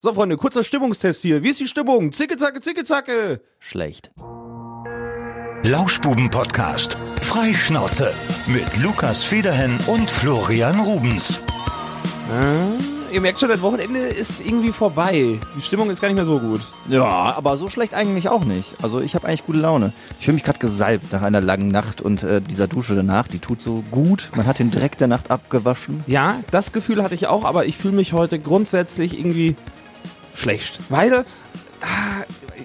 So, 0.00 0.14
Freunde, 0.14 0.36
kurzer 0.36 0.62
Stimmungstest 0.62 1.22
hier. 1.22 1.42
Wie 1.42 1.48
ist 1.48 1.58
die 1.58 1.66
Stimmung? 1.66 2.12
Zicke, 2.12 2.36
zacke, 2.36 2.60
zicke, 2.60 2.84
zacke. 2.84 3.40
Schlecht. 3.58 4.12
Lauschbuben-Podcast. 5.64 6.96
Freischnauze. 7.22 8.14
Mit 8.46 8.80
Lukas 8.80 9.24
Federhen 9.24 9.76
und 9.88 10.08
Florian 10.08 10.78
Rubens. 10.78 11.42
Äh, 12.30 13.12
ihr 13.12 13.20
merkt 13.20 13.40
schon, 13.40 13.48
das 13.48 13.60
Wochenende 13.60 13.98
ist 13.98 14.40
irgendwie 14.40 14.70
vorbei. 14.70 15.40
Die 15.56 15.62
Stimmung 15.62 15.90
ist 15.90 16.00
gar 16.00 16.06
nicht 16.06 16.14
mehr 16.14 16.24
so 16.24 16.38
gut. 16.38 16.60
Ja, 16.88 17.34
aber 17.36 17.56
so 17.56 17.68
schlecht 17.68 17.94
eigentlich 17.94 18.28
auch 18.28 18.44
nicht. 18.44 18.76
Also 18.80 19.00
ich 19.00 19.16
habe 19.16 19.26
eigentlich 19.26 19.46
gute 19.46 19.58
Laune. 19.58 19.92
Ich 20.20 20.26
fühle 20.26 20.36
mich 20.36 20.44
gerade 20.44 20.60
gesalbt 20.60 21.12
nach 21.12 21.22
einer 21.22 21.40
langen 21.40 21.72
Nacht 21.72 22.00
und 22.00 22.22
äh, 22.22 22.40
dieser 22.40 22.68
Dusche 22.68 22.94
danach, 22.94 23.26
die 23.26 23.40
tut 23.40 23.60
so 23.60 23.82
gut. 23.90 24.30
Man 24.36 24.46
hat 24.46 24.60
den 24.60 24.70
Dreck 24.70 24.96
der 24.96 25.08
Nacht 25.08 25.32
abgewaschen. 25.32 26.04
Ja, 26.06 26.36
das 26.52 26.70
Gefühl 26.70 27.02
hatte 27.02 27.16
ich 27.16 27.26
auch, 27.26 27.44
aber 27.44 27.66
ich 27.66 27.76
fühle 27.76 27.96
mich 27.96 28.12
heute 28.12 28.38
grundsätzlich 28.38 29.18
irgendwie 29.18 29.56
schlecht. 30.38 30.78
Weil 30.88 31.24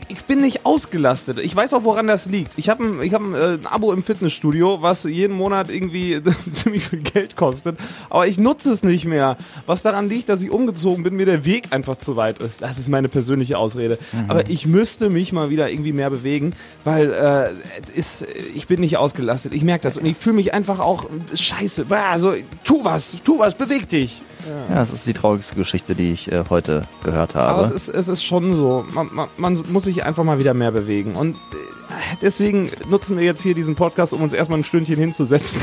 ich 0.08 0.24
bin 0.24 0.42
nicht 0.42 0.66
ausgelastet. 0.66 1.38
Ich 1.40 1.56
weiß 1.56 1.74
auch, 1.74 1.84
woran 1.84 2.08
das 2.08 2.26
liegt. 2.26 2.54
Ich 2.58 2.70
habe 2.70 2.84
ein, 2.84 3.02
ich 3.02 3.14
hab 3.14 3.22
ein, 3.22 3.34
äh, 3.34 3.54
ein 3.54 3.66
Abo 3.66 3.92
im 3.92 4.04
Fitnessstudio, 4.04 4.82
was 4.82 5.04
jeden 5.04 5.36
Monat 5.36 5.70
irgendwie 5.70 6.22
ziemlich 6.54 6.86
viel 6.86 7.00
Geld 7.00 7.36
kostet. 7.36 7.78
Aber 8.10 8.28
ich 8.28 8.38
nutze 8.38 8.72
es 8.72 8.84
nicht 8.84 9.06
mehr. 9.06 9.38
Was 9.66 9.82
daran 9.82 10.10
liegt, 10.10 10.30
dass 10.30 10.42
ich 10.42 10.50
umgezogen 10.50 11.04
bin, 11.04 11.16
mir 11.16 11.26
der 11.26 11.46
Weg 11.46 11.68
einfach 11.72 11.98
zu 11.98 12.16
weit 12.16 12.40
ist. 12.40 12.62
Das 12.62 12.78
ist 12.78 12.90
meine 12.90 13.10
persönliche 13.10 13.58
Ausrede. 13.58 13.98
Mhm. 14.12 14.30
Aber 14.30 14.50
ich 14.50 14.66
müsste 14.66 15.10
mich 15.10 15.32
mal 15.32 15.50
wieder 15.50 15.70
irgendwie 15.70 15.94
mehr 15.94 16.10
bewegen, 16.10 16.54
weil 16.84 17.12
äh, 17.14 17.98
ist, 17.98 18.26
ich 18.56 18.68
bin 18.68 18.80
nicht 18.80 18.98
ausgelastet. 18.98 19.54
Ich 19.54 19.64
merke 19.64 19.84
das. 19.84 19.98
Und 19.98 20.06
ich 20.06 20.18
fühle 20.18 20.36
mich 20.36 20.54
einfach 20.54 20.80
auch 20.80 21.06
scheiße. 21.34 21.86
Also, 21.90 22.34
tu 22.64 22.84
was, 22.84 23.18
tu 23.24 23.40
was, 23.40 23.56
beweg 23.56 23.90
dich. 23.90 24.22
Ja. 24.48 24.76
ja, 24.76 24.80
das 24.82 24.92
ist 24.92 25.08
die 25.08 25.14
traurigste 25.14 25.56
Geschichte, 25.56 25.96
die 25.96 26.12
ich 26.12 26.32
äh, 26.32 26.44
heute 26.50 26.84
gehört 27.04 27.36
habe. 27.36 27.50
Aber 27.50 27.62
es 27.64 27.72
ist, 27.72 27.88
es 27.88 28.08
ist 28.08 28.24
schon 28.24 28.54
so. 28.54 28.86
Man, 28.94 29.03
man, 29.12 29.30
man 29.38 29.64
muss 29.72 29.84
sich 29.84 30.04
einfach 30.04 30.24
mal 30.24 30.40
wieder 30.40 30.54
mehr 30.54 30.72
bewegen. 30.72 31.16
Und 31.16 31.36
äh, 31.36 32.18
deswegen 32.22 32.70
nutzen 32.90 33.18
wir 33.18 33.26
jetzt 33.26 33.42
hier 33.42 33.56
diesen 33.56 33.76
Podcast, 33.76 34.14
um 34.14 34.22
uns 34.22 34.34
erstmal 34.34 34.60
ein 34.60 34.64
Stündchen 34.64 34.98
hinzusetzen. 34.98 35.62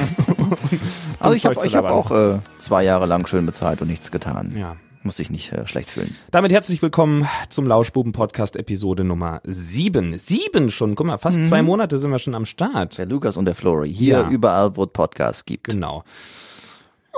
also 1.18 1.34
ich 1.34 1.44
habe 1.46 1.56
hab 1.56 1.84
auch 1.90 2.10
äh, 2.10 2.38
zwei 2.58 2.84
Jahre 2.84 3.06
lang 3.06 3.26
schön 3.26 3.46
bezahlt 3.46 3.80
und 3.82 3.88
nichts 3.88 4.10
getan. 4.10 4.52
Ja. 4.56 4.76
Muss 5.02 5.16
sich 5.16 5.30
nicht 5.30 5.50
äh, 5.52 5.66
schlecht 5.66 5.88
fühlen. 5.88 6.14
Damit 6.30 6.52
herzlich 6.52 6.82
willkommen 6.82 7.26
zum 7.48 7.66
Lauschbuben-Podcast 7.66 8.56
Episode 8.56 9.02
Nummer 9.02 9.40
7. 9.44 10.18
Sieben 10.18 10.70
schon, 10.70 10.94
guck 10.94 11.06
mal, 11.06 11.16
fast 11.16 11.38
mhm. 11.38 11.44
zwei 11.44 11.62
Monate 11.62 11.98
sind 11.98 12.10
wir 12.10 12.18
schon 12.18 12.34
am 12.34 12.44
Start. 12.44 12.98
Der 12.98 13.06
Lukas 13.06 13.38
und 13.38 13.46
der 13.46 13.54
Flori, 13.54 13.90
hier 13.90 14.18
ja. 14.18 14.28
überall, 14.28 14.76
wo 14.76 14.84
es 14.84 14.90
Podcasts 14.92 15.46
gibt. 15.46 15.64
Genau. 15.64 16.04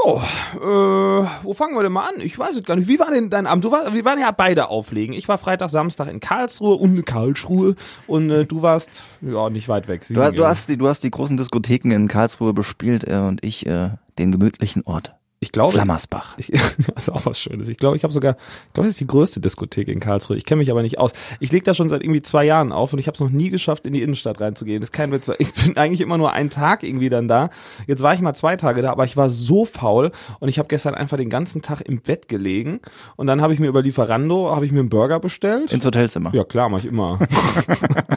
Oh, 0.05 0.21
äh, 0.57 1.27
wo 1.43 1.55
fangen 1.55 1.77
wir 1.77 1.83
denn 1.83 1.93
mal 1.93 2.09
an? 2.09 2.21
Ich 2.21 2.37
weiß 2.37 2.57
es 2.57 2.65
gar 2.65 2.75
nicht. 2.77 2.89
Wie 2.89 2.99
war 2.99 3.11
denn 3.11 3.31
dein 3.31 3.47
Abend? 3.47 3.65
Du 3.65 3.71
war, 3.71 3.95
wir 3.95 4.05
waren 4.05 4.19
ja 4.19 4.33
beide 4.33 4.69
auflegen. 4.69 5.15
Ich 5.15 5.29
war 5.29 5.39
Freitag, 5.39 5.71
Samstag 5.71 6.09
in 6.09 6.19
Karlsruhe 6.19 6.75
und 6.75 6.97
in 6.97 7.05
Karlsruhe 7.05 7.77
und 8.09 8.31
äh, 8.31 8.45
du 8.45 8.63
warst 8.63 9.05
ja 9.21 9.49
nicht 9.51 9.69
weit 9.69 9.87
weg. 9.87 10.05
Du 10.09 10.21
hast, 10.21 10.37
du 10.37 10.45
hast 10.45 10.69
die, 10.69 10.77
du 10.77 10.89
hast 10.89 11.05
die 11.05 11.11
großen 11.11 11.37
Diskotheken 11.37 11.93
in 11.93 12.09
Karlsruhe 12.09 12.53
bespielt 12.53 13.07
äh, 13.07 13.17
und 13.17 13.45
ich 13.45 13.67
äh, 13.67 13.91
den 14.19 14.33
gemütlichen 14.33 14.83
Ort. 14.87 15.15
Ich 15.43 15.51
glaube. 15.51 15.73
Flammersbach. 15.73 16.39
Ich, 16.39 16.47
das 16.53 16.79
ist 16.97 17.11
auch 17.11 17.27
was 17.27 17.41
Schönes. 17.41 17.67
Ich 17.67 17.77
glaube, 17.77 17.97
ich 17.97 18.05
habe 18.05 18.13
sogar, 18.13 18.37
ich 18.69 18.75
glaube, 18.75 18.87
das 18.87 18.95
ist 18.95 19.01
die 19.01 19.09
größte 19.09 19.41
Diskothek 19.41 19.89
in 19.89 19.99
Karlsruhe. 19.99 20.37
Ich 20.37 20.45
kenne 20.45 20.61
mich 20.61 20.71
aber 20.71 20.83
nicht 20.83 21.01
aus. 21.01 21.11
Ich 21.41 21.51
lege 21.51 21.65
da 21.65 21.75
schon 21.75 21.89
seit 21.89 22.01
irgendwie 22.01 22.23
zwei 22.23 22.45
Jahren 22.45 22.71
auf 22.71 22.93
und 22.93 23.01
ich 23.01 23.09
habe 23.09 23.17
es 23.17 23.21
noch 23.21 23.29
nie 23.29 23.51
geschafft, 23.51 23.85
in 23.85 23.93
die 23.93 24.03
Innenstadt 24.03 24.41
reinzugehen. 24.41 24.81
Das 24.81 24.91
ist 24.91 24.93
kein 24.93 25.11
Witz. 25.11 25.29
Ich 25.41 25.53
bin 25.53 25.77
eigentlich 25.77 26.01
immer 26.01 26.17
nur 26.17 26.33
einen 26.33 26.49
Tag 26.49 26.85
irgendwie 26.85 27.09
dann 27.09 27.27
da. 27.27 27.51
Jetzt 27.89 28.05
war 28.05 28.15
ich 28.15 28.21
mal 28.21 28.35
zwei 28.35 28.55
Tage 28.55 28.83
da, 28.83 28.93
aber 28.93 29.05
ich 29.05 29.17
war 29.17 29.31
so 29.31 29.65
faul 29.65 30.13
und 30.39 30.49
ich 30.49 30.61
habe 30.61 30.69
gestern 30.69 30.95
einfach 30.95 31.17
den 31.17 31.29
ganzen 31.29 31.61
Tag 31.61 31.81
im 31.81 32.01
Bett 32.01 32.29
gelegen 32.29 32.79
und 33.17 33.27
dann 33.27 33.43
habe 33.43 33.53
ich 33.53 33.59
mir 33.59 33.67
über 33.67 33.83
Lieferando, 33.83 34.55
habe 34.55 34.65
ich 34.65 34.71
mir 34.71 34.79
einen 34.79 34.91
Burger 34.91 35.19
bestellt. 35.19 35.73
Ins 35.73 35.85
Hotelzimmer. 35.85 36.33
Ja, 36.33 36.45
klar, 36.45 36.69
mache 36.69 36.83
ich 36.83 36.87
immer. 36.87 37.19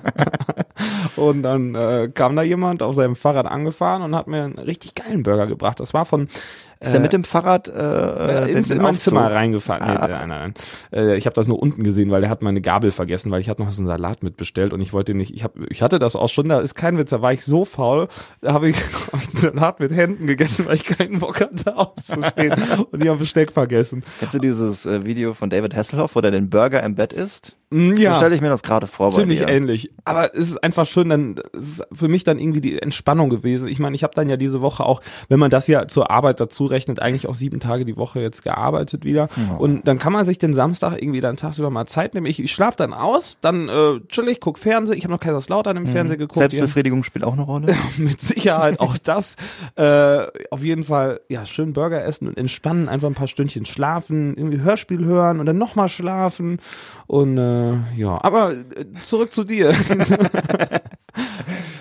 und 1.16 1.42
dann 1.42 1.74
äh, 1.74 2.12
kam 2.14 2.36
da 2.36 2.44
jemand 2.44 2.84
auf 2.84 2.94
seinem 2.94 3.16
Fahrrad 3.16 3.48
angefahren 3.48 4.04
und 4.04 4.16
hat 4.16 4.28
mir 4.28 4.44
einen 4.44 4.60
richtig 4.60 4.94
geilen 4.94 5.24
Burger 5.24 5.48
gebracht. 5.48 5.80
Das 5.80 5.96
war 5.96 6.06
von 6.06 6.28
ist 6.80 6.94
er 6.94 7.00
mit 7.00 7.14
dem 7.14 7.24
Fahrrad 7.24 7.68
äh, 7.68 7.72
äh 7.72 8.52
ins, 8.52 8.70
in 8.70 8.82
mein 8.82 8.96
Zimmer 8.96 9.32
reingefahren? 9.32 9.84
Ah. 9.84 10.08
Nee, 10.08 10.14
nein, 10.14 10.30
nein, 10.30 10.30
nein. 10.30 10.54
Äh, 10.92 11.16
ich 11.18 11.26
habe 11.26 11.34
das 11.34 11.48
nur 11.48 11.62
unten 11.62 11.84
gesehen, 11.84 12.12
weil 12.12 12.22
der 12.22 12.30
hat 12.30 12.42
meine 12.42 12.62
Gabel 12.62 12.92
vergessen, 12.92 13.32
weil 13.32 13.42
ich 13.42 13.50
hatte 13.50 13.64
noch 13.64 13.72
so 13.72 13.82
einen 13.82 13.88
Salat 13.88 14.24
mitbestellt 14.24 14.74
und 14.74 14.82
ich 14.82 14.94
wollte 14.94 15.14
nicht, 15.14 15.34
ich 15.34 15.44
hab, 15.44 15.54
ich 15.70 15.82
hatte 15.82 16.00
das 16.00 16.16
auch 16.16 16.30
schon, 16.30 16.50
da 16.50 16.60
ist 16.60 16.76
kein 16.76 16.98
Witz, 16.98 17.10
da 17.10 17.22
war 17.22 17.34
ich 17.34 17.46
so 17.46 17.66
faul, 17.66 18.08
da 18.42 18.54
habe 18.54 18.70
ich, 18.70 18.78
hab 19.12 19.22
ich 19.22 19.30
Salat 19.40 19.80
mit 19.80 19.92
Händen 19.92 20.28
gegessen, 20.28 20.66
weil 20.66 20.76
ich 20.76 20.84
keinen 20.84 21.20
Bock 21.20 21.42
hatte 21.42 21.78
aufzustehen 21.78 22.56
und 22.92 23.02
ich 23.02 23.10
habe 23.10 23.20
Besteck 23.20 23.52
vergessen. 23.52 24.04
Kennst 24.20 24.36
du 24.36 24.40
dieses 24.40 24.86
äh, 24.86 25.06
Video 25.06 25.34
von 25.34 25.50
David 25.50 25.76
Hasselhoff, 25.76 26.16
wo 26.16 26.22
der 26.22 26.32
den 26.32 26.50
Burger 26.50 26.84
im 26.84 26.96
Bett 26.96 27.14
isst? 27.14 27.56
Mm, 27.72 27.96
ja. 27.96 28.12
So 28.12 28.18
stelle 28.18 28.36
ich 28.36 28.42
mir 28.42 28.50
das 28.50 28.64
gerade 28.64 28.88
vor. 28.88 29.10
Ziemlich 29.12 29.42
ähnlich. 29.42 29.92
Aber 30.06 30.34
es 30.34 30.52
ist 30.52 30.64
einfach 30.64 30.86
schön, 30.86 31.10
dann 31.10 31.36
es 31.54 31.80
ist 31.80 31.84
für 31.92 32.08
mich 32.08 32.24
dann 32.24 32.40
irgendwie 32.40 32.62
die 32.62 32.82
Entspannung 32.82 33.30
gewesen. 33.30 33.68
Ich 33.68 33.80
meine, 33.80 33.96
ich 33.96 34.04
habe 34.04 34.14
dann 34.16 34.30
ja 34.30 34.38
diese 34.38 34.62
Woche 34.62 34.86
auch, 34.86 35.02
wenn 35.30 35.40
man 35.40 35.50
das 35.50 35.68
ja 35.68 35.88
zur 35.88 36.12
Arbeit 36.12 36.40
dazu 36.40 36.65
rechnet, 36.66 37.02
eigentlich 37.02 37.28
auch 37.28 37.34
sieben 37.34 37.60
Tage 37.60 37.86
die 37.86 37.98
Woche 37.98 38.22
jetzt 38.22 38.44
gearbeitet 38.44 39.06
wieder. 39.06 39.30
Ja. 39.36 39.56
Und 39.58 39.88
dann 39.88 40.00
kann 40.00 40.14
man 40.14 40.26
sich 40.26 40.38
den 40.38 40.54
Samstag 40.54 41.02
irgendwie 41.02 41.22
dann 41.22 41.38
tagsüber 41.38 41.70
mal 41.70 41.86
Zeit 41.86 42.14
nehmen. 42.14 42.26
Ich, 42.26 42.42
ich 42.42 42.52
schlafe 42.52 42.78
dann 42.78 42.94
aus, 42.94 43.38
dann 43.42 43.70
äh, 43.70 44.00
chill 44.08 44.28
ich, 44.28 44.40
guck 44.40 44.58
Fernsehen. 44.58 44.98
Ich 44.98 45.04
habe 45.04 45.14
noch 45.14 45.20
Kaiserslautern 45.20 45.78
im 45.78 45.84
mhm. 45.84 45.88
Fernsehen 45.88 46.20
geguckt. 46.20 46.40
Selbstbefriedigung 46.40 47.04
spielt 47.04 47.26
auch 47.26 47.34
eine 47.34 47.44
Rolle. 47.44 47.76
Mit 47.98 48.22
Sicherheit 48.22 48.80
auch 48.80 48.98
das. 48.98 49.36
Äh, 49.76 50.26
auf 50.52 50.64
jeden 50.64 50.84
Fall, 50.84 51.22
ja, 51.30 51.46
schön 51.46 51.74
Burger 51.74 52.04
essen 52.04 52.28
und 52.28 52.38
entspannen, 52.38 52.90
einfach 52.90 53.08
ein 53.08 53.16
paar 53.16 53.28
Stündchen 53.28 53.66
schlafen, 53.66 54.36
irgendwie 54.38 54.62
Hörspiel 54.62 55.04
hören 55.06 55.40
und 55.40 55.46
dann 55.46 55.58
nochmal 55.58 55.90
schlafen. 55.90 56.60
Und 57.08 57.38
äh, 57.38 57.74
ja, 57.96 58.20
aber 58.24 58.54
äh, 58.54 58.86
zurück 59.04 59.34
zu 59.34 59.44
dir. 59.44 59.74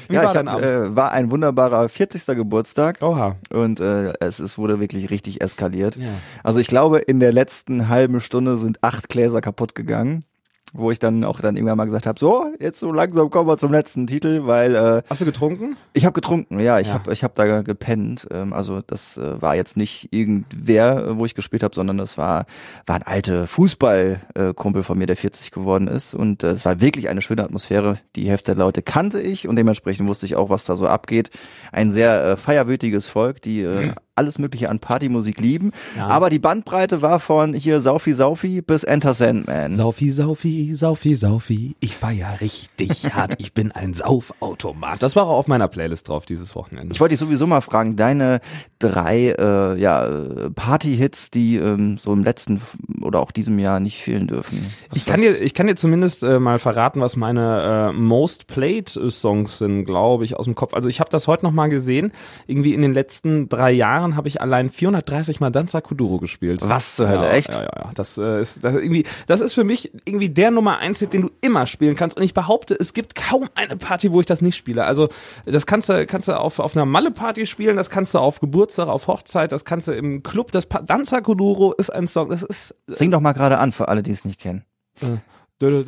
Wie 0.09 0.15
ja, 0.15 0.25
war 0.25 0.31
ich 0.33 0.47
hab, 0.47 0.63
äh, 0.63 0.97
war 0.97 1.13
ein 1.13 1.31
wunderbarer 1.31 1.89
40. 1.89 2.27
Geburtstag. 2.27 3.03
Oha. 3.03 3.37
Und 3.51 3.81
äh, 3.81 4.13
es, 4.21 4.39
es 4.39 4.59
wurde 4.59 4.81
wirklich 4.81 5.11
richtig 5.11 5.41
eskaliert. 5.41 5.97
Ja. 5.97 6.11
Also 6.43 6.59
ich 6.59 6.67
glaube, 6.67 6.99
in 6.99 7.21
der 7.21 7.33
letzten 7.33 7.89
halben 7.89 8.21
Stunde 8.21 8.59
sind 8.59 8.83
acht 8.83 9.09
Gläser 9.09 9.41
kaputt 9.41 9.75
gegangen 9.75 10.25
wo 10.75 10.91
ich 10.91 10.99
dann 10.99 11.25
auch 11.25 11.41
dann 11.41 11.57
irgendwann 11.57 11.77
mal 11.77 11.85
gesagt 11.85 12.07
habe, 12.07 12.19
so, 12.19 12.53
jetzt 12.59 12.81
so 12.81 12.93
langsam 12.93 13.31
kommen 13.31 13.49
wir 13.49 13.57
zum 13.59 13.71
letzten 13.71 14.09
Titel, 14.09 14.43
weil 14.45 14.75
äh, 14.75 15.03
Hast 15.09 15.21
du 15.21 15.25
getrunken? 15.25 15.77
Ich 15.93 16.05
habe 16.05 16.13
getrunken, 16.13 16.59
ja, 16.59 16.81
ich 16.81 16.89
ja. 16.89 16.95
habe 16.95 17.13
ich 17.13 17.23
hab 17.23 17.37
da 17.37 17.63
gepennt, 17.63 18.27
ähm, 18.33 18.53
also 18.53 18.83
das 18.85 19.17
äh, 19.17 19.41
war 19.41 19.55
jetzt 19.55 19.77
nicht 19.77 20.13
irgendwer, 20.13 21.07
äh, 21.07 21.19
wo 21.19 21.25
ich 21.25 21.37
gespielt 21.37 21.63
habe, 21.63 21.75
sondern 21.75 21.97
das 21.97 22.19
war 22.19 22.47
war 22.87 22.97
ein 22.97 23.05
alter 23.05 23.47
Fußballkumpel 23.47 24.81
äh, 24.81 24.85
von 24.85 24.99
mir, 24.99 25.07
der 25.07 25.17
40 25.17 25.53
geworden 25.53 25.87
ist 25.87 26.13
und 26.13 26.43
äh, 26.43 26.49
es 26.49 26.65
war 26.65 26.81
wirklich 26.81 27.09
eine 27.09 27.23
schöne 27.23 27.45
Atmosphäre. 27.45 28.01
Die 28.17 28.29
Hälfte 28.29 28.57
der 28.57 28.65
Leute 28.65 28.83
kannte 28.83 29.21
ich 29.21 29.47
und 29.47 29.55
dementsprechend 29.55 30.09
wusste 30.09 30.27
ich 30.27 30.35
auch, 30.35 30.51
was 30.51 30.65
da 30.65 30.75
so 30.75 30.89
abgeht. 30.89 31.31
Ein 31.71 31.93
sehr 31.93 32.25
äh, 32.25 32.37
feierwütiges 32.37 33.09
Volk, 33.09 33.41
die 33.43 33.63
äh, 33.63 33.93
alles 34.17 34.39
Mögliche 34.39 34.71
an 34.71 34.79
Partymusik 34.79 35.41
lieben. 35.41 35.73
Ja. 35.97 36.07
Aber 36.07 36.31
die 36.31 36.39
Bandbreite 36.39 37.03
war 37.03 37.21
von 37.21 37.55
hier 37.55 37.81
Saufi 37.81 38.15
Saufi 38.15 38.61
bis 38.61 38.85
Enter 38.85 39.15
Sandman. 39.15 39.75
Saufi 39.75 40.11
Saufi, 40.11 40.75
Saufi 40.75 41.15
Saufi, 41.15 41.77
ich 41.81 41.97
feier 41.97 42.41
richtig 42.41 43.05
hart, 43.15 43.35
ich 43.39 43.55
bin 43.55 43.73
ein 43.73 43.93
Saufautomat. 43.95 45.03
Das 45.03 45.17
war 45.17 45.25
auch 45.25 45.39
auf 45.39 45.47
meiner 45.49 45.69
Playlist 45.69 46.09
drauf 46.09 46.27
dieses 46.27 46.55
Wochenende. 46.55 46.93
Ich 46.93 47.01
wollte 47.01 47.13
dich 47.13 47.21
sowieso 47.21 47.47
mal 47.47 47.61
fragen, 47.61 47.97
deine 47.97 48.41
drei 48.79 49.35
äh, 49.39 49.81
ja, 49.81 50.09
Party-Hits, 50.55 51.31
die 51.31 51.57
ähm, 51.57 51.99
so 51.99 52.13
im 52.13 52.23
letzten 52.23 52.61
oder 53.03 53.21
auch 53.21 53.33
diesem 53.33 53.59
Jahr 53.59 53.81
nicht 53.81 54.03
fehlen 54.03 54.27
dürfen. 54.27 54.73
Was, 54.91 54.99
ich, 54.99 55.07
kann 55.07 55.21
dir, 55.21 55.41
ich 55.41 55.55
kann 55.55 55.67
dir 55.67 55.77
zumindest 55.77 56.23
äh, 56.23 56.39
mal 56.39 56.59
verraten, 56.59 57.01
was 57.01 57.17
meine 57.17 57.91
äh, 57.91 57.93
Most 57.93 58.47
Played 58.47 58.89
Songs 58.89 59.59
sind, 59.59 59.85
glaube 59.85 60.25
ich, 60.25 60.37
aus 60.37 60.45
dem 60.45 60.55
Kopf. 60.55 60.75
Also 60.75 60.89
ich 60.89 61.01
habe 61.01 61.11
das 61.11 61.27
heute 61.27 61.45
noch 61.45 61.53
mal 61.53 61.69
gesehen, 61.69 62.13
irgendwie 62.47 62.75
in 62.75 62.83
den 62.83 62.93
letzten 62.93 63.49
drei 63.49 63.73
Jahren 63.73 64.04
Jahren 64.05 64.17
habe 64.17 64.29
ich 64.29 64.41
allein 64.41 64.69
430 64.71 65.41
Mal 65.41 65.51
Danza 65.51 65.81
Kuduro 65.81 66.19
gespielt. 66.19 66.61
Was 66.63 66.97
zur 66.97 67.09
Hölle, 67.09 67.27
ja, 67.27 67.33
echt? 67.33 67.53
Ja, 67.53 67.63
ja, 67.63 67.71
ja. 67.77 67.91
Das, 67.95 68.19
äh, 68.19 68.41
ist, 68.41 68.63
das, 68.63 68.75
irgendwie, 68.75 69.05
das 69.27 69.41
ist 69.41 69.55
für 69.55 69.65
mich 69.65 69.93
irgendwie 70.05 70.29
der 70.29 70.51
Nummer 70.51 70.79
eins 70.79 71.01
Hit, 71.01 71.13
den 71.13 71.23
du 71.23 71.31
immer 71.41 71.67
spielen 71.67 71.97
kannst. 71.97 72.17
Und 72.17 72.23
ich 72.23 72.35
behaupte, 72.35 72.77
es 72.79 72.93
gibt 72.93 73.15
kaum 73.15 73.49
eine 73.55 73.77
Party, 73.77 74.13
wo 74.13 74.21
ich 74.21 74.27
das 74.27 74.43
nicht 74.43 74.57
spiele. 74.57 74.85
Also 74.85 75.09
das 75.47 75.67
kannst 75.67 75.89
du, 75.89 76.07
kannst 76.07 76.29
du 76.29 76.39
auf, 76.39 76.59
auf 76.59 76.77
einer 76.77 76.87
Malle-Party 76.87 77.47
spielen, 77.47 77.77
das 77.77 77.91
kannst 77.91 78.15
du 78.15 78.19
auf 78.19 78.41
Geburtstag, 78.41 78.89
auf 78.89 79.07
Hochzeit, 79.07 79.53
das 79.53 79.65
kannst 79.65 79.89
du 79.89 79.93
im 79.93 80.23
Club. 80.23 80.53
Das 80.53 80.67
pa 80.67 80.83
Danza 80.83 81.21
Kuduro 81.21 81.73
ist 81.73 81.91
ein 81.91 82.07
Song. 82.07 82.29
Das 82.29 82.43
ist. 82.43 82.75
Sing 82.87 83.11
doch 83.11 83.21
mal 83.21 83.33
gerade 83.33 83.59
an 83.59 83.73
für 83.73 83.89
alle, 83.89 84.03
die 84.03 84.13
es 84.13 84.25
nicht 84.25 84.39
kennen. 84.41 84.65
Äh. 85.01 85.17
Und 85.63 85.87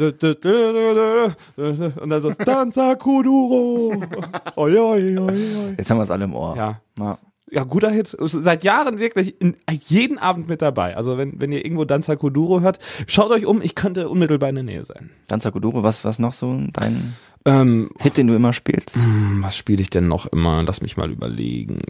dann 2.08 2.22
so, 2.22 2.30
Danza 2.30 2.94
Kuduro. 2.94 3.92
Jetzt 5.76 5.90
haben 5.90 5.98
wir 5.98 6.04
es 6.04 6.10
alle 6.10 6.24
im 6.24 6.34
Ohr. 6.34 6.56
Ja. 6.56 6.80
ja 6.98 7.18
ja, 7.50 7.64
guter 7.64 7.90
Hit. 7.90 8.16
Seit 8.18 8.64
Jahren 8.64 8.98
wirklich 8.98 9.40
in, 9.40 9.56
jeden 9.70 10.18
Abend 10.18 10.48
mit 10.48 10.62
dabei. 10.62 10.96
Also 10.96 11.16
wenn, 11.16 11.40
wenn 11.40 11.52
ihr 11.52 11.64
irgendwo 11.64 11.84
Danza 11.84 12.16
Kuduro 12.16 12.60
hört, 12.60 12.78
schaut 13.06 13.30
euch 13.30 13.46
um, 13.46 13.62
ich 13.62 13.74
könnte 13.74 14.08
unmittelbar 14.08 14.48
in 14.48 14.56
der 14.56 14.64
Nähe 14.64 14.84
sein. 14.84 15.10
Danza 15.28 15.50
Kuduro, 15.50 15.82
was, 15.82 16.04
was 16.04 16.18
noch 16.18 16.32
so 16.32 16.58
dein 16.72 17.14
Ähm, 17.46 17.90
Hit, 18.00 18.16
den 18.16 18.26
du 18.26 18.34
immer 18.34 18.52
spielst. 18.52 18.96
Hm, 18.96 19.38
was 19.40 19.56
spiele 19.56 19.80
ich 19.80 19.88
denn 19.88 20.08
noch 20.08 20.26
immer? 20.26 20.64
Lass 20.64 20.82
mich 20.82 20.96
mal 20.96 21.12
überlegen. 21.12 21.80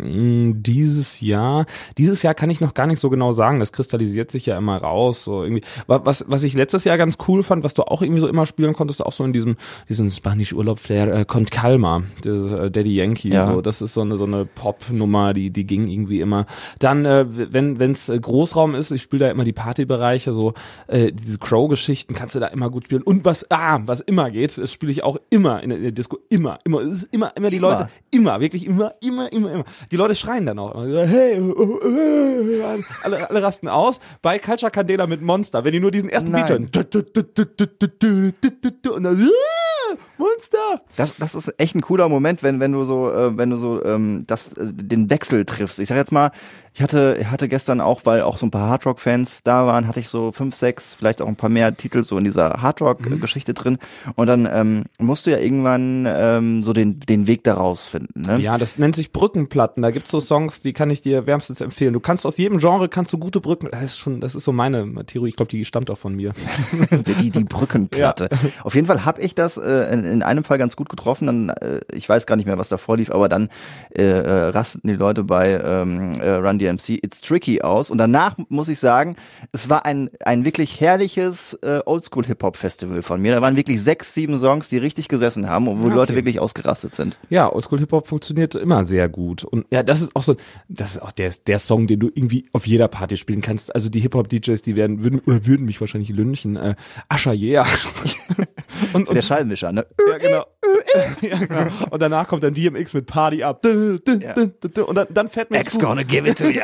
Hm, 0.00 0.62
dieses 0.62 1.20
Jahr, 1.20 1.66
dieses 1.98 2.22
Jahr 2.22 2.32
kann 2.32 2.48
ich 2.48 2.62
noch 2.62 2.72
gar 2.72 2.86
nicht 2.86 3.00
so 3.00 3.10
genau 3.10 3.32
sagen. 3.32 3.60
Das 3.60 3.72
kristallisiert 3.72 4.30
sich 4.30 4.46
ja 4.46 4.56
immer 4.56 4.78
raus. 4.78 5.22
So 5.22 5.42
irgendwie. 5.42 5.62
Was, 5.86 6.24
was 6.26 6.42
ich 6.42 6.54
letztes 6.54 6.84
Jahr 6.84 6.96
ganz 6.96 7.18
cool 7.28 7.42
fand, 7.42 7.64
was 7.64 7.74
du 7.74 7.82
auch 7.82 8.00
irgendwie 8.00 8.20
so 8.20 8.28
immer 8.28 8.46
spielen 8.46 8.72
konntest, 8.72 9.04
auch 9.04 9.12
so 9.12 9.24
in 9.24 9.34
diesem, 9.34 9.56
diesem 9.90 10.10
Spanisch-Urlaub-Flair, 10.10 11.12
äh, 11.12 11.24
kommt 11.26 11.50
Calma, 11.50 12.02
das, 12.22 12.52
äh, 12.52 12.70
Daddy 12.70 12.96
Yankee. 12.96 13.28
Ja. 13.28 13.52
So. 13.52 13.60
Das 13.60 13.82
ist 13.82 13.92
so 13.92 14.00
eine, 14.00 14.16
so 14.16 14.24
eine 14.24 14.46
Pop-Nummer, 14.46 15.34
die, 15.34 15.50
die 15.50 15.66
ging 15.66 15.86
irgendwie 15.86 16.20
immer. 16.20 16.46
Dann, 16.78 17.04
äh, 17.04 17.26
wenn 17.28 17.78
es 17.90 18.08
äh, 18.08 18.18
Großraum 18.18 18.74
ist, 18.74 18.90
ich 18.90 19.02
spiele 19.02 19.26
da 19.26 19.30
immer 19.30 19.44
die 19.44 19.52
Partybereiche, 19.52 20.32
so 20.32 20.54
äh, 20.86 21.12
diese 21.12 21.38
Crow-Geschichten 21.38 22.14
kannst 22.14 22.34
du 22.34 22.40
da 22.40 22.46
immer 22.46 22.70
gut 22.70 22.84
spielen. 22.84 23.02
Und 23.02 23.26
was, 23.26 23.50
ah, 23.50 23.80
was 23.84 24.00
immer 24.00 24.30
geht, 24.30 24.56
das 24.56 24.72
spiele 24.72 24.93
ich 24.93 24.93
auch 25.02 25.16
immer 25.30 25.62
in 25.62 25.70
der, 25.70 25.78
in 25.78 25.84
der 25.84 25.92
Disco, 25.92 26.18
immer, 26.28 26.58
immer, 26.64 26.80
es 26.80 27.02
ist 27.02 27.12
immer, 27.12 27.32
immer 27.36 27.50
die 27.50 27.56
immer. 27.56 27.70
Leute, 27.70 27.88
immer, 28.10 28.40
wirklich 28.40 28.66
immer, 28.66 28.94
immer, 29.00 29.32
immer, 29.32 29.52
immer. 29.52 29.64
Die 29.90 29.96
Leute 29.96 30.14
schreien 30.14 30.46
dann 30.46 30.58
auch 30.58 30.74
immer, 30.74 31.04
hey, 31.04 31.40
oh, 31.40 31.54
oh, 31.58 31.78
oh, 31.82 32.82
alle, 33.02 33.28
alle 33.28 33.42
rasten 33.42 33.68
aus. 33.68 34.00
Bei 34.22 34.38
Culture 34.38 34.70
Candela 34.70 35.06
mit 35.06 35.22
Monster, 35.22 35.64
wenn 35.64 35.72
die 35.72 35.80
nur 35.80 35.90
diesen 35.90 36.08
ersten 36.08 36.30
Nein. 36.30 36.42
Beat 36.42 36.50
hören, 36.50 36.70
und 38.96 39.02
dann, 39.02 39.30
Monster! 40.18 40.82
Das, 40.96 41.16
das 41.16 41.34
ist 41.34 41.54
echt 41.58 41.74
ein 41.74 41.82
cooler 41.82 42.08
Moment, 42.08 42.42
wenn, 42.42 42.60
wenn 42.60 42.72
du 42.72 42.84
so, 42.84 43.10
äh, 43.10 43.36
wenn 43.36 43.50
du 43.50 43.56
so 43.56 43.84
ähm, 43.84 44.24
das, 44.26 44.48
äh, 44.52 44.66
den 44.72 45.10
Wechsel 45.10 45.44
triffst. 45.44 45.78
Ich 45.78 45.88
sag 45.88 45.96
jetzt 45.96 46.12
mal, 46.12 46.30
ich 46.76 46.82
hatte, 46.82 47.30
hatte 47.30 47.48
gestern 47.48 47.80
auch, 47.80 48.00
weil 48.04 48.22
auch 48.22 48.36
so 48.36 48.46
ein 48.46 48.50
paar 48.50 48.68
Hardrock-Fans 48.68 49.42
da 49.44 49.64
waren, 49.64 49.86
hatte 49.86 50.00
ich 50.00 50.08
so 50.08 50.32
fünf, 50.32 50.56
sechs, 50.56 50.94
vielleicht 50.94 51.22
auch 51.22 51.28
ein 51.28 51.36
paar 51.36 51.48
mehr 51.48 51.76
Titel 51.76 52.02
so 52.02 52.18
in 52.18 52.24
dieser 52.24 52.62
Hardrock-Geschichte 52.62 53.52
mhm. 53.52 53.54
drin. 53.54 53.78
Und 54.16 54.26
dann 54.26 54.48
ähm, 54.52 54.84
musst 54.98 55.24
du 55.24 55.30
ja 55.30 55.38
irgendwann 55.38 56.04
ähm, 56.08 56.64
so 56.64 56.72
den, 56.72 56.98
den 56.98 57.28
Weg 57.28 57.44
daraus 57.44 57.84
finden. 57.84 58.22
Ne? 58.22 58.40
Ja, 58.40 58.58
das 58.58 58.76
nennt 58.76 58.96
sich 58.96 59.12
Brückenplatten. 59.12 59.84
Da 59.84 59.92
gibt's 59.92 60.10
so 60.10 60.18
Songs, 60.18 60.62
die 60.62 60.72
kann 60.72 60.90
ich 60.90 61.00
dir 61.00 61.28
wärmstens 61.28 61.60
empfehlen. 61.60 61.92
Du 61.92 62.00
kannst 62.00 62.26
aus 62.26 62.38
jedem 62.38 62.58
Genre 62.58 62.88
kannst 62.88 63.12
du 63.12 63.18
gute 63.18 63.40
Brücken. 63.40 63.68
Das 63.70 63.84
ist 63.84 63.98
schon, 63.98 64.20
das 64.20 64.34
ist 64.34 64.42
so 64.42 64.50
meine 64.50 65.06
Theorie. 65.06 65.28
Ich 65.28 65.36
glaube, 65.36 65.50
die 65.50 65.64
stammt 65.64 65.90
auch 65.90 65.98
von 65.98 66.16
mir. 66.16 66.32
die, 67.20 67.30
die 67.30 67.44
Brückenplatte. 67.44 68.30
Ja. 68.32 68.38
Auf 68.64 68.74
jeden 68.74 68.88
Fall 68.88 69.04
habe 69.04 69.20
ich 69.20 69.36
das 69.36 69.56
äh, 69.56 69.60
in, 70.04 70.12
in 70.12 70.22
einem 70.22 70.44
Fall 70.44 70.58
ganz 70.58 70.76
gut 70.76 70.88
getroffen. 70.88 71.26
Dann, 71.26 71.48
äh, 71.50 71.80
ich 71.92 72.08
weiß 72.08 72.26
gar 72.26 72.36
nicht 72.36 72.46
mehr, 72.46 72.58
was 72.58 72.68
da 72.68 72.76
vorlief, 72.76 73.10
aber 73.10 73.28
dann 73.28 73.48
äh, 73.90 74.02
äh, 74.02 74.44
rasteten 74.48 74.88
die 74.88 74.96
Leute 74.96 75.24
bei 75.24 75.52
ähm, 75.52 76.20
äh, 76.20 76.30
Run 76.30 76.58
DMC 76.58 76.90
It's 77.02 77.20
Tricky 77.20 77.62
aus. 77.62 77.90
Und 77.90 77.98
danach 77.98 78.36
muss 78.48 78.68
ich 78.68 78.78
sagen, 78.78 79.16
es 79.52 79.68
war 79.68 79.86
ein, 79.86 80.10
ein 80.24 80.44
wirklich 80.44 80.80
herrliches 80.80 81.54
äh, 81.62 81.80
Oldschool-Hip-Hop-Festival 81.84 83.02
von 83.02 83.20
mir. 83.20 83.34
Da 83.34 83.42
waren 83.42 83.56
wirklich 83.56 83.82
sechs, 83.82 84.14
sieben 84.14 84.38
Songs, 84.38 84.68
die 84.68 84.78
richtig 84.78 85.08
gesessen 85.08 85.48
haben 85.48 85.68
und 85.68 85.80
wo 85.80 85.84
ja, 85.84 85.90
die 85.90 85.96
Leute 85.96 86.14
wirklich 86.14 86.40
ausgerastet 86.40 86.94
sind. 86.94 87.18
Ja, 87.30 87.52
Oldschool-Hip-Hop 87.52 88.08
funktioniert 88.08 88.54
immer 88.54 88.84
sehr 88.84 89.08
gut. 89.08 89.44
Und 89.44 89.66
ja, 89.70 89.82
das 89.82 90.02
ist 90.02 90.14
auch 90.14 90.22
so, 90.22 90.36
das 90.68 90.96
ist 90.96 91.02
auch 91.02 91.12
der, 91.12 91.32
der 91.46 91.58
Song, 91.58 91.86
den 91.86 92.00
du 92.00 92.10
irgendwie 92.14 92.46
auf 92.52 92.66
jeder 92.66 92.88
Party 92.88 93.16
spielen 93.16 93.40
kannst. 93.40 93.74
Also 93.74 93.88
die 93.88 94.00
Hip-Hop-DJs, 94.00 94.62
die 94.62 94.76
werden, 94.76 95.02
würden, 95.02 95.20
oder 95.26 95.46
würden 95.46 95.66
mich 95.66 95.80
wahrscheinlich 95.80 96.10
lynchen. 96.10 96.56
Äh, 96.56 96.74
Ascher, 97.08 97.32
yeah. 97.32 97.66
und, 98.92 99.08
und, 99.08 99.14
der 99.14 99.22
Schallmischer, 99.22 99.72
ne? 99.72 99.86
Ja, 100.08 100.18
genau. 100.18 100.46
ja, 101.20 101.38
genau. 101.38 101.70
Und 101.90 102.00
danach 102.00 102.28
kommt 102.28 102.42
dann 102.42 102.54
DMX 102.54 102.94
mit 102.94 103.06
Party 103.06 103.42
up. 103.42 103.64
Und 103.64 104.04
dann, 104.06 105.06
dann 105.10 105.28
fährt 105.28 105.50
man 105.50 105.60
X 105.60 105.78
gonna 105.78 106.02
give 106.02 106.28
it 106.28 106.38
to 106.38 106.46
you. 106.46 106.62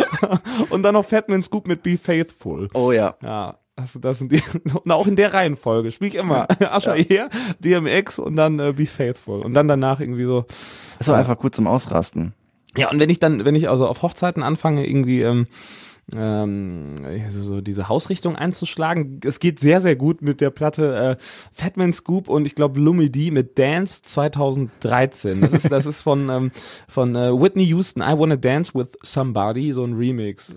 und 0.70 0.82
dann 0.82 0.94
noch 0.94 1.04
Fatman 1.04 1.42
Scoop 1.42 1.66
mit 1.66 1.82
Be 1.82 1.98
Faithful. 1.98 2.68
Oh 2.74 2.92
ja. 2.92 3.16
Ja. 3.22 3.58
Also 3.76 3.98
das 3.98 4.18
sind 4.18 4.32
die, 4.32 4.42
und 4.84 4.90
auch 4.90 5.06
in 5.06 5.16
der 5.16 5.34
Reihenfolge. 5.34 5.92
Spiel 5.92 6.08
ich 6.08 6.14
immer 6.14 6.48
Ascher 6.60 6.96
ja. 6.96 7.04
hier, 7.04 7.30
DMX 7.58 8.18
und 8.18 8.36
dann 8.36 8.58
äh, 8.58 8.72
Be 8.72 8.86
Faithful. 8.86 9.42
Und 9.42 9.54
dann 9.54 9.68
danach 9.68 10.00
irgendwie 10.00 10.24
so. 10.24 10.46
Das 10.98 11.08
war 11.08 11.16
äh, 11.16 11.20
einfach 11.20 11.38
gut 11.38 11.54
zum 11.54 11.66
Ausrasten. 11.66 12.34
Ja, 12.76 12.90
und 12.90 12.98
wenn 13.00 13.10
ich 13.10 13.18
dann, 13.18 13.44
wenn 13.44 13.54
ich 13.54 13.68
also 13.68 13.86
auf 13.86 14.02
Hochzeiten 14.02 14.42
anfange, 14.42 14.86
irgendwie, 14.86 15.22
ähm, 15.22 15.46
ähm, 16.14 16.94
so, 17.30 17.42
so 17.42 17.60
diese 17.60 17.88
Hausrichtung 17.88 18.36
einzuschlagen. 18.36 19.20
Es 19.24 19.40
geht 19.40 19.58
sehr, 19.58 19.80
sehr 19.80 19.96
gut 19.96 20.22
mit 20.22 20.40
der 20.40 20.50
Platte 20.50 21.18
äh, 21.18 21.22
Fatman 21.52 21.92
Scoop 21.92 22.28
und 22.28 22.46
ich 22.46 22.54
glaube 22.54 22.78
Lumi 22.78 23.10
D 23.10 23.32
mit 23.32 23.58
Dance 23.58 24.02
2013. 24.04 25.40
Das 25.40 25.52
ist, 25.52 25.72
das 25.72 25.84
ist 25.84 26.02
von, 26.02 26.28
ähm, 26.30 26.52
von 26.88 27.16
äh, 27.16 27.32
Whitney 27.32 27.64
Houston, 27.64 28.02
I 28.02 28.16
Wanna 28.16 28.36
Dance 28.36 28.72
with 28.72 28.86
Somebody, 29.02 29.72
so 29.72 29.84
ein 29.84 29.94
Remix. 29.94 30.54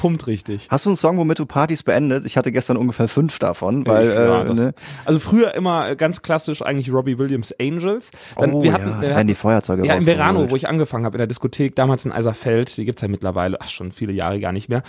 Pumpt 0.00 0.26
richtig. 0.26 0.66
Hast 0.68 0.86
du 0.86 0.90
einen 0.90 0.96
Song, 0.96 1.16
womit 1.18 1.38
du 1.38 1.46
Partys 1.46 1.84
beendet? 1.84 2.24
Ich 2.24 2.36
hatte 2.36 2.50
gestern 2.50 2.76
ungefähr 2.76 3.06
fünf 3.06 3.38
davon, 3.38 3.86
weil 3.86 4.06
ja, 4.06 4.42
äh, 4.42 4.46
das, 4.46 4.58
ne? 4.58 4.74
also 5.04 5.20
früher 5.20 5.54
immer 5.54 5.94
ganz 5.94 6.22
klassisch 6.22 6.60
eigentlich 6.60 6.92
Robbie 6.92 7.18
Williams 7.18 7.54
Angels. 7.60 8.10
Dann, 8.36 8.52
oh, 8.52 8.64
wir 8.64 8.72
hatten, 8.72 9.00
ja, 9.00 9.20
äh, 9.20 9.24
die 9.24 9.36
Feuerzeuge 9.36 9.86
Ja, 9.86 9.94
in 9.94 10.02
Verano, 10.02 10.50
wo 10.50 10.56
ich 10.56 10.68
angefangen 10.68 11.04
habe 11.04 11.16
in 11.16 11.18
der 11.18 11.28
Diskothek, 11.28 11.76
damals 11.76 12.04
in 12.04 12.10
Eiserfeld, 12.10 12.76
die 12.76 12.84
gibt's 12.84 13.02
ja 13.02 13.08
mittlerweile 13.08 13.43
mittlerweile, 13.44 13.58
ach 13.60 13.68
schon 13.68 13.92
viele 13.92 14.12
Jahre 14.12 14.40
gar 14.40 14.52
nicht 14.52 14.68
mehr. 14.68 14.82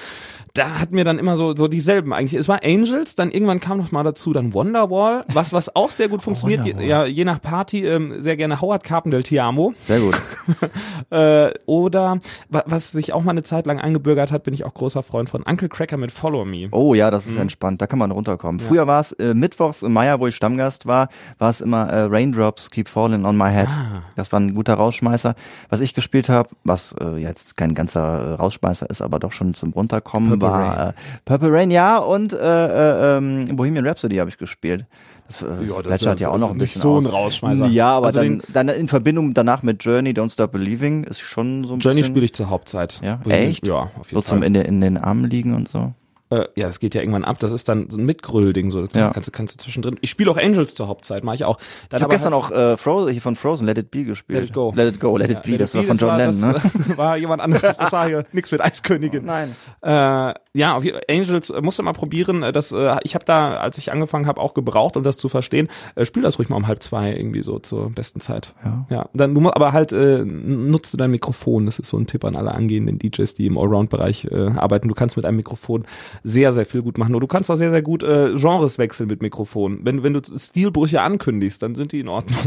Da 0.53 0.79
hat 0.79 0.91
mir 0.91 1.03
dann 1.03 1.19
immer 1.19 1.35
so, 1.35 1.55
so 1.55 1.67
dieselben 1.67 2.13
eigentlich. 2.13 2.33
Es 2.39 2.47
war 2.47 2.61
Angels, 2.63 3.15
dann 3.15 3.31
irgendwann 3.31 3.59
kam 3.59 3.77
noch 3.77 3.91
mal 3.91 4.03
dazu 4.03 4.33
dann 4.33 4.53
Wonderwall, 4.53 5.23
was, 5.33 5.53
was 5.53 5.75
auch 5.75 5.91
sehr 5.91 6.07
gut 6.07 6.21
funktioniert, 6.21 6.61
oh, 6.63 6.79
je, 6.79 6.87
ja, 6.87 7.05
je 7.05 7.25
nach 7.25 7.41
Party, 7.41 7.85
ähm, 7.85 8.21
sehr 8.21 8.37
gerne 8.37 8.61
Howard 8.61 8.83
Carpendale 8.83 9.23
Tiamo. 9.23 9.73
Sehr 9.79 9.99
gut. 9.99 10.19
äh, 11.09 11.51
oder, 11.65 12.19
was 12.49 12.91
sich 12.91 13.13
auch 13.13 13.23
mal 13.23 13.31
eine 13.31 13.43
Zeit 13.43 13.65
lang 13.65 13.79
eingebürgert 13.79 14.31
hat, 14.31 14.43
bin 14.43 14.53
ich 14.53 14.63
auch 14.63 14.73
großer 14.73 15.03
Freund 15.03 15.29
von 15.29 15.43
Uncle 15.43 15.69
Cracker 15.69 15.97
mit 15.97 16.11
Follow 16.11 16.45
Me. 16.45 16.69
Oh 16.71 16.93
ja, 16.93 17.11
das 17.11 17.25
ist 17.25 17.35
mhm. 17.35 17.41
entspannt, 17.41 17.81
da 17.81 17.87
kann 17.87 17.99
man 17.99 18.11
runterkommen. 18.11 18.61
Ja. 18.61 18.67
Früher 18.67 18.87
war 18.87 19.01
es 19.01 19.11
äh, 19.13 19.33
mittwochs 19.33 19.81
im 19.81 19.93
Meier, 19.93 20.19
wo 20.19 20.27
ich 20.27 20.35
Stammgast 20.35 20.85
war, 20.85 21.09
war 21.37 21.49
es 21.49 21.61
immer 21.61 21.89
äh, 21.89 22.07
Raindrops 22.09 22.69
Keep 22.71 22.89
Falling 22.89 23.25
on 23.25 23.37
My 23.37 23.51
Head. 23.51 23.67
Ah. 23.67 24.03
Das 24.15 24.31
war 24.31 24.39
ein 24.39 24.55
guter 24.55 24.75
Rausschmeißer. 24.75 25.35
Was 25.69 25.81
ich 25.81 25.93
gespielt 25.93 26.29
habe, 26.29 26.49
was 26.63 26.95
äh, 26.99 27.17
jetzt 27.17 27.57
kein 27.57 27.75
ganzer 27.75 28.33
äh, 28.33 28.33
Rausschmeißer 28.45 28.89
ist, 28.89 29.01
aber 29.01 29.19
doch 29.19 29.31
schon 29.31 29.53
zum 29.53 29.71
Runterkommen 29.73 30.29
Purple 30.29 30.47
war 30.47 30.77
Rain. 30.77 30.89
Äh, 30.89 30.93
Purple 31.25 31.51
Rain, 31.51 31.71
ja, 31.71 31.97
und 31.97 32.33
äh, 32.33 32.37
äh, 32.37 33.17
ähm, 33.17 33.55
Bohemian 33.55 33.85
Rhapsody 33.85 34.17
habe 34.17 34.29
ich 34.29 34.37
gespielt. 34.37 34.85
Das, 35.27 35.41
äh, 35.41 35.45
ja, 35.67 35.81
das 35.81 36.05
hat 36.05 36.19
ja 36.19 36.29
auch 36.29 36.37
noch 36.37 36.51
ein 36.51 36.57
bisschen 36.57 36.81
so 36.81 36.99
ein 36.99 37.05
Rausschmeißer. 37.05 37.65
Ja, 37.67 37.97
aber 37.97 38.07
also 38.07 38.19
dann, 38.19 38.43
dann 38.53 38.69
in 38.69 38.87
Verbindung 38.87 39.33
danach 39.33 39.63
mit 39.63 39.83
Journey, 39.83 40.11
Don't 40.11 40.31
Stop 40.31 40.51
Believing 40.51 41.03
ist 41.03 41.19
schon 41.19 41.63
so 41.63 41.73
ein 41.73 41.79
Journey 41.79 42.03
spiele 42.03 42.25
ich 42.25 42.33
zur 42.33 42.49
Hauptzeit. 42.49 43.01
Ja, 43.03 43.19
echt? 43.27 43.65
Ja, 43.65 43.89
auf 43.99 44.11
jeden 44.11 44.21
so 44.21 44.21
Fall. 44.21 44.23
zum 44.23 44.43
in, 44.43 44.53
den, 44.53 44.65
in 44.65 44.81
den 44.81 44.97
Armen 44.97 45.29
liegen 45.29 45.55
und 45.55 45.67
so. 45.67 45.93
Äh, 46.35 46.47
ja, 46.55 46.67
das 46.67 46.79
geht 46.79 46.95
ja 46.95 47.01
irgendwann 47.01 47.23
ab. 47.23 47.39
Das 47.39 47.51
ist 47.51 47.69
dann 47.69 47.89
so 47.89 47.97
ein 47.97 48.05
Mitgröll-Ding. 48.05 48.71
So. 48.71 48.85
Ja. 48.93 49.11
Kannst, 49.11 49.27
du 49.27 49.31
kannst 49.31 49.55
du 49.55 49.63
zwischendrin. 49.63 49.97
Ich 50.01 50.09
spiele 50.09 50.29
auch 50.31 50.37
Angels 50.37 50.75
zur 50.75 50.87
Hauptzeit, 50.87 51.23
mache 51.23 51.35
ich 51.35 51.45
auch. 51.45 51.57
Dann 51.89 51.99
ich 51.99 52.03
habe 52.03 52.13
gestern 52.13 52.33
halt, 52.33 52.43
auch 52.43 52.51
äh, 52.51 52.77
Frozen, 52.77 53.11
hier 53.11 53.21
von 53.21 53.35
Frozen, 53.35 53.65
Let 53.65 53.77
It 53.77 53.91
Be 53.91 54.03
gespielt. 54.03 54.41
Let 54.41 54.49
It 54.49 54.53
Go. 54.53 54.73
Let 54.75 54.93
It 54.93 54.99
Go, 54.99 55.17
Let 55.17 55.31
It 55.31 55.43
Be, 55.43 55.57
das, 55.57 55.71
das 55.71 55.75
war 55.75 55.83
von 55.85 55.97
John 55.97 56.17
Lennon. 56.17 56.39
Ne? 56.39 56.61
Das 56.87 56.97
war 56.97 57.17
jemand 57.17 57.41
anderes. 57.41 57.77
Das 57.77 57.91
war 57.91 58.07
hier 58.07 58.25
nichts 58.31 58.51
mit 58.51 58.61
Eiskönigin. 58.61 59.23
Oh, 59.23 59.27
nein. 59.27 59.55
Äh, 59.81 60.33
ja, 60.53 60.75
auf, 60.75 60.83
Angels 61.09 61.49
äh, 61.49 61.61
musst 61.61 61.79
du 61.79 61.83
mal 61.83 61.93
probieren. 61.93 62.43
Äh, 62.43 62.51
das, 62.51 62.71
äh, 62.71 62.95
ich 63.03 63.15
habe 63.15 63.25
da, 63.25 63.57
als 63.57 63.77
ich 63.77 63.91
angefangen 63.91 64.27
habe, 64.27 64.41
auch 64.41 64.53
gebraucht, 64.53 64.97
um 64.97 65.03
das 65.03 65.17
zu 65.17 65.29
verstehen. 65.29 65.67
Äh, 65.95 66.05
spiel 66.05 66.23
das 66.23 66.39
ruhig 66.39 66.49
mal 66.49 66.57
um 66.57 66.67
halb 66.67 66.81
zwei 66.81 67.13
irgendwie 67.13 67.43
so 67.43 67.59
zur 67.59 67.89
besten 67.91 68.19
Zeit. 68.19 68.53
Ja. 68.63 68.85
ja. 68.89 69.09
Dann 69.13 69.33
du 69.33 69.41
musst 69.41 69.55
aber 69.55 69.73
halt 69.73 69.91
äh, 69.91 70.23
nutzt 70.23 70.93
du 70.93 70.97
dein 70.97 71.11
Mikrofon. 71.11 71.65
Das 71.65 71.79
ist 71.79 71.89
so 71.89 71.97
ein 71.97 72.07
Tipp 72.07 72.25
an 72.25 72.35
alle 72.35 72.53
angehenden 72.53 72.99
DJs, 72.99 73.33
die 73.35 73.45
im 73.45 73.57
Allround-Bereich 73.57 74.25
äh, 74.25 74.51
arbeiten. 74.55 74.87
Du 74.87 74.95
kannst 74.95 75.17
mit 75.17 75.25
einem 75.25 75.37
Mikrofon 75.37 75.85
sehr, 76.27 76.53
sehr 76.53 76.65
viel 76.65 76.81
gut 76.81 76.97
machen. 76.97 77.13
Und 77.13 77.21
du 77.21 77.27
kannst 77.27 77.51
auch 77.51 77.55
sehr, 77.55 77.69
sehr 77.69 77.83
gut 77.83 78.01
äh, 78.01 78.33
Genres 78.35 78.79
wechseln 78.79 79.07
mit 79.07 79.21
Mikrofon. 79.21 79.79
Wenn, 79.83 80.01
wenn 80.01 80.13
du 80.13 80.21
Stilbrüche 80.35 81.01
ankündigst, 81.01 81.61
dann 81.61 81.75
sind 81.75 81.91
die 81.91 81.99
in 81.99 82.07
Ordnung. 82.07 82.39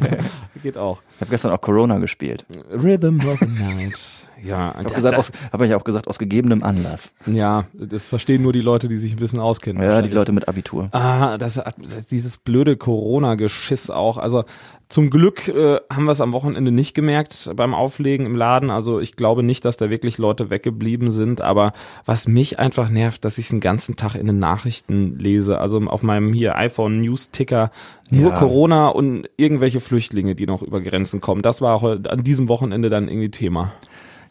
Geht 0.62 0.78
auch. 0.78 1.02
Ich 1.16 1.22
habe 1.22 1.30
gestern 1.30 1.50
auch 1.50 1.60
Corona 1.60 1.98
gespielt. 1.98 2.46
Rhythm 2.70 3.18
of 3.26 3.40
the 3.40 3.46
Night. 3.46 3.98
Ja, 4.44 4.74
habe 4.76 5.22
hab 5.52 5.62
ich 5.62 5.74
auch 5.74 5.82
gesagt, 5.82 6.06
aus 6.06 6.18
gegebenem 6.18 6.62
Anlass. 6.62 7.12
Ja, 7.26 7.64
das 7.72 8.08
verstehen 8.08 8.42
nur 8.42 8.52
die 8.52 8.60
Leute, 8.60 8.86
die 8.86 8.98
sich 8.98 9.12
ein 9.12 9.18
bisschen 9.18 9.40
auskennen. 9.40 9.82
Ja, 9.82 10.02
die 10.02 10.10
Leute 10.10 10.30
mit 10.30 10.46
Abitur. 10.46 10.88
Ah, 10.92 11.36
das, 11.38 11.60
dieses 12.10 12.36
blöde 12.36 12.76
Corona-Geschiss 12.76 13.90
auch. 13.90 14.18
Also 14.18 14.44
zum 14.88 15.10
Glück 15.10 15.48
äh, 15.48 15.80
haben 15.92 16.04
wir 16.04 16.12
es 16.12 16.20
am 16.20 16.32
Wochenende 16.32 16.70
nicht 16.70 16.94
gemerkt 16.94 17.50
beim 17.56 17.74
Auflegen 17.74 18.24
im 18.24 18.36
Laden. 18.36 18.70
Also 18.70 19.00
ich 19.00 19.16
glaube 19.16 19.42
nicht, 19.42 19.64
dass 19.64 19.76
da 19.76 19.90
wirklich 19.90 20.18
Leute 20.18 20.48
weggeblieben 20.48 21.10
sind. 21.10 21.40
Aber 21.40 21.72
was 22.04 22.28
mich 22.28 22.60
einfach 22.60 22.88
nervt, 22.88 23.24
dass 23.24 23.38
ich 23.38 23.48
den 23.48 23.60
ganzen 23.60 23.96
Tag 23.96 24.14
in 24.14 24.28
den 24.28 24.38
Nachrichten 24.38 25.18
lese. 25.18 25.58
Also 25.58 25.80
auf 25.80 26.04
meinem 26.04 26.32
hier 26.32 26.56
iPhone 26.56 27.00
News 27.00 27.32
Ticker 27.32 27.72
nur 28.10 28.30
ja. 28.30 28.38
Corona 28.38 28.88
und 28.88 29.28
irgendwelche 29.36 29.80
Flüchtlinge, 29.80 30.36
die 30.36 30.46
noch 30.46 30.62
über 30.62 30.80
Grenzen 30.80 31.20
kommen. 31.20 31.42
Das 31.42 31.60
war 31.60 31.82
an 31.82 32.22
diesem 32.22 32.48
Wochenende 32.48 32.88
dann 32.88 33.08
irgendwie 33.08 33.30
Thema. 33.30 33.72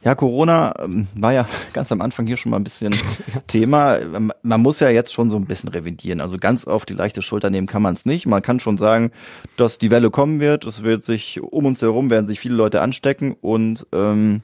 Ja, 0.05 0.13
Corona 0.13 0.71
ähm, 0.79 1.07
war 1.15 1.33
ja 1.33 1.47
ganz 1.73 1.91
am 1.91 1.99
Anfang 1.99 2.27
hier 2.27 2.37
schon 2.37 2.51
mal 2.51 2.57
ein 2.57 2.63
bisschen 2.63 2.95
Thema. 3.47 3.97
Man 4.43 4.61
muss 4.61 4.79
ja 4.79 4.89
jetzt 4.89 5.11
schon 5.11 5.31
so 5.31 5.35
ein 5.35 5.47
bisschen 5.47 5.69
revidieren. 5.69 6.21
Also 6.21 6.37
ganz 6.37 6.65
auf 6.65 6.85
die 6.85 6.93
leichte 6.93 7.23
Schulter 7.23 7.49
nehmen 7.49 7.65
kann 7.65 7.81
man 7.81 7.95
es 7.95 8.05
nicht. 8.05 8.27
Man 8.27 8.43
kann 8.43 8.59
schon 8.59 8.77
sagen, 8.77 9.11
dass 9.57 9.79
die 9.79 9.89
Welle 9.89 10.11
kommen 10.11 10.39
wird. 10.39 10.63
Es 10.65 10.83
wird 10.83 11.03
sich 11.03 11.41
um 11.41 11.65
uns 11.65 11.81
herum 11.81 12.11
werden 12.11 12.27
sich 12.27 12.39
viele 12.39 12.53
Leute 12.53 12.81
anstecken 12.81 13.35
und 13.41 13.87
ähm, 13.91 14.43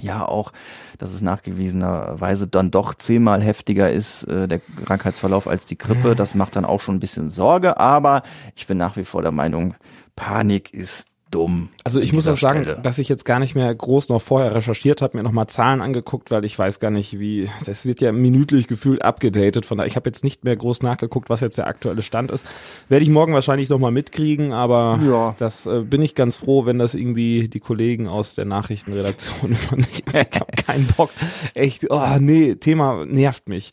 ja 0.00 0.26
auch, 0.26 0.52
dass 0.98 1.12
es 1.12 1.20
nachgewiesenerweise 1.20 2.48
dann 2.48 2.72
doch 2.72 2.94
zehnmal 2.96 3.40
heftiger 3.40 3.92
ist, 3.92 4.24
äh, 4.24 4.48
der 4.48 4.60
Krankheitsverlauf 4.84 5.46
als 5.46 5.64
die 5.64 5.78
Grippe. 5.78 6.16
Das 6.16 6.34
macht 6.34 6.56
dann 6.56 6.64
auch 6.64 6.80
schon 6.80 6.96
ein 6.96 7.00
bisschen 7.00 7.30
Sorge, 7.30 7.78
aber 7.78 8.22
ich 8.56 8.66
bin 8.66 8.78
nach 8.78 8.96
wie 8.96 9.04
vor 9.04 9.22
der 9.22 9.32
Meinung, 9.32 9.74
Panik 10.16 10.74
ist 10.74 11.06
dumm. 11.32 11.70
Also 11.82 12.00
ich 12.00 12.12
muss 12.12 12.28
auch 12.28 12.36
sagen, 12.36 12.62
Stelle. 12.62 12.80
dass 12.80 12.98
ich 12.98 13.08
jetzt 13.08 13.24
gar 13.24 13.40
nicht 13.40 13.56
mehr 13.56 13.74
groß 13.74 14.08
noch 14.08 14.22
vorher 14.22 14.54
recherchiert 14.54 15.02
habe, 15.02 15.16
mir 15.16 15.24
nochmal 15.24 15.48
Zahlen 15.48 15.80
angeguckt, 15.80 16.30
weil 16.30 16.44
ich 16.44 16.56
weiß 16.56 16.78
gar 16.78 16.90
nicht, 16.90 17.18
wie, 17.18 17.48
das 17.64 17.84
wird 17.84 18.00
ja 18.00 18.12
minütlich 18.12 18.68
gefühlt 18.68 19.02
abgedatet, 19.02 19.66
von 19.66 19.78
daher, 19.78 19.88
ich 19.88 19.96
habe 19.96 20.08
jetzt 20.08 20.22
nicht 20.22 20.44
mehr 20.44 20.54
groß 20.54 20.82
nachgeguckt, 20.82 21.30
was 21.30 21.40
jetzt 21.40 21.58
der 21.58 21.66
aktuelle 21.66 22.02
Stand 22.02 22.30
ist. 22.30 22.46
Werde 22.88 23.02
ich 23.02 23.10
morgen 23.10 23.32
wahrscheinlich 23.32 23.68
nochmal 23.68 23.90
mitkriegen, 23.90 24.52
aber 24.52 25.00
ja. 25.04 25.34
das 25.38 25.66
äh, 25.66 25.80
bin 25.80 26.02
ich 26.02 26.14
ganz 26.14 26.36
froh, 26.36 26.66
wenn 26.66 26.78
das 26.78 26.94
irgendwie 26.94 27.48
die 27.48 27.60
Kollegen 27.60 28.06
aus 28.06 28.34
der 28.34 28.44
Nachrichtenredaktion 28.44 29.56
übernehmen. 29.66 29.88
ich 30.06 30.40
habe 30.40 30.52
keinen 30.56 30.86
Bock. 30.86 31.10
Echt, 31.54 31.90
oh 31.90 32.16
nee, 32.20 32.54
Thema 32.56 33.04
nervt 33.06 33.48
mich. 33.48 33.72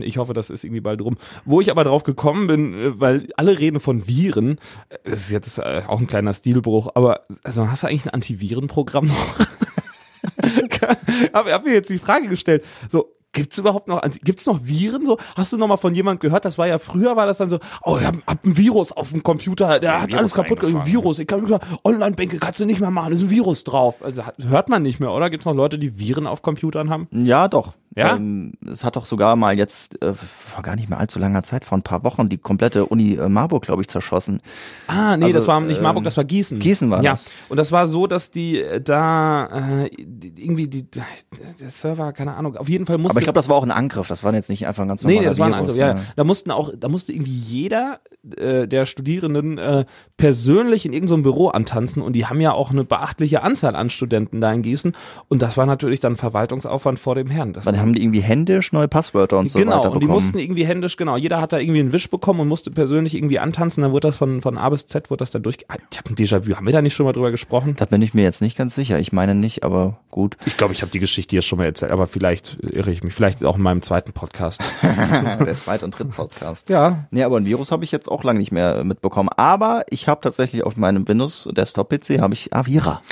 Ich 0.00 0.18
hoffe, 0.18 0.32
das 0.32 0.50
ist 0.50 0.64
irgendwie 0.64 0.80
bald 0.80 1.00
rum. 1.02 1.18
Wo 1.44 1.60
ich 1.60 1.70
aber 1.70 1.84
drauf 1.84 2.02
gekommen 2.02 2.46
bin, 2.46 2.74
äh, 2.74 3.00
weil 3.00 3.28
alle 3.36 3.58
reden 3.58 3.80
von 3.80 4.08
Viren, 4.08 4.58
das 5.04 5.20
ist 5.20 5.30
jetzt 5.30 5.58
äh, 5.58 5.82
auch 5.86 6.00
ein 6.00 6.06
kleiner 6.06 6.34
Stilbruch, 6.34 6.90
aber 6.94 7.26
also 7.44 7.70
hast 7.70 7.82
du 7.82 7.86
eigentlich 7.86 8.06
ein 8.06 8.10
Antivirenprogramm 8.14 9.06
noch? 9.06 9.36
aber 11.32 11.48
ich 11.48 11.54
habe 11.54 11.68
mir 11.68 11.74
jetzt 11.74 11.90
die 11.90 11.98
Frage 11.98 12.28
gestellt, 12.28 12.64
so 12.88 13.14
Gibt 13.32 13.52
es 13.52 13.58
überhaupt 13.58 13.88
noch, 13.88 14.00
gibt 14.24 14.40
es 14.40 14.46
noch 14.46 14.64
Viren 14.64 15.04
so? 15.04 15.18
Hast 15.36 15.52
du 15.52 15.58
noch 15.58 15.68
mal 15.68 15.76
von 15.76 15.94
jemand 15.94 16.20
gehört? 16.20 16.46
Das 16.46 16.56
war 16.56 16.66
ja 16.66 16.78
früher, 16.78 17.14
war 17.14 17.26
das 17.26 17.36
dann 17.36 17.50
so, 17.50 17.58
oh, 17.84 17.98
ich 18.00 18.06
hab, 18.06 18.16
hab 18.26 18.44
ein 18.44 18.56
Virus 18.56 18.90
auf 18.90 19.10
dem 19.10 19.22
Computer, 19.22 19.78
der 19.78 19.92
ja, 19.92 20.00
hat 20.00 20.14
alles 20.14 20.32
kaputt 20.32 20.60
gemacht. 20.60 20.86
Ein 20.86 20.92
Virus, 20.92 21.18
ich 21.18 21.26
kann 21.26 21.60
Online-Bänke 21.84 22.38
kannst 22.38 22.58
du 22.58 22.64
nicht 22.64 22.80
mehr 22.80 22.90
machen, 22.90 23.12
ist 23.12 23.22
ein 23.22 23.30
Virus 23.30 23.64
drauf. 23.64 24.02
Also 24.02 24.22
hört 24.48 24.70
man 24.70 24.82
nicht 24.82 24.98
mehr, 24.98 25.12
oder? 25.12 25.28
Gibt 25.28 25.42
es 25.42 25.46
noch 25.46 25.54
Leute, 25.54 25.78
die 25.78 25.98
Viren 25.98 26.26
auf 26.26 26.40
Computern 26.40 26.88
haben? 26.88 27.06
Ja, 27.12 27.48
doch. 27.48 27.74
Ja? 27.98 28.14
Ähm, 28.14 28.52
es 28.70 28.84
hat 28.84 28.94
doch 28.94 29.06
sogar 29.06 29.34
mal 29.34 29.56
jetzt 29.56 30.00
äh, 30.02 30.14
vor 30.14 30.62
gar 30.62 30.76
nicht 30.76 30.88
mehr 30.88 31.00
allzu 31.00 31.18
langer 31.18 31.42
Zeit, 31.42 31.64
vor 31.64 31.76
ein 31.76 31.82
paar 31.82 32.04
Wochen, 32.04 32.28
die 32.28 32.38
komplette 32.38 32.86
Uni 32.86 33.14
äh, 33.14 33.28
Marburg, 33.28 33.64
glaube 33.64 33.82
ich, 33.82 33.88
zerschossen. 33.88 34.40
Ah, 34.86 35.16
nee, 35.16 35.24
also, 35.24 35.38
das 35.38 35.48
war 35.48 35.60
nicht 35.60 35.82
Marburg, 35.82 36.04
das 36.04 36.16
war 36.16 36.22
Gießen. 36.22 36.60
Gießen 36.60 36.90
war 36.90 37.02
ja. 37.02 37.12
das. 37.12 37.28
Und 37.48 37.56
das 37.56 37.72
war 37.72 37.86
so, 37.86 38.06
dass 38.06 38.30
die 38.30 38.60
äh, 38.60 38.80
da 38.80 39.82
äh, 39.82 39.90
irgendwie 40.36 40.68
die 40.68 40.88
der 40.88 41.70
Server, 41.70 42.12
keine 42.12 42.36
Ahnung, 42.36 42.56
auf 42.56 42.68
jeden 42.68 42.86
Fall 42.86 42.98
musste. 42.98 43.14
Aber 43.14 43.20
ich 43.20 43.24
glaube, 43.24 43.38
das 43.38 43.48
war 43.48 43.56
auch 43.56 43.64
ein 43.64 43.72
Angriff. 43.72 44.06
Das 44.06 44.22
war 44.22 44.32
jetzt 44.32 44.48
nicht 44.48 44.68
einfach 44.68 44.84
ein 44.84 44.88
ganz 44.88 45.02
normaler 45.02 45.20
Nee, 45.20 45.26
das 45.26 45.36
Virus, 45.38 45.50
war 45.50 45.56
ein 45.56 45.60
Angriff. 45.60 45.76
Ja. 45.76 45.96
ja. 45.96 46.02
Da 46.14 46.22
mussten 46.22 46.52
auch, 46.52 46.70
da 46.78 46.88
musste 46.88 47.12
irgendwie 47.12 47.34
jeder 47.34 47.98
äh, 48.36 48.66
der 48.66 48.86
Studierenden 48.86 49.58
äh, 49.58 49.84
persönlich 50.16 50.84
in 50.84 50.92
irgendeinem 50.92 51.18
so 51.18 51.22
Büro 51.22 51.48
antanzen 51.48 52.02
und 52.02 52.14
die 52.14 52.26
haben 52.26 52.40
ja 52.40 52.52
auch 52.52 52.70
eine 52.70 52.84
beachtliche 52.84 53.42
Anzahl 53.42 53.76
an 53.76 53.90
Studenten 53.90 54.40
da 54.40 54.52
in 54.52 54.62
Gießen 54.62 54.94
und 55.28 55.40
das 55.40 55.56
war 55.56 55.66
natürlich 55.66 56.00
dann 56.00 56.16
Verwaltungsaufwand 56.16 56.98
vor 56.98 57.14
dem 57.14 57.28
Herrn. 57.28 57.52
Das 57.52 57.64
dann 57.64 57.78
haben 57.78 57.94
die 57.94 58.02
irgendwie 58.02 58.20
händisch 58.20 58.72
neue 58.72 58.88
Passwörter 58.88 59.38
und 59.38 59.48
so 59.48 59.58
genau, 59.58 59.70
weiter 59.70 59.90
bekommen. 59.90 60.00
Genau, 60.00 60.14
und 60.14 60.20
die 60.20 60.26
mussten 60.26 60.38
irgendwie 60.38 60.66
händisch, 60.66 60.96
genau, 60.96 61.16
jeder 61.16 61.40
hat 61.40 61.52
da 61.52 61.58
irgendwie 61.58 61.80
einen 61.80 61.92
Wisch 61.92 62.10
bekommen 62.10 62.40
und 62.40 62.48
musste 62.48 62.70
persönlich 62.70 63.14
irgendwie 63.14 63.38
antanzen, 63.38 63.82
dann 63.82 63.92
wurde 63.92 64.08
das 64.08 64.16
von, 64.16 64.42
von 64.42 64.58
A 64.58 64.68
bis 64.68 64.86
Z, 64.86 65.10
wurde 65.10 65.20
das 65.20 65.30
dann 65.30 65.42
durch... 65.42 65.58
Ich 65.90 65.98
habe 65.98 66.10
ein 66.10 66.16
Déjà-vu, 66.16 66.56
haben 66.56 66.66
wir 66.66 66.72
da 66.72 66.82
nicht 66.82 66.94
schon 66.94 67.06
mal 67.06 67.12
drüber 67.12 67.30
gesprochen? 67.30 67.76
Da 67.76 67.84
bin 67.84 68.02
ich 68.02 68.14
mir 68.14 68.22
jetzt 68.22 68.42
nicht 68.42 68.58
ganz 68.58 68.74
sicher, 68.74 68.98
ich 68.98 69.12
meine 69.12 69.36
nicht, 69.36 69.62
aber 69.62 70.00
gut. 70.10 70.36
Ich 70.44 70.56
glaube, 70.56 70.74
ich 70.74 70.82
habe 70.82 70.90
die 70.90 70.98
Geschichte 70.98 71.30
hier 71.30 71.42
schon 71.42 71.58
mal 71.58 71.66
erzählt, 71.66 71.92
aber 71.92 72.08
vielleicht 72.08 72.58
irre 72.62 72.90
ich 72.90 73.04
mich, 73.04 73.14
vielleicht 73.14 73.44
auch 73.44 73.56
in 73.56 73.62
meinem 73.62 73.82
zweiten 73.82 74.12
Podcast. 74.12 74.60
der 74.82 75.56
zweite 75.56 75.84
und 75.84 75.92
dritte 75.92 76.10
Podcast. 76.10 76.68
Ja. 76.68 77.06
Nee, 77.10 77.22
aber 77.22 77.36
ein 77.36 77.46
Virus 77.46 77.70
habe 77.70 77.84
ich 77.84 77.92
jetzt 77.92 78.07
auch 78.08 78.24
lange 78.24 78.38
nicht 78.38 78.52
mehr 78.52 78.84
mitbekommen, 78.84 79.28
aber 79.36 79.82
ich 79.90 80.08
habe 80.08 80.20
tatsächlich 80.20 80.64
auf 80.64 80.76
meinem 80.76 81.06
Windows 81.06 81.48
Desktop 81.52 81.90
PC 81.90 82.20
habe 82.20 82.34
ich 82.34 82.52
Avira. 82.52 83.02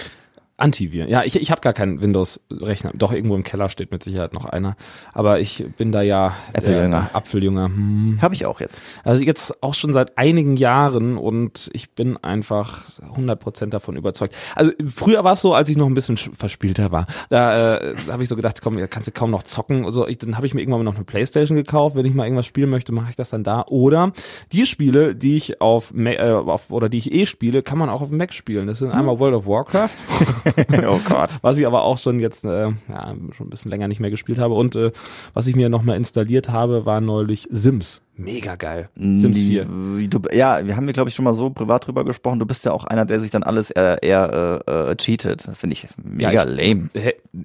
Antiviren. 0.58 1.10
Ja, 1.10 1.22
ich, 1.22 1.36
ich 1.36 1.50
habe 1.50 1.60
gar 1.60 1.74
keinen 1.74 2.00
Windows-Rechner. 2.00 2.92
Doch, 2.94 3.12
irgendwo 3.12 3.34
im 3.36 3.42
Keller 3.42 3.68
steht 3.68 3.92
mit 3.92 4.02
Sicherheit 4.02 4.32
noch 4.32 4.46
einer. 4.46 4.76
Aber 5.12 5.38
ich 5.38 5.66
bin 5.76 5.92
da 5.92 6.00
ja 6.00 6.34
Apfeljünger. 6.54 7.10
Apfeljünger. 7.12 7.64
Hm. 7.66 8.18
Habe 8.22 8.34
ich 8.34 8.46
auch 8.46 8.60
jetzt. 8.60 8.80
Also 9.04 9.20
jetzt 9.20 9.62
auch 9.62 9.74
schon 9.74 9.92
seit 9.92 10.16
einigen 10.16 10.56
Jahren 10.56 11.18
und 11.18 11.68
ich 11.74 11.90
bin 11.90 12.16
einfach 12.16 12.84
100% 13.00 13.66
davon 13.66 13.96
überzeugt. 13.96 14.34
Also 14.54 14.72
früher 14.86 15.24
war 15.24 15.34
es 15.34 15.42
so, 15.42 15.52
als 15.52 15.68
ich 15.68 15.76
noch 15.76 15.88
ein 15.88 15.94
bisschen 15.94 16.16
verspielter 16.16 16.90
war. 16.90 17.06
Da 17.28 17.76
äh, 17.76 17.94
habe 18.10 18.22
ich 18.22 18.30
so 18.30 18.36
gedacht, 18.36 18.62
komm, 18.62 18.78
kannst 18.88 19.08
du 19.08 19.12
kaum 19.12 19.30
noch 19.30 19.42
zocken. 19.42 19.84
Also 19.84 20.08
ich, 20.08 20.16
dann 20.16 20.36
habe 20.36 20.46
ich 20.46 20.54
mir 20.54 20.62
irgendwann 20.62 20.84
noch 20.84 20.94
eine 20.94 21.04
Playstation 21.04 21.56
gekauft. 21.56 21.96
Wenn 21.96 22.06
ich 22.06 22.14
mal 22.14 22.24
irgendwas 22.24 22.46
spielen 22.46 22.70
möchte, 22.70 22.92
mache 22.92 23.10
ich 23.10 23.16
das 23.16 23.28
dann 23.28 23.44
da. 23.44 23.66
Oder 23.68 24.12
die 24.52 24.64
Spiele, 24.64 25.14
die 25.14 25.36
ich 25.36 25.60
auf, 25.60 25.92
äh, 25.94 26.30
auf 26.30 26.70
oder 26.70 26.88
die 26.88 26.96
ich 26.96 27.12
eh 27.12 27.26
spiele, 27.26 27.62
kann 27.62 27.76
man 27.76 27.90
auch 27.90 28.00
auf 28.00 28.08
dem 28.08 28.16
Mac 28.16 28.32
spielen. 28.32 28.66
Das 28.66 28.78
sind 28.78 28.90
einmal 28.90 29.18
World 29.18 29.34
of 29.34 29.46
Warcraft. 29.46 29.90
oh 30.88 31.00
Gott. 31.08 31.30
Was 31.42 31.58
ich 31.58 31.66
aber 31.66 31.82
auch 31.82 31.98
schon 31.98 32.20
jetzt 32.20 32.44
äh, 32.44 32.68
ja, 32.88 33.14
schon 33.36 33.46
ein 33.46 33.50
bisschen 33.50 33.70
länger 33.70 33.88
nicht 33.88 34.00
mehr 34.00 34.10
gespielt 34.10 34.38
habe. 34.38 34.54
Und 34.54 34.76
äh, 34.76 34.92
was 35.34 35.46
ich 35.46 35.56
mir 35.56 35.68
nochmal 35.68 35.96
installiert 35.96 36.48
habe, 36.48 36.86
war 36.86 37.00
neulich 37.00 37.48
Sims. 37.50 38.02
Mega 38.16 38.56
geil. 38.56 38.88
Sims 38.96 39.38
4. 39.38 39.64
Du, 40.08 40.20
ja, 40.32 40.66
wir 40.66 40.76
haben 40.76 40.84
hier, 40.84 40.94
glaube 40.94 41.10
ich, 41.10 41.14
schon 41.14 41.24
mal 41.24 41.34
so 41.34 41.50
privat 41.50 41.86
drüber 41.86 42.04
gesprochen. 42.04 42.38
Du 42.38 42.46
bist 42.46 42.64
ja 42.64 42.72
auch 42.72 42.84
einer, 42.84 43.04
der 43.04 43.20
sich 43.20 43.30
dann 43.30 43.42
alles 43.42 43.70
eher, 43.70 44.02
eher 44.02 44.62
äh, 44.66 44.92
äh 44.92 44.96
cheatet. 44.96 45.46
Finde 45.54 45.74
ich 45.74 45.88
mega 46.02 46.32
ja, 46.32 46.48
ich, 46.48 46.56
lame. 46.56 46.88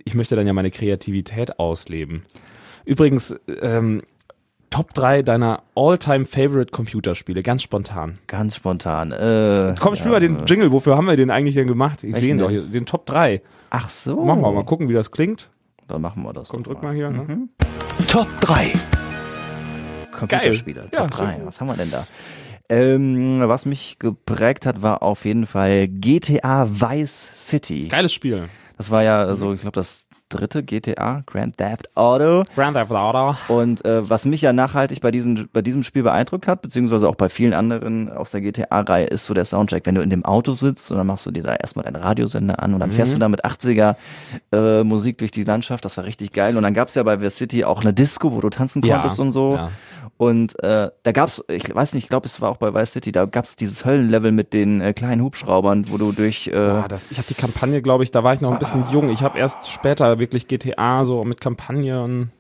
Ich 0.06 0.16
möchte 0.16 0.36
dann 0.36 0.48
ja 0.48 0.54
meine 0.54 0.72
Kreativität 0.72 1.60
ausleben. 1.60 2.24
Übrigens, 2.86 3.36
ähm, 3.62 4.02
Top 4.72 4.94
3 4.94 5.22
deiner 5.22 5.64
All-Time 5.76 6.26
Favorite 6.26 6.72
Computerspiele, 6.72 7.44
ganz 7.44 7.62
spontan. 7.62 8.20
Ganz 8.28 8.56
spontan. 8.56 9.12
Äh, 9.12 9.76
Komm, 9.78 9.98
spiel 9.98 10.08
ja, 10.08 10.12
mal 10.14 10.20
den 10.22 10.46
Jingle. 10.46 10.72
Wofür 10.72 10.96
haben 10.96 11.08
wir 11.08 11.18
den 11.18 11.30
eigentlich 11.30 11.56
denn 11.56 11.68
gemacht? 11.68 12.06
Ich 12.06 12.16
sehe 12.16 12.30
ihn 12.30 12.38
doch 12.38 12.50
hier. 12.50 12.62
Den 12.62 12.86
Top 12.86 13.06
3. 13.06 13.42
Ach 13.70 13.90
so. 13.90 14.24
Machen 14.24 14.42
wir 14.42 14.50
mal 14.50 14.64
gucken, 14.64 14.88
wie 14.88 14.94
das 14.94 15.12
klingt. 15.12 15.50
Dann 15.90 16.02
machen 16.02 16.24
wir 16.24 16.32
das. 16.32 16.48
Komm, 16.48 16.64
drück 16.64 16.82
mal 16.82 16.96
hier. 16.96 17.10
Ne? 17.10 17.20
Mhm. 17.20 17.28
Ne? 17.28 17.48
Top 18.08 18.28
3. 18.40 18.72
Computerspiele. 20.14 20.90
Top 20.90 20.94
ja, 20.94 21.08
3. 21.08 21.42
Was 21.44 21.60
haben 21.60 21.68
wir 21.68 21.76
denn 21.76 21.92
da? 21.92 22.08
Ähm, 22.70 23.42
was 23.44 23.66
mich 23.66 24.00
geprägt 24.00 24.66
hat, 24.66 24.82
war 24.82 25.04
auf 25.04 25.26
jeden 25.26 25.48
Fall 25.48 25.90
GTA 25.90 26.66
Vice 26.70 27.32
City. 27.36 27.90
Geiles 27.90 28.14
Spiel. 28.14 28.48
Das 28.78 28.90
war 28.90 29.04
ja 29.04 29.36
so, 29.36 29.54
ich 29.54 29.60
glaube, 29.60 29.76
das 29.76 30.08
dritte 30.32 30.64
GTA, 30.64 31.24
Grand 31.26 31.58
Theft 31.58 31.96
Auto. 31.96 32.44
Grand 32.56 32.76
Theft 32.76 32.92
Auto. 32.92 33.36
Und 33.48 33.86
äh, 33.86 34.10
was 34.10 34.26
mich 34.26 34.42
ja 34.42 34.54
nachhaltig 34.54 35.02
bei 35.02 35.12
diesem, 35.12 35.50
bei 35.54 35.62
diesem 35.62 35.84
Spiel 35.84 36.04
beeindruckt 36.04 36.48
hat, 36.48 36.62
beziehungsweise 36.62 37.08
auch 37.08 37.16
bei 37.16 37.30
vielen 37.30 37.54
anderen 37.54 38.12
aus 38.12 38.32
der 38.32 38.42
GTA-Reihe, 38.42 39.06
ist 39.06 39.26
so 39.26 39.34
der 39.34 39.46
Soundtrack. 39.46 39.86
Wenn 39.86 39.96
du 39.96 40.02
in 40.02 40.10
dem 40.10 40.26
Auto 40.26 40.54
sitzt 40.56 40.92
und 40.92 40.98
dann 40.98 41.08
machst 41.08 41.26
du 41.26 41.32
dir 41.32 41.44
da 41.44 41.56
erstmal 41.56 41.84
deinen 41.84 42.02
Radiosender 42.02 42.62
an 42.62 42.74
und 42.74 42.80
dann 42.80 42.90
mhm. 42.90 42.94
fährst 42.94 43.14
du 43.14 43.20
da 43.20 43.30
mit 43.30 43.46
80er 43.46 43.96
äh, 44.52 44.84
Musik 44.84 45.18
durch 45.20 45.32
die 45.32 45.44
Landschaft, 45.44 45.86
das 45.86 45.98
war 45.98 46.06
richtig 46.06 46.34
geil. 46.34 46.58
Und 46.58 46.64
dann 46.64 46.74
gab's 46.74 46.96
ja 46.96 47.04
bei 47.04 47.22
Vice 47.22 47.38
City 47.38 47.64
auch 47.64 47.82
eine 47.82 47.94
Disco, 47.94 48.32
wo 48.32 48.42
du 48.42 48.50
tanzen 48.50 48.82
konntest 48.82 49.18
ja, 49.18 49.24
und 49.24 49.32
so. 49.32 49.56
Ja. 49.56 49.72
Und 50.18 50.62
äh, 50.64 50.92
da 51.02 51.12
gab's, 51.14 51.44
ich 51.48 51.74
weiß 51.74 51.94
nicht, 51.94 52.04
ich 52.04 52.10
glaube, 52.10 52.28
es 52.28 52.42
war 52.42 52.52
auch 52.52 52.58
bei 52.58 52.76
Vice 52.76 52.92
City, 52.92 53.12
da 53.12 53.26
gab's 53.26 53.56
dieses 53.56 53.86
Höllenlevel 53.86 54.32
mit 54.32 54.54
den 54.54 54.80
äh, 54.80 54.94
kleinen 54.94 55.24
Hubschraubern, 55.24 55.86
wo 55.90 55.98
du 55.98 56.12
durch. 56.12 56.48
Äh, 56.48 56.52
Boah, 56.52 56.86
das, 56.88 57.10
ich 57.10 57.18
habe 57.18 57.28
die 57.28 57.34
Kampagne, 57.34 57.82
glaube 57.82 58.04
ich, 58.04 58.12
da 58.12 58.24
war 58.24 58.34
ich 58.34 58.40
noch 58.40 58.52
ein 58.52 58.60
bisschen 58.60 58.84
ah. 58.84 58.92
jung. 58.92 59.10
Ich 59.10 59.24
habe 59.24 59.40
erst 59.40 59.72
später 59.72 60.20
wirklich 60.22 60.48
GTA 60.48 61.04
so 61.04 61.24
mit 61.24 61.42
Kampagne 61.42 62.02
und 62.02 62.32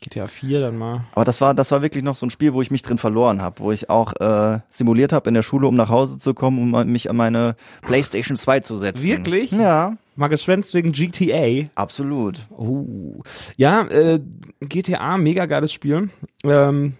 GTA 0.00 0.26
4 0.26 0.60
dann 0.60 0.76
mal. 0.76 1.04
Aber 1.12 1.24
das 1.24 1.40
war, 1.40 1.54
das 1.54 1.70
war 1.70 1.82
wirklich 1.82 2.04
noch 2.04 2.16
so 2.16 2.26
ein 2.26 2.30
Spiel, 2.30 2.52
wo 2.52 2.62
ich 2.62 2.70
mich 2.70 2.82
drin 2.82 2.98
verloren 2.98 3.40
habe, 3.40 3.60
wo 3.60 3.72
ich 3.72 3.90
auch 3.90 4.12
äh, 4.20 4.60
simuliert 4.70 5.12
habe 5.12 5.28
in 5.28 5.34
der 5.34 5.42
Schule, 5.42 5.66
um 5.66 5.76
nach 5.76 5.88
Hause 5.88 6.18
zu 6.18 6.34
kommen, 6.34 6.74
um 6.74 6.92
mich 6.92 7.08
an 7.10 7.16
meine 7.16 7.56
PlayStation 7.82 8.36
2 8.36 8.60
zu 8.60 8.76
setzen. 8.76 9.04
Wirklich? 9.04 9.52
Ja. 9.52 9.96
Mal 10.16 10.28
geschwänzt 10.28 10.74
wegen 10.74 10.92
GTA. 10.92 11.68
Absolut. 11.74 12.38
Oh. 12.50 13.22
Ja, 13.56 13.82
äh, 13.82 14.20
GTA, 14.60 15.16
mega 15.16 15.46
geiles 15.46 15.72
Spiel. 15.72 16.10
Ähm, 16.44 16.94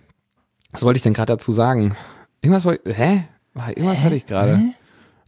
was 0.72 0.82
wollte 0.82 0.96
ich 0.96 1.02
denn 1.02 1.14
gerade 1.14 1.32
dazu 1.32 1.52
sagen? 1.52 1.96
Irgendwas 2.42 2.64
wollte 2.64 2.92
hä? 2.92 3.24
Irgendwas 3.54 3.98
hä? 3.98 4.04
hatte 4.04 4.16
ich 4.16 4.26
gerade. 4.26 4.60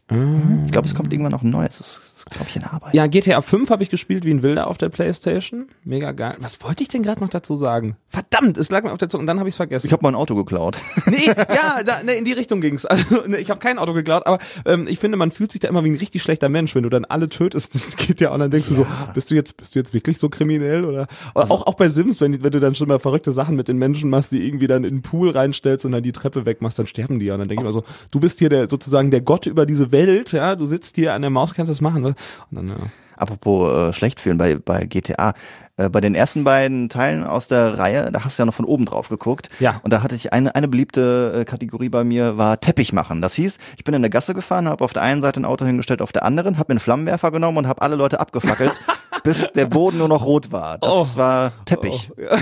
Ich 0.08 0.72
glaube, 0.72 0.86
es 0.86 0.94
kommt 0.94 1.12
irgendwann 1.12 1.32
noch 1.32 1.42
ein 1.42 1.50
neues. 1.50 2.05
In 2.54 2.64
Arbeit. 2.64 2.92
Ja, 2.92 3.06
GTA 3.06 3.40
5 3.40 3.70
habe 3.70 3.84
ich 3.84 3.88
gespielt 3.88 4.24
wie 4.24 4.32
ein 4.32 4.42
Wilder 4.42 4.66
auf 4.66 4.78
der 4.78 4.88
Playstation. 4.88 5.68
Mega 5.84 6.10
geil. 6.10 6.36
Was 6.40 6.60
wollte 6.60 6.82
ich 6.82 6.88
denn 6.88 7.04
gerade 7.04 7.20
noch 7.20 7.28
dazu 7.28 7.54
sagen? 7.54 7.96
Verdammt, 8.08 8.58
es 8.58 8.68
lag 8.68 8.82
mir 8.82 8.90
auf 8.90 8.98
der 8.98 9.08
Zunge 9.08 9.20
und 9.20 9.26
dann 9.28 9.38
habe 9.38 9.48
ich 9.48 9.52
es 9.52 9.56
vergessen. 9.56 9.86
Ich 9.86 9.92
habe 9.92 10.02
mein 10.02 10.16
Auto 10.16 10.34
geklaut. 10.34 10.78
nee, 11.06 11.26
ja, 11.26 11.84
da, 11.84 12.02
ne, 12.02 12.14
in 12.14 12.24
die 12.24 12.32
Richtung 12.32 12.60
ging's. 12.60 12.84
Also, 12.84 13.26
ne, 13.26 13.38
ich 13.38 13.48
habe 13.48 13.60
kein 13.60 13.78
Auto 13.78 13.92
geklaut, 13.92 14.26
aber 14.26 14.40
ähm, 14.64 14.88
ich 14.88 14.98
finde, 14.98 15.16
man 15.16 15.30
fühlt 15.30 15.52
sich 15.52 15.60
da 15.60 15.68
immer 15.68 15.84
wie 15.84 15.90
ein 15.90 15.96
richtig 15.96 16.20
schlechter 16.20 16.48
Mensch, 16.48 16.74
wenn 16.74 16.82
du 16.82 16.88
dann 16.88 17.04
alle 17.04 17.28
tötest. 17.28 17.96
geht 17.96 18.20
ja 18.20 18.30
und 18.30 18.40
dann 18.40 18.50
denkst 18.50 18.70
ja. 18.70 18.76
du 18.76 18.82
so, 18.82 18.88
bist 19.14 19.30
du 19.30 19.36
jetzt 19.36 19.56
bist 19.56 19.76
du 19.76 19.78
jetzt 19.78 19.94
wirklich 19.94 20.18
so 20.18 20.28
kriminell 20.28 20.84
oder, 20.84 21.06
oder 21.34 21.42
also, 21.42 21.54
auch 21.54 21.66
auch 21.68 21.74
bei 21.74 21.88
Sims, 21.88 22.20
wenn, 22.20 22.42
wenn 22.42 22.50
du 22.50 22.58
dann 22.58 22.74
schon 22.74 22.88
mal 22.88 22.98
verrückte 22.98 23.30
Sachen 23.30 23.54
mit 23.54 23.68
den 23.68 23.76
Menschen 23.76 24.10
machst, 24.10 24.32
die 24.32 24.44
irgendwie 24.44 24.66
dann 24.66 24.82
in 24.82 24.96
den 24.96 25.02
Pool 25.02 25.30
reinstellst 25.30 25.84
und 25.84 25.92
dann 25.92 26.02
die 26.02 26.12
Treppe 26.12 26.44
wegmachst, 26.44 26.78
dann 26.78 26.88
sterben 26.88 27.20
die 27.20 27.26
ja 27.26 27.34
und 27.34 27.40
dann 27.40 27.48
denke 27.48 27.62
ich 27.62 27.64
immer 27.64 27.72
so, 27.72 27.84
du 28.10 28.18
bist 28.18 28.40
hier 28.40 28.48
der 28.48 28.68
sozusagen 28.68 29.12
der 29.12 29.20
Gott 29.20 29.46
über 29.46 29.64
diese 29.64 29.92
Welt, 29.92 30.32
ja, 30.32 30.56
du 30.56 30.66
sitzt 30.66 30.96
hier 30.96 31.14
an 31.14 31.22
der 31.22 31.30
Maus, 31.30 31.54
kannst 31.54 31.70
das 31.70 31.80
machen. 31.80 32.15
Dann, 32.50 32.68
ja. 32.68 32.76
Apropos 33.16 33.70
äh, 33.70 33.92
schlecht 33.94 34.20
fühlen 34.20 34.36
bei, 34.38 34.56
bei 34.56 34.84
GTA. 34.84 35.32
Äh, 35.78 35.88
bei 35.88 36.00
den 36.00 36.14
ersten 36.14 36.44
beiden 36.44 36.88
Teilen 36.88 37.24
aus 37.24 37.48
der 37.48 37.78
Reihe, 37.78 38.10
da 38.12 38.24
hast 38.24 38.38
du 38.38 38.42
ja 38.42 38.46
noch 38.46 38.54
von 38.54 38.64
oben 38.66 38.84
drauf 38.84 39.08
geguckt. 39.08 39.48
Ja. 39.58 39.80
Und 39.82 39.92
da 39.92 40.02
hatte 40.02 40.14
ich 40.14 40.32
eine, 40.32 40.54
eine 40.54 40.68
beliebte 40.68 41.32
äh, 41.40 41.44
Kategorie 41.44 41.88
bei 41.88 42.04
mir, 42.04 42.36
war 42.36 42.60
Teppich 42.60 42.92
machen. 42.92 43.22
Das 43.22 43.34
hieß, 43.34 43.56
ich 43.76 43.84
bin 43.84 43.94
in 43.94 44.02
der 44.02 44.10
Gasse 44.10 44.34
gefahren, 44.34 44.68
habe 44.68 44.84
auf 44.84 44.92
der 44.92 45.02
einen 45.02 45.22
Seite 45.22 45.40
ein 45.40 45.44
Auto 45.46 45.64
hingestellt, 45.64 46.02
auf 46.02 46.12
der 46.12 46.24
anderen, 46.24 46.58
habe 46.58 46.68
mir 46.68 46.74
einen 46.74 46.80
Flammenwerfer 46.80 47.30
genommen 47.30 47.58
und 47.58 47.68
habe 47.68 47.80
alle 47.82 47.96
Leute 47.96 48.20
abgefackelt. 48.20 48.72
bis 49.22 49.50
der 49.54 49.66
Boden 49.66 49.98
nur 49.98 50.08
noch 50.08 50.24
rot 50.24 50.52
war. 50.52 50.78
Das 50.78 50.90
Oh. 50.90 51.06
war 51.16 51.52
Teppich. 51.64 52.10
Oh, 52.16 52.20
ja, 52.22 52.36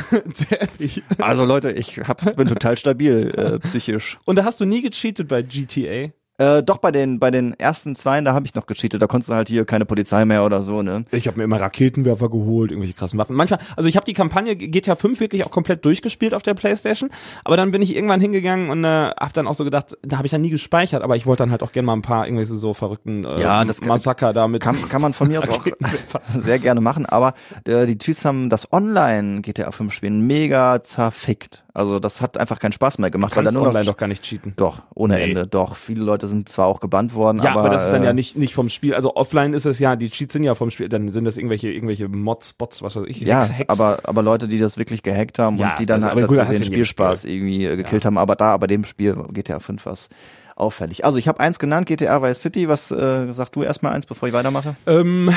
Teppich. 0.59 1.02
Also 1.19 1.45
Leute, 1.45 1.71
ich 1.71 1.99
hab, 2.00 2.37
bin 2.37 2.47
total 2.47 2.76
stabil 2.76 3.33
äh, 3.37 3.59
psychisch. 3.61 4.19
Und 4.26 4.37
da 4.37 4.45
hast 4.45 4.61
du 4.61 4.64
nie 4.66 4.83
gecheatet 4.83 5.28
bei 5.28 5.40
GTA? 5.43 6.11
Äh, 6.37 6.64
doch 6.64 6.79
bei 6.79 6.91
den 6.91 7.21
bei 7.21 7.31
den 7.31 7.55
ersten 7.61 7.95
zweien, 7.95 8.25
da 8.25 8.35
habe 8.35 8.45
ich 8.45 8.57
noch 8.57 8.67
gecheatet. 8.67 9.00
Da 9.00 9.07
konntest 9.07 9.31
du 9.31 9.35
halt 9.35 9.49
hier 9.49 9.64
keine 9.64 9.85
Polizei 9.85 10.25
mehr 10.25 10.45
oder 10.45 10.62
so, 10.62 10.83
ne? 10.83 11.05
Ich 11.12 11.29
habe 11.29 11.38
mir 11.38 11.45
immer 11.45 11.61
Raketenwerfer 11.61 12.29
geholt, 12.29 12.73
irgendwelche 12.73 12.95
krassen 12.95 13.21
Waffen. 13.21 13.37
Manchmal, 13.37 13.61
also 13.76 13.88
ich 13.88 13.95
habe 13.97 14.05
die 14.05 14.14
Kampagne 14.14 14.57
GTA 14.57 14.97
5 14.97 15.21
wirklich 15.21 15.47
auch 15.47 15.53
komplett 15.53 15.85
durchgespielt 15.85 16.35
auf 16.35 16.43
der 16.43 16.55
Playstation, 16.55 17.11
aber 17.45 17.57
dann 17.57 17.71
bin 17.71 17.83
ich 17.83 17.95
irgendwann 17.95 18.21
hingegangen 18.21 18.71
und 18.71 18.83
äh, 18.83 18.88
habe 19.11 19.33
dann 19.33 19.47
auch 19.47 19.55
so 19.55 19.62
gedacht, 19.62 19.97
da 20.03 20.17
habe 20.17 20.26
ich 20.26 20.33
ja 20.33 20.38
nie 20.38 20.50
gespeichert, 20.50 21.03
aber 21.05 21.14
ich 21.14 21.25
wollte 21.25 21.45
dann 21.45 21.53
halt 21.53 21.62
auch 21.62 21.71
gerne 21.71 21.87
mal 21.87 21.93
ein 21.93 22.03
paar 22.03 22.26
irgendwelche 22.26 22.55
so 22.57 22.75
verrückten 22.75 23.25
äh, 23.25 23.41
Ja, 23.41 23.64
das 23.64 23.79
kann- 23.81 23.88
Massaker 23.91 24.33
damit. 24.33 24.61
Kann, 24.61 24.76
kann 24.88 25.03
man 25.03 25.12
von 25.12 25.29
mir 25.29 25.38
aus 25.38 25.49
auch 25.49 25.64
sehr 26.41 26.59
gerne 26.59 26.81
machen, 26.81 27.07
aber 27.07 27.35
äh, 27.64 27.87
die 27.87 27.97
Typs 27.99 28.25
haben 28.25 28.50
das 28.50 28.73
Online 28.73 29.41
GTA 29.43 29.71
5 29.71 29.93
Spielen 29.93 30.26
mega 30.26 30.83
zerfickt. 30.83 31.64
Also 31.75 31.99
das 31.99 32.21
hat 32.21 32.38
einfach 32.38 32.59
keinen 32.61 32.73
Spaß 32.73 32.99
mehr 32.99 33.11
gemacht, 33.11 33.33
Du 33.33 33.37
weil 33.37 33.45
kannst 33.45 33.55
nur 33.57 33.67
online 33.67 33.85
noch 33.85 33.93
doch 33.93 33.97
gar 33.99 34.07
nicht 34.09 34.23
cheaten. 34.23 34.53
doch 34.57 34.83
ohne 34.95 35.14
Nee. 35.17 35.25
Ende, 35.31 35.47
doch. 35.47 35.76
Viele 35.76 36.03
Leute 36.05 36.24
sind 36.26 36.49
zwar 36.49 36.66
auch 36.66 36.81
gebannt 36.81 37.14
worden, 37.14 37.40
Ja, 37.43 37.50
aber, 37.52 37.61
aber, 37.61 37.69
das 37.71 37.85
ist 37.87 37.93
dann 37.93 38.02
äh, 38.02 38.07
ja 38.07 38.12
nicht 38.12 38.37
nicht 38.37 38.54
vom 38.54 38.69
Spiel. 38.69 38.95
Also 38.95 39.16
offline 39.16 39.52
ist 39.52 39.64
es 39.66 39.78
ja, 39.78 39.97
die 39.97 40.11
Cheats 40.11 40.33
sind 40.33 40.45
ja 40.45 40.54
vom 40.54 40.71
Spiel, 40.71 40.88
dann 40.88 41.12
sind 41.12 41.25
das 41.25 41.37
irgendwelche 41.37 41.71
irgendwelche 41.71 42.09
Mods, 42.09 42.52
Bots, 42.54 42.83
was 42.83 42.97
weiß 42.97 43.04
ich, 43.09 43.21
Ja, 43.21 43.49
Hacks. 43.49 43.69
aber 43.69 44.00
aber 44.04 44.23
Leute, 44.23 44.49
die 44.49 44.59
das 44.59 44.76
wirklich 44.76 45.02
gehackt 45.02 45.38
haben 45.38 45.57
Ja, 45.59 45.71
und 45.71 45.78
die 45.78 45.87
dann 45.87 46.00
das- 46.00 46.14
halt 46.14 46.26
gut, 46.26 46.38
den 46.38 46.64
Spielspaß 46.64 47.25
irgendwie 47.25 47.66
äh, 47.66 47.76
gekillt 47.76 48.04
haben, 48.04 48.19
aber 48.19 48.37
da 48.37 48.57
bei 48.57 48.66
dem 48.66 48.85
Spiel 48.85 49.14
GTA 49.33 49.59
5 49.59 49.87
was 49.87 50.09
auffällig. 50.56 51.04
Also 51.04 51.18
ich 51.18 51.28
habe 51.28 51.40
eins 51.40 51.58
genannt, 51.58 51.87
GTA 51.87 52.23
Vice 52.23 52.40
City. 52.40 52.68
Was 52.68 52.90
äh, 52.90 53.32
sagst 53.32 53.56
du 53.56 53.62
erstmal 53.62 53.92
eins, 53.92 54.06
bevor 54.06 54.28
ich 54.28 54.34
weitermache? 54.34 54.76
Ähm, 54.87 55.32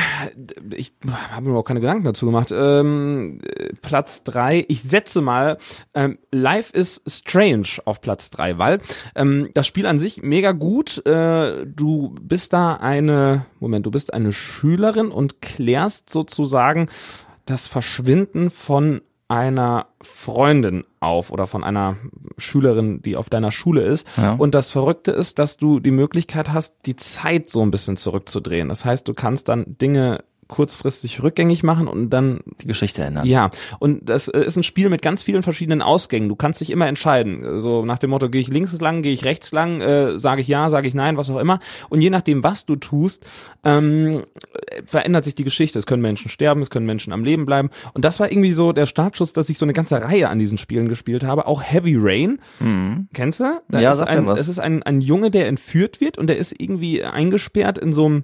ich 0.71 0.93
habe 1.31 1.49
mir 1.49 1.57
auch 1.57 1.63
keine 1.63 1.79
Gedanken 1.79 2.03
dazu 2.03 2.25
gemacht. 2.25 2.51
Ähm, 2.51 3.39
äh, 3.43 3.73
Platz 3.81 4.23
drei. 4.23 4.65
ich 4.67 4.83
setze 4.83 5.21
mal 5.21 5.57
ähm, 5.93 6.17
Life 6.31 6.73
is 6.73 7.01
Strange 7.07 7.67
auf 7.85 8.01
Platz 8.01 8.29
drei, 8.29 8.57
weil 8.57 8.79
ähm, 9.15 9.49
das 9.53 9.67
Spiel 9.67 9.85
an 9.85 9.97
sich 9.97 10.21
mega 10.21 10.51
gut. 10.51 11.05
Äh, 11.05 11.65
du 11.65 12.15
bist 12.21 12.53
da 12.53 12.73
eine, 12.73 13.45
Moment, 13.59 13.85
du 13.85 13.91
bist 13.91 14.13
eine 14.13 14.33
Schülerin 14.33 15.09
und 15.09 15.41
klärst 15.41 16.09
sozusagen 16.09 16.89
das 17.45 17.67
Verschwinden 17.67 18.49
von 18.49 19.01
einer 19.27 19.87
Freundin 20.01 20.85
auf 20.99 21.31
oder 21.31 21.47
von 21.47 21.63
einer 21.63 21.97
Schülerin, 22.37 23.01
die 23.01 23.17
auf 23.17 23.29
deiner 23.29 23.51
Schule 23.51 23.83
ist. 23.83 24.07
Ja. 24.15 24.33
Und 24.33 24.55
das 24.55 24.71
Verrückte 24.71 25.11
ist, 25.11 25.37
dass 25.39 25.57
du 25.57 25.79
die 25.79 25.91
Möglichkeit 25.91 26.53
hast, 26.53 26.75
die 26.85 26.95
Zeit 26.95 27.49
so 27.49 27.61
ein 27.61 27.71
bisschen 27.71 27.97
zurückzudrehen. 27.97 28.69
Das 28.69 28.85
heißt, 28.85 29.07
du 29.07 29.13
kannst 29.13 29.49
dann 29.49 29.77
Dinge 29.77 30.23
kurzfristig 30.47 31.21
rückgängig 31.23 31.63
machen 31.63 31.87
und 31.87 32.09
dann 32.09 32.39
Die 32.61 32.67
Geschichte 32.67 33.03
ändern. 33.03 33.25
ja, 33.25 33.49
und 33.79 34.07
das 34.09 34.27
äh, 34.27 34.43
ist 34.43 34.57
ein 34.57 34.63
Spiel 34.63 34.89
mit 34.89 35.01
ganz 35.01 35.23
vielen 35.23 35.43
verschiedenen 35.43 35.81
Ausgängen. 35.81 36.29
Du 36.29 36.35
kannst 36.35 36.61
dich 36.61 36.69
immer 36.69 36.87
entscheiden. 36.87 37.59
So 37.61 37.85
nach 37.85 37.99
dem 37.99 38.09
Motto, 38.11 38.29
gehe 38.29 38.41
ich 38.41 38.47
links 38.47 38.79
lang, 38.79 39.01
gehe 39.01 39.13
ich 39.13 39.25
rechts 39.25 39.51
lang, 39.51 39.81
äh, 39.81 40.17
sage 40.19 40.41
ich 40.41 40.47
ja, 40.47 40.69
sage 40.69 40.87
ich 40.87 40.93
nein, 40.93 41.17
was 41.17 41.29
auch 41.29 41.37
immer. 41.39 41.59
Und 41.89 42.01
je 42.01 42.09
nachdem, 42.09 42.43
was 42.43 42.65
du 42.65 42.75
tust, 42.75 43.25
ähm, 43.63 44.23
äh, 44.53 44.81
verändert 44.85 45.25
sich 45.25 45.35
die 45.35 45.43
Geschichte. 45.43 45.79
Es 45.79 45.85
können 45.85 46.01
Menschen 46.01 46.29
sterben, 46.29 46.61
es 46.61 46.69
können 46.69 46.85
Menschen 46.85 47.13
am 47.13 47.23
Leben 47.23 47.45
bleiben. 47.45 47.69
Und 47.93 48.05
das 48.05 48.19
war 48.19 48.31
irgendwie 48.31 48.53
so 48.53 48.71
der 48.71 48.85
Startschuss, 48.85 49.33
dass 49.33 49.49
ich 49.49 49.57
so 49.57 49.65
eine 49.65 49.73
ganze 49.73 50.01
Reihe 50.01 50.29
an 50.29 50.39
diesen 50.39 50.57
Spielen 50.57 50.87
gespielt 50.89 51.23
habe. 51.23 51.45
Auch 51.47 51.61
Heavy 51.61 51.95
Rain. 51.97 52.39
Kennst 53.13 53.39
du? 53.39 53.61
Da 53.69 53.79
Ja, 53.79 53.91
ist 53.91 53.97
sag 53.97 54.07
ein, 54.07 54.25
was. 54.25 54.39
Es 54.39 54.47
ist 54.47 54.59
ein, 54.59 54.83
ein 54.83 55.01
Junge, 55.01 55.31
der 55.31 55.47
entführt 55.47 55.99
wird 56.01 56.17
und 56.17 56.27
der 56.27 56.37
ist 56.37 56.59
irgendwie 56.59 57.03
eingesperrt 57.03 57.77
in 57.77 57.93
so 57.93 58.05
einem 58.05 58.23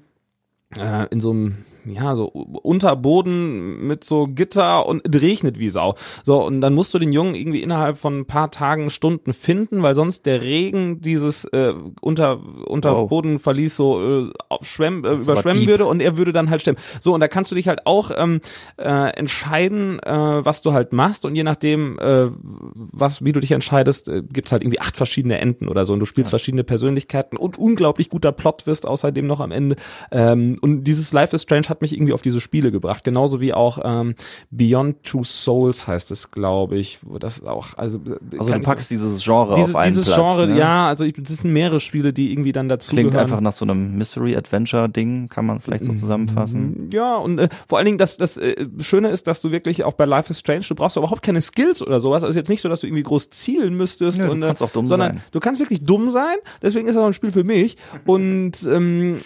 äh, 0.78 1.08
in 1.10 1.20
so 1.20 1.32
einem 1.32 1.58
ja, 1.86 2.16
so 2.16 2.26
Unterboden 2.28 3.86
mit 3.88 4.04
so 4.04 4.28
Gitter 4.28 4.86
und 4.86 5.08
es 5.08 5.22
regnet 5.22 5.60
wie 5.60 5.70
Sau. 5.70 5.96
So, 6.24 6.44
und 6.44 6.62
dann 6.62 6.74
musst 6.74 6.94
du 6.94 7.00
den 7.00 7.12
Jungen 7.12 7.36
irgendwie 7.36 7.62
innerhalb 7.62 7.98
von 7.98 8.20
ein 8.20 8.26
paar 8.26 8.52
Tagen, 8.52 8.90
Stunden 8.90 9.34
finden, 9.34 9.84
weil 9.84 9.96
sonst 9.96 10.26
der 10.26 10.42
Regen 10.42 11.02
dieses 11.02 11.46
äh, 11.46 11.74
Unter, 12.02 12.40
Unterbodenverlies 12.68 13.76
so 13.76 14.28
äh, 14.28 14.32
aufschwemmen, 14.50 15.04
äh, 15.04 15.16
überschwemmen 15.16 15.68
würde 15.68 15.86
und 15.86 16.02
er 16.02 16.18
würde 16.18 16.34
dann 16.34 16.50
halt 16.50 16.62
stimmen. 16.62 16.78
So, 17.00 17.14
und 17.14 17.20
da 17.20 17.28
kannst 17.28 17.52
du 17.52 17.56
dich 17.56 17.68
halt 17.68 17.86
auch 17.86 18.12
ähm, 18.16 18.42
äh, 18.78 19.10
entscheiden, 19.16 20.00
äh, 20.00 20.46
was 20.46 20.62
du 20.62 20.74
halt 20.74 20.94
machst 20.94 21.26
und 21.26 21.36
je 21.36 21.44
nachdem, 21.44 22.00
äh, 22.00 22.28
was, 22.74 23.24
wie 23.24 23.32
du 23.32 23.40
dich 23.40 23.52
entscheidest, 23.52 24.08
äh, 24.08 24.22
gibt's 24.22 24.52
halt 24.52 24.64
irgendwie 24.64 24.80
acht 24.80 24.96
verschiedene 24.96 25.40
Enden 25.40 25.68
oder 25.68 25.86
so 25.86 25.94
und 25.94 26.00
du 26.00 26.06
spielst 26.06 26.30
verschiedene 26.30 26.64
Persönlichkeiten 26.64 27.38
und 27.38 27.58
unglaublich 27.58 28.10
guter 28.10 28.32
Plot 28.32 28.66
wirst 28.68 28.86
außerdem 28.86 29.28
noch 29.28 29.40
am 29.40 29.52
Ende. 29.52 29.76
Ähm, 30.12 30.58
und 30.62 30.84
dieses 30.86 31.12
Life 31.12 31.36
is 31.36 31.44
Strange 31.44 31.70
hat 31.70 31.73
mich 31.82 31.94
irgendwie 31.94 32.14
auf 32.14 32.22
diese 32.22 32.40
Spiele 32.42 32.72
gebracht, 32.72 33.04
genauso 33.04 33.42
wie 33.42 33.54
auch 33.54 33.80
ähm, 33.84 34.16
Beyond 34.52 35.04
Two 35.04 35.24
Souls 35.24 35.88
heißt 35.88 36.12
es, 36.12 36.32
glaube 36.32 36.78
ich, 36.78 37.00
wo 37.04 37.18
das 37.18 37.46
auch, 37.46 37.78
also, 37.78 37.98
äh, 37.98 38.38
Also 38.38 38.52
du 38.52 38.58
ich- 38.60 38.64
packst 38.64 38.92
dieses 38.92 39.24
Genre 39.24 39.56
dieses, 39.56 39.70
auf 39.72 39.76
einen 39.76 39.90
dieses 39.90 40.06
Platz, 40.06 40.18
Genre, 40.18 40.48
ne? 40.48 40.58
ja, 40.58 40.88
also 40.88 41.04
ich, 41.06 41.14
das 41.18 41.38
sind 41.40 41.54
mehrere 41.54 41.80
Spiele, 41.80 42.14
die 42.14 42.32
irgendwie 42.32 42.52
dann 42.52 42.70
dazu 42.70 42.92
Klingt 42.92 43.12
gehören. 43.12 43.26
einfach 43.26 43.42
nach 43.42 43.54
so 43.54 43.66
einem 43.66 43.98
Mystery-Adventure-Ding, 43.98 45.30
kann 45.30 45.46
man 45.46 45.60
vielleicht 45.62 45.86
so 45.86 45.94
zusammenfassen. 45.94 46.90
Ja, 46.94 47.16
und 47.18 47.40
äh, 47.40 47.50
vor 47.68 47.78
allen 47.78 47.86
Dingen, 47.86 47.98
das, 47.98 48.18
das 48.18 48.38
äh, 48.38 48.68
Schöne 48.80 49.10
ist, 49.10 49.28
dass 49.28 49.42
du 49.42 49.52
wirklich 49.52 49.84
auch 49.84 49.94
bei 49.94 50.06
Life 50.06 50.30
is 50.32 50.40
Strange, 50.40 50.66
du 50.68 50.76
brauchst 50.76 50.98
überhaupt 50.98 51.22
keine 51.22 51.42
Skills 51.42 51.82
oder 51.82 52.00
sowas. 52.00 52.24
Also 52.24 52.38
jetzt 52.38 52.50
nicht 52.50 52.62
so, 52.62 52.70
dass 52.70 52.82
du 52.82 52.88
irgendwie 52.88 53.04
groß 53.04 53.30
zielen 53.30 53.76
müsstest. 53.76 54.20
Du 54.20 54.32
und, 54.32 54.44
äh, 54.44 54.48
kannst 54.48 54.62
auch 54.62 54.72
dumm 54.72 54.88
sondern 54.88 55.16
sein. 55.16 55.24
du 55.32 55.40
kannst 55.40 55.60
wirklich 55.60 55.84
dumm 55.84 56.12
sein. 56.12 56.36
Deswegen 56.62 56.88
ist 56.88 56.96
das 56.96 57.04
auch 57.04 57.08
ein 57.08 57.14
Spiel 57.14 57.32
für 57.32 57.44
mich. 57.44 57.78
Und 58.06 58.52
ähm, 58.70 59.18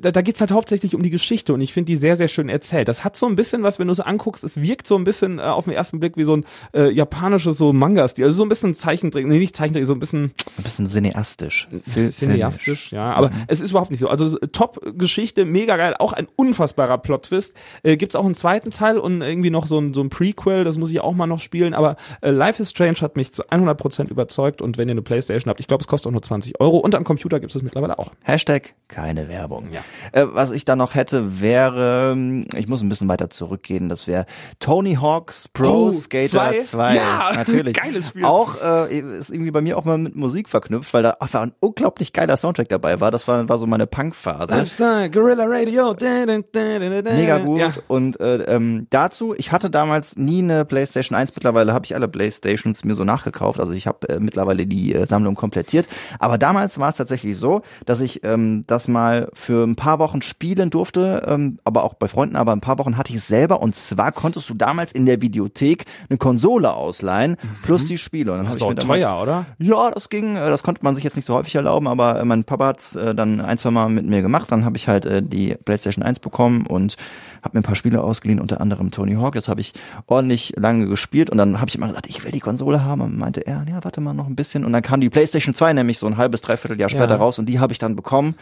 da, 0.00 0.10
da 0.10 0.22
geht's 0.22 0.40
halt 0.40 0.50
hauptsächlich 0.52 0.94
um 0.94 1.02
die 1.02 1.10
Geschichte 1.10 1.52
und 1.54 1.60
ich 1.60 1.72
finde 1.72 1.86
die 1.86 1.93
sehr, 1.96 2.16
sehr 2.16 2.28
schön 2.28 2.48
erzählt. 2.48 2.88
Das 2.88 3.04
hat 3.04 3.16
so 3.16 3.26
ein 3.26 3.36
bisschen 3.36 3.62
was, 3.62 3.78
wenn 3.78 3.88
du 3.88 3.92
es 3.92 4.00
anguckst, 4.00 4.44
es 4.44 4.60
wirkt 4.60 4.86
so 4.86 4.96
ein 4.96 5.04
bisschen 5.04 5.38
äh, 5.38 5.42
auf 5.42 5.64
den 5.64 5.74
ersten 5.74 6.00
Blick 6.00 6.16
wie 6.16 6.24
so 6.24 6.36
ein 6.36 6.44
äh, 6.72 6.90
japanisches 6.90 7.58
so 7.58 7.72
Manga-Stil. 7.72 8.24
Also 8.24 8.36
so 8.36 8.42
ein 8.44 8.48
bisschen 8.48 8.74
Zeichentrick, 8.74 9.26
nee, 9.26 9.38
nicht 9.38 9.56
Zeichentrick, 9.56 9.86
so 9.86 9.94
ein 9.94 10.00
bisschen 10.00 10.32
Ein 10.58 10.62
bisschen 10.62 10.88
cineastisch. 10.88 11.68
Cineastisch, 12.10 12.92
ja. 12.92 13.12
Aber 13.12 13.30
es 13.48 13.60
ist 13.60 13.70
überhaupt 13.70 13.90
nicht 13.90 14.00
so. 14.00 14.08
Also 14.08 14.36
Top-Geschichte, 14.38 15.44
mega 15.44 15.76
geil, 15.76 15.94
auch 15.98 16.12
ein 16.12 16.26
unfassbarer 16.36 16.98
Plot-Twist. 16.98 17.54
Äh, 17.82 17.96
gibt's 17.96 18.16
auch 18.16 18.24
einen 18.24 18.34
zweiten 18.34 18.70
Teil 18.70 18.98
und 18.98 19.22
irgendwie 19.22 19.50
noch 19.50 19.66
so 19.66 19.78
ein, 19.78 19.94
so 19.94 20.00
ein 20.00 20.10
Prequel, 20.10 20.64
das 20.64 20.78
muss 20.78 20.90
ich 20.90 21.00
auch 21.00 21.12
mal 21.12 21.26
noch 21.26 21.40
spielen. 21.40 21.74
Aber 21.74 21.96
äh, 22.20 22.30
Life 22.30 22.62
is 22.62 22.70
Strange 22.70 23.00
hat 23.00 23.16
mich 23.16 23.32
zu 23.32 23.44
100% 23.44 24.10
überzeugt 24.10 24.62
und 24.62 24.78
wenn 24.78 24.88
ihr 24.88 24.92
eine 24.92 25.02
Playstation 25.02 25.50
habt, 25.50 25.60
ich 25.60 25.66
glaube, 25.66 25.82
es 25.82 25.88
kostet 25.88 26.08
auch 26.08 26.12
nur 26.12 26.22
20 26.22 26.60
Euro 26.60 26.78
und 26.78 26.94
am 26.94 27.04
Computer 27.04 27.40
gibt 27.40 27.54
es 27.54 27.62
mittlerweile 27.62 27.98
auch. 27.98 28.12
Hashtag 28.22 28.74
keine 28.88 29.28
Werbung. 29.28 29.68
Ja. 29.72 29.82
Äh, 30.12 30.26
was 30.32 30.50
ich 30.50 30.64
da 30.64 30.76
noch 30.76 30.94
hätte, 30.94 31.40
wäre, 31.40 31.83
ähm, 31.84 32.46
ich 32.54 32.68
muss 32.68 32.82
ein 32.82 32.88
bisschen 32.88 33.08
weiter 33.08 33.30
zurückgehen, 33.30 33.88
das 33.88 34.06
wäre 34.06 34.26
Tony 34.58 34.94
Hawk's 34.94 35.48
Pro 35.48 35.86
Oh, 35.86 35.92
Skater 35.92 36.28
zwei? 36.28 36.60
2. 36.60 36.94
Ja, 36.96 37.32
natürlich. 37.34 37.76
geiles 37.76 38.08
Spiel. 38.08 38.24
Auch 38.24 38.54
äh, 38.62 38.98
ist 38.98 39.30
irgendwie 39.30 39.50
bei 39.50 39.60
mir 39.60 39.76
auch 39.76 39.84
mal 39.84 39.98
mit 39.98 40.14
Musik 40.16 40.48
verknüpft, 40.48 40.94
weil 40.94 41.02
da 41.02 41.10
einfach 41.20 41.42
ein 41.42 41.52
unglaublich 41.60 42.12
geiler 42.12 42.36
Soundtrack 42.36 42.68
dabei 42.68 43.00
war. 43.00 43.10
Das 43.10 43.26
war, 43.28 43.48
war 43.48 43.58
so 43.58 43.66
meine 43.66 43.86
Punk-Phase. 43.86 44.54
Lifestyle, 44.54 45.10
Guerilla 45.10 45.44
Radio. 45.46 45.94
Da, 45.94 46.26
da, 46.26 46.38
da, 46.52 46.78
da, 46.78 47.02
da. 47.02 47.12
Mega 47.12 47.38
gut. 47.38 47.58
Ja. 47.58 47.72
Und 47.88 48.20
äh, 48.20 48.36
ähm, 48.44 48.86
dazu, 48.90 49.34
ich 49.36 49.52
hatte 49.52 49.70
damals 49.70 50.16
nie 50.16 50.42
eine 50.42 50.64
PlayStation 50.64 51.16
1. 51.16 51.34
Mittlerweile 51.34 51.72
habe 51.72 51.84
ich 51.84 51.94
alle 51.94 52.08
PlayStations 52.08 52.84
mir 52.84 52.94
so 52.94 53.04
nachgekauft. 53.04 53.60
Also 53.60 53.72
ich 53.72 53.86
habe 53.86 54.08
äh, 54.08 54.20
mittlerweile 54.20 54.66
die 54.66 54.94
äh, 54.94 55.06
Sammlung 55.06 55.34
komplettiert. 55.34 55.86
Aber 56.18 56.38
damals 56.38 56.78
war 56.78 56.88
es 56.88 56.96
tatsächlich 56.96 57.36
so, 57.36 57.62
dass 57.86 58.00
ich 58.00 58.24
ähm, 58.24 58.64
das 58.66 58.88
mal 58.88 59.28
für 59.34 59.64
ein 59.66 59.76
paar 59.76 59.98
Wochen 59.98 60.22
spielen 60.22 60.70
durfte, 60.70 61.24
ähm, 61.26 61.58
aber 61.64 61.73
auch 61.82 61.94
bei 61.94 62.06
Freunden. 62.06 62.36
Aber 62.36 62.52
ein 62.52 62.60
paar 62.60 62.78
Wochen 62.78 62.96
hatte 62.96 63.10
ich 63.10 63.16
es 63.16 63.26
selber. 63.26 63.60
Und 63.60 63.74
zwar 63.74 64.12
konntest 64.12 64.48
du 64.48 64.54
damals 64.54 64.92
in 64.92 65.06
der 65.06 65.20
Videothek 65.20 65.86
eine 66.08 66.18
Konsole 66.18 66.72
ausleihen 66.72 67.36
plus 67.64 67.86
die 67.86 67.98
Spiele. 67.98 68.30
Und 68.32 68.38
dann 68.38 68.46
Das 68.46 68.56
ist 68.56 68.62
auch 68.62 68.68
mir 68.68 68.74
damals- 68.76 69.00
teuer, 69.02 69.20
oder? 69.22 69.46
ja, 69.58 69.90
das 69.90 70.08
ging, 70.08 70.36
äh, 70.36 70.48
das 70.50 70.62
konnte 70.62 70.84
man 70.84 70.94
sich 70.94 71.02
jetzt 71.02 71.16
nicht 71.16 71.24
so 71.26 71.34
häufig 71.34 71.54
erlauben, 71.56 71.88
aber 71.88 72.20
äh, 72.20 72.24
mein 72.24 72.44
Papa 72.44 72.66
hat's 72.66 72.94
äh, 72.94 73.14
dann 73.14 73.40
ein, 73.40 73.58
zwei 73.58 73.70
Mal 73.72 73.88
mit 73.88 74.06
mir 74.06 74.22
gemacht. 74.22 74.52
Dann 74.52 74.64
habe 74.64 74.76
ich 74.76 74.86
halt 74.86 75.32
die 75.32 75.56
PlayStation 75.64 76.04
1 76.04 76.20
bekommen 76.20 76.66
und 76.66 76.96
habe 77.42 77.56
mir 77.56 77.60
ein 77.60 77.64
paar 77.64 77.74
Spiele 77.76 78.02
ausgeliehen, 78.02 78.40
unter 78.40 78.60
anderem 78.60 78.90
Tony 78.90 79.14
Hawk. 79.16 79.34
Das 79.34 79.48
habe 79.48 79.60
ich 79.60 79.72
ordentlich 80.06 80.54
lange 80.56 80.86
gespielt 80.86 81.30
und 81.30 81.38
dann 81.38 81.60
habe 81.60 81.68
ich 81.68 81.74
immer 81.76 81.88
gesagt, 81.88 82.06
ich 82.06 82.22
will 82.24 82.30
die 82.30 82.40
Konsole 82.40 82.84
haben. 82.84 83.00
Und 83.00 83.18
meinte 83.18 83.46
er, 83.46 83.64
ja, 83.68 83.82
warte 83.82 84.00
mal 84.00 84.14
noch 84.14 84.26
ein 84.28 84.36
bisschen. 84.36 84.64
Und 84.64 84.72
dann 84.72 84.82
kam 84.82 85.00
die 85.00 85.10
PlayStation 85.10 85.54
2 85.54 85.72
nämlich 85.72 85.98
so 85.98 86.06
ein 86.06 86.16
halbes, 86.16 86.40
dreiviertel 86.42 86.78
Jahr 86.78 86.88
später 86.88 87.14
Ja. 87.14 87.16
raus 87.16 87.38
und 87.38 87.46
die 87.48 87.58
habe 87.60 87.72
ich 87.72 87.78
dann 87.78 87.96
bekommen. 87.96 88.34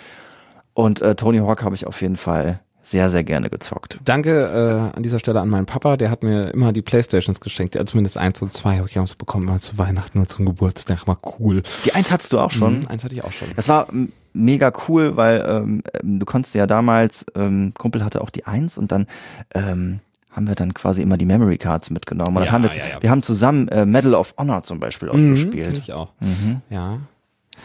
Und 0.75 1.01
äh, 1.03 1.15
Tony 1.15 1.39
Hawk 1.39 1.63
habe 1.63 1.75
ich 1.75 1.87
auf 1.87 2.01
jeden 2.01 2.17
Fall 2.17 2.61
sehr, 2.93 3.11
sehr 3.11 3.25
gerne 3.25 3.51
gezockt. 3.51 3.99
Danke 4.05 4.91
äh, 4.93 4.97
an 4.97 5.03
dieser 5.03 5.19
Stelle 5.19 5.41
an 5.41 5.49
meinen 5.49 5.67
Papa, 5.67 5.97
der 5.97 6.11
hat 6.11 6.23
mir 6.23 6.51
immer 6.51 6.73
die 6.73 6.83
Playstations 6.83 7.41
geschenkt. 7.41 7.75
Ja, 7.75 7.85
zumindest 7.87 8.19
eins 8.19 8.41
und 8.43 8.53
zwei 8.53 8.77
habe 8.77 8.87
ich 8.87 8.95
damals 8.95 9.15
bekommen, 9.15 9.49
immer 9.49 9.61
zu 9.61 9.79
Weihnachten 9.79 10.19
und 10.21 10.29
zum 10.29 10.45
Geburtstag. 10.47 11.07
War 11.09 11.19
cool. 11.41 11.63
Die 11.85 11.95
eins 11.95 12.11
hattest 12.11 12.33
du 12.33 12.39
auch 12.39 12.51
schon. 12.53 12.81
Mhm, 12.81 12.87
eins 12.89 13.03
hatte 13.03 13.15
ich 13.15 13.25
auch 13.25 13.33
schon. 13.33 13.49
Das 13.57 13.67
war 13.69 13.89
mega 14.35 14.73
cool, 14.89 15.17
weil 15.17 15.45
ähm, 15.47 15.83
ähm, 16.03 16.19
du 16.21 16.27
konntest 16.27 16.55
ja 16.55 16.67
damals, 16.67 17.25
ähm, 17.35 17.73
Kumpel 17.77 18.05
hatte 18.05 18.21
auch 18.21 18.31
die 18.31 18.47
Eins 18.47 18.79
und 18.79 18.93
dann 18.93 19.07
ähm, 19.55 20.01
haben 20.31 20.47
wir 20.49 20.55
dann 20.55 20.73
quasi 20.73 21.03
immer 21.03 21.17
die 21.19 21.27
Memory 21.27 21.59
Cards 21.59 21.91
mitgenommen. 21.91 22.37
Und 22.37 22.43
dann 22.43 22.45
Ja, 22.47 22.53
haben 22.53 22.63
wir, 22.63 22.71
ja, 22.71 22.87
ja. 22.97 23.03
wir 23.03 23.11
haben 23.11 23.23
zusammen 23.23 23.69
äh, 23.69 23.85
Medal 23.85 24.15
of 24.15 24.35
Honor 24.39 24.63
zum 24.63 24.81
Beispiel 24.81 25.09
auch 25.09 25.15
Mhm, 25.15 25.31
gespielt. 25.31 25.77
ich 25.79 25.93
auch. 25.93 26.09
Mhm. 26.21 26.61
Ja. 26.71 26.99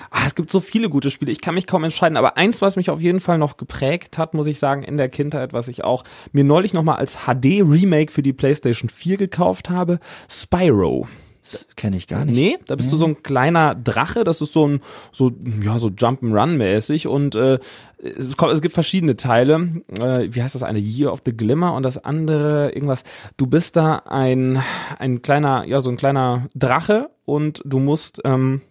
Ah, 0.10 0.24
es 0.26 0.36
gibt 0.36 0.50
so 0.50 0.60
viele 0.60 0.90
gute 0.90 1.12
Spiele, 1.12 1.32
ich 1.32 1.42
kann 1.42 1.56
mich 1.56 1.68
kaum 1.68 1.84
entscheiden, 1.84 2.18
aber 2.18 2.38
eins, 2.38 2.62
was 2.62 2.76
mich 2.76 2.90
auf 2.90 3.02
jeden 3.02 3.20
Fall 3.20 3.38
noch 3.38 3.58
geprägt 3.58 4.18
hat, 4.18 4.34
muss 4.34 4.48
ich 4.48 4.60
sagen, 4.60 4.84
in 4.84 4.98
der 4.98 5.10
Kindheit, 5.10 5.54
was 5.54 5.68
ich 5.68 5.84
auch 5.84 6.04
mir 6.32 6.44
neulich 6.44 6.74
nochmal 6.74 6.98
als 6.98 7.18
HD-Remake 7.26 8.12
für 8.12 8.24
die 8.24 8.34
PlayStation 8.34 8.90
4 8.90 9.18
gekauft 9.18 9.70
habe, 9.70 10.00
Spyro. 10.30 11.08
Das 11.52 11.68
kenne 11.78 11.96
ich 11.96 12.08
gar 12.08 12.26
nicht. 12.26 12.36
Nee, 12.36 12.58
da 12.68 12.76
bist 12.76 12.92
du 12.92 12.98
so 12.98 13.06
ein 13.06 13.24
kleiner 13.24 13.74
Drache, 13.74 14.26
das 14.26 14.42
ist 14.42 14.52
so 14.52 14.68
ein, 14.68 14.82
so, 15.14 15.32
ja, 15.64 15.80
so 15.80 15.88
Jump'n'Run-mäßig 15.88 17.08
und 17.08 17.36
äh, 17.36 17.60
es, 18.00 18.36
kommt, 18.36 18.52
es 18.52 18.62
gibt 18.62 18.74
verschiedene 18.74 19.16
Teile. 19.16 19.82
Äh, 19.98 20.28
wie 20.32 20.44
heißt 20.44 20.56
das 20.56 20.64
eine? 20.64 20.80
Year 20.80 21.14
of 21.14 21.22
the 21.26 21.32
Glimmer 21.32 21.74
und 21.74 21.84
das 21.84 22.04
andere 22.04 22.72
irgendwas. 22.74 23.04
Du 23.38 23.48
bist 23.48 23.78
da 23.78 24.04
ein, 24.06 24.62
ein 25.00 25.22
kleiner, 25.22 25.64
ja, 25.64 25.80
so 25.80 25.90
ein 25.90 25.96
kleiner 25.96 26.48
Drache 26.54 27.10
und 27.24 27.62
du 27.64 27.80
musst 27.80 28.22
ähm, 28.26 28.62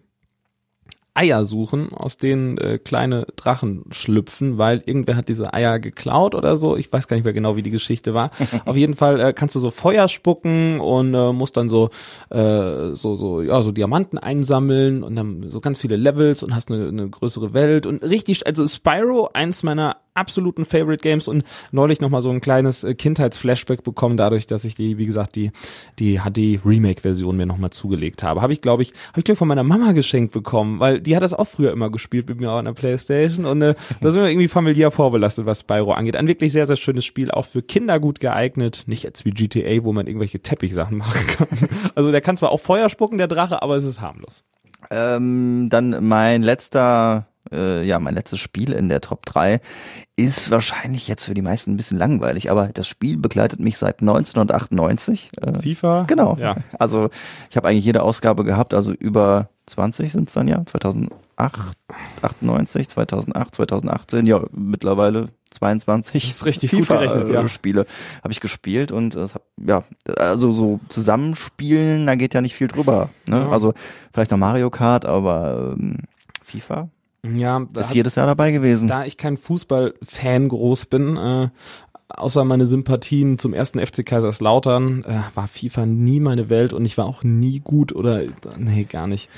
Eier 1.17 1.43
suchen, 1.43 1.91
aus 1.93 2.17
denen 2.17 2.57
äh, 2.57 2.77
kleine 2.77 3.25
Drachen 3.35 3.85
schlüpfen, 3.91 4.57
weil 4.57 4.83
irgendwer 4.85 5.15
hat 5.15 5.27
diese 5.27 5.53
Eier 5.53 5.79
geklaut 5.79 6.35
oder 6.35 6.57
so. 6.57 6.77
Ich 6.77 6.91
weiß 6.93 7.07
gar 7.07 7.15
nicht 7.15 7.23
mehr 7.23 7.33
genau, 7.33 7.55
wie 7.55 7.63
die 7.63 7.71
Geschichte 7.71 8.13
war. 8.13 8.31
Auf 8.65 8.75
jeden 8.75 8.95
Fall 8.95 9.19
äh, 9.19 9.33
kannst 9.33 9.55
du 9.55 9.59
so 9.59 9.71
Feuer 9.71 10.07
spucken 10.07 10.79
und 10.79 11.13
äh, 11.13 11.33
musst 11.33 11.57
dann 11.57 11.69
so 11.69 11.89
äh, 12.29 12.93
so 12.93 13.15
so 13.15 13.41
ja 13.41 13.61
so 13.61 13.71
Diamanten 13.71 14.17
einsammeln 14.17 15.03
und 15.03 15.15
dann 15.15 15.49
so 15.49 15.59
ganz 15.59 15.79
viele 15.79 15.95
Levels 15.95 16.43
und 16.43 16.55
hast 16.55 16.71
eine, 16.71 16.87
eine 16.87 17.09
größere 17.09 17.53
Welt 17.53 17.85
und 17.85 18.03
richtig 18.03 18.45
also 18.45 18.67
Spyro 18.67 19.29
eins 19.33 19.63
meiner 19.63 19.97
absoluten 20.17 20.65
Favorite 20.65 21.01
Games 21.01 21.27
und 21.27 21.43
neulich 21.71 22.01
nochmal 22.01 22.21
so 22.21 22.29
ein 22.29 22.41
kleines 22.41 22.83
äh, 22.83 22.93
Kindheitsflashback 22.95 23.83
bekommen, 23.83 24.17
dadurch, 24.17 24.47
dass 24.47 24.65
ich 24.65 24.75
die, 24.75 24.97
wie 24.97 25.05
gesagt, 25.05 25.35
die, 25.35 25.51
die 25.99 26.19
HD-Remake-Version 26.19 27.37
mir 27.37 27.45
nochmal 27.45 27.69
zugelegt 27.69 28.23
habe. 28.23 28.41
Habe 28.41 28.53
ich, 28.53 28.61
glaube 28.61 28.83
ich, 28.83 28.93
habe 29.09 29.19
ich 29.19 29.23
glaube 29.23 29.37
von 29.37 29.47
meiner 29.47 29.63
Mama 29.63 29.91
geschenkt 29.91 30.33
bekommen, 30.33 30.79
weil 30.79 30.99
die 30.99 31.15
hat 31.15 31.23
das 31.23 31.33
auch 31.33 31.47
früher 31.47 31.71
immer 31.71 31.89
gespielt 31.89 32.27
mit 32.27 32.39
mir 32.39 32.51
auch 32.51 32.57
an 32.57 32.65
der 32.65 32.73
Playstation 32.73 33.45
und 33.45 33.61
äh, 33.61 33.75
da 34.01 34.11
sind 34.11 34.21
wir 34.21 34.29
irgendwie 34.29 34.47
familiär 34.47 34.91
vorbelastet, 34.91 35.45
was 35.45 35.61
Spyro 35.61 35.93
angeht. 35.93 36.15
Ein 36.15 36.27
wirklich 36.27 36.51
sehr, 36.51 36.65
sehr 36.65 36.75
schönes 36.75 37.05
Spiel, 37.05 37.31
auch 37.31 37.45
für 37.45 37.61
Kinder 37.61 37.99
gut 37.99 38.19
geeignet. 38.19 38.83
Nicht 38.87 39.03
jetzt 39.03 39.25
wie 39.25 39.31
GTA, 39.31 39.83
wo 39.83 39.93
man 39.93 40.07
irgendwelche 40.07 40.39
Teppichsachen 40.41 40.97
machen 40.97 41.27
kann. 41.27 41.47
Also 41.95 42.11
der 42.11 42.21
kann 42.21 42.37
zwar 42.37 42.51
auch 42.51 42.59
Feuer 42.59 42.89
spucken, 42.89 43.17
der 43.17 43.27
Drache, 43.27 43.61
aber 43.61 43.75
es 43.75 43.83
ist 43.83 44.01
harmlos. 44.01 44.43
Ähm, 44.91 45.69
dann 45.69 46.07
mein 46.07 46.43
letzter 46.43 47.27
äh, 47.51 47.83
ja, 47.83 47.99
mein 47.99 48.15
letztes 48.15 48.39
Spiel 48.39 48.73
in 48.73 48.89
der 48.89 49.01
Top 49.01 49.25
3 49.25 49.59
ist 50.15 50.49
wahrscheinlich 50.49 51.07
jetzt 51.07 51.25
für 51.25 51.33
die 51.33 51.41
meisten 51.41 51.71
ein 51.71 51.77
bisschen 51.77 51.97
langweilig, 51.97 52.49
aber 52.49 52.67
das 52.67 52.87
Spiel 52.87 53.17
begleitet 53.17 53.59
mich 53.59 53.77
seit 53.77 54.01
1998. 54.01 55.29
Äh, 55.41 55.61
FIFA? 55.61 56.05
Genau. 56.07 56.37
Ja. 56.39 56.55
Also 56.79 57.09
ich 57.49 57.57
habe 57.57 57.67
eigentlich 57.67 57.85
jede 57.85 58.03
Ausgabe 58.03 58.43
gehabt, 58.43 58.73
also 58.73 58.91
über 58.93 59.49
20 59.67 60.11
sind 60.11 60.29
es 60.29 60.33
dann 60.33 60.47
ja, 60.47 60.65
2008, 60.65 61.11
98, 62.21 62.87
2008, 62.89 63.55
2018, 63.55 64.25
ja, 64.25 64.41
mittlerweile 64.51 65.29
22 65.51 66.23
das 66.23 66.31
ist 66.31 66.45
richtig 66.45 66.71
FIFA 66.71 66.95
gerechnet, 66.97 67.29
ja. 67.29 67.47
Spiele 67.47 67.85
habe 68.23 68.31
ich 68.31 68.39
gespielt 68.39 68.91
und 68.91 69.15
es 69.15 69.33
hat, 69.33 69.43
ja, 69.57 69.83
also 70.17 70.51
so 70.51 70.79
zusammenspielen, 70.89 72.05
da 72.05 72.15
geht 72.15 72.33
ja 72.33 72.41
nicht 72.41 72.55
viel 72.55 72.67
drüber. 72.67 73.09
Ne? 73.25 73.41
Ja. 73.41 73.49
Also 73.49 73.73
vielleicht 74.13 74.31
noch 74.31 74.37
Mario 74.37 74.69
Kart, 74.69 75.05
aber 75.05 75.75
ähm, 75.77 75.99
FIFA 76.43 76.89
ja, 77.23 77.65
ist 77.77 77.93
jedes 77.93 78.15
Jahr 78.15 78.27
dabei 78.27 78.51
gewesen. 78.51 78.87
Da 78.87 79.05
ich 79.05 79.17
kein 79.17 79.37
Fußballfan 79.37 80.47
groß 80.47 80.85
bin, 80.85 81.17
äh, 81.17 81.49
außer 82.09 82.45
meine 82.45 82.67
Sympathien 82.67 83.37
zum 83.37 83.53
ersten 83.53 83.79
FC 83.85 84.05
Kaiserslautern, 84.05 85.03
äh, 85.03 85.35
war 85.35 85.47
FIFA 85.47 85.85
nie 85.85 86.19
meine 86.19 86.49
Welt 86.49 86.73
und 86.73 86.85
ich 86.85 86.97
war 86.97 87.05
auch 87.05 87.23
nie 87.23 87.59
gut 87.59 87.93
oder 87.93 88.23
nee, 88.57 88.83
gar 88.83 89.07
nicht. 89.07 89.29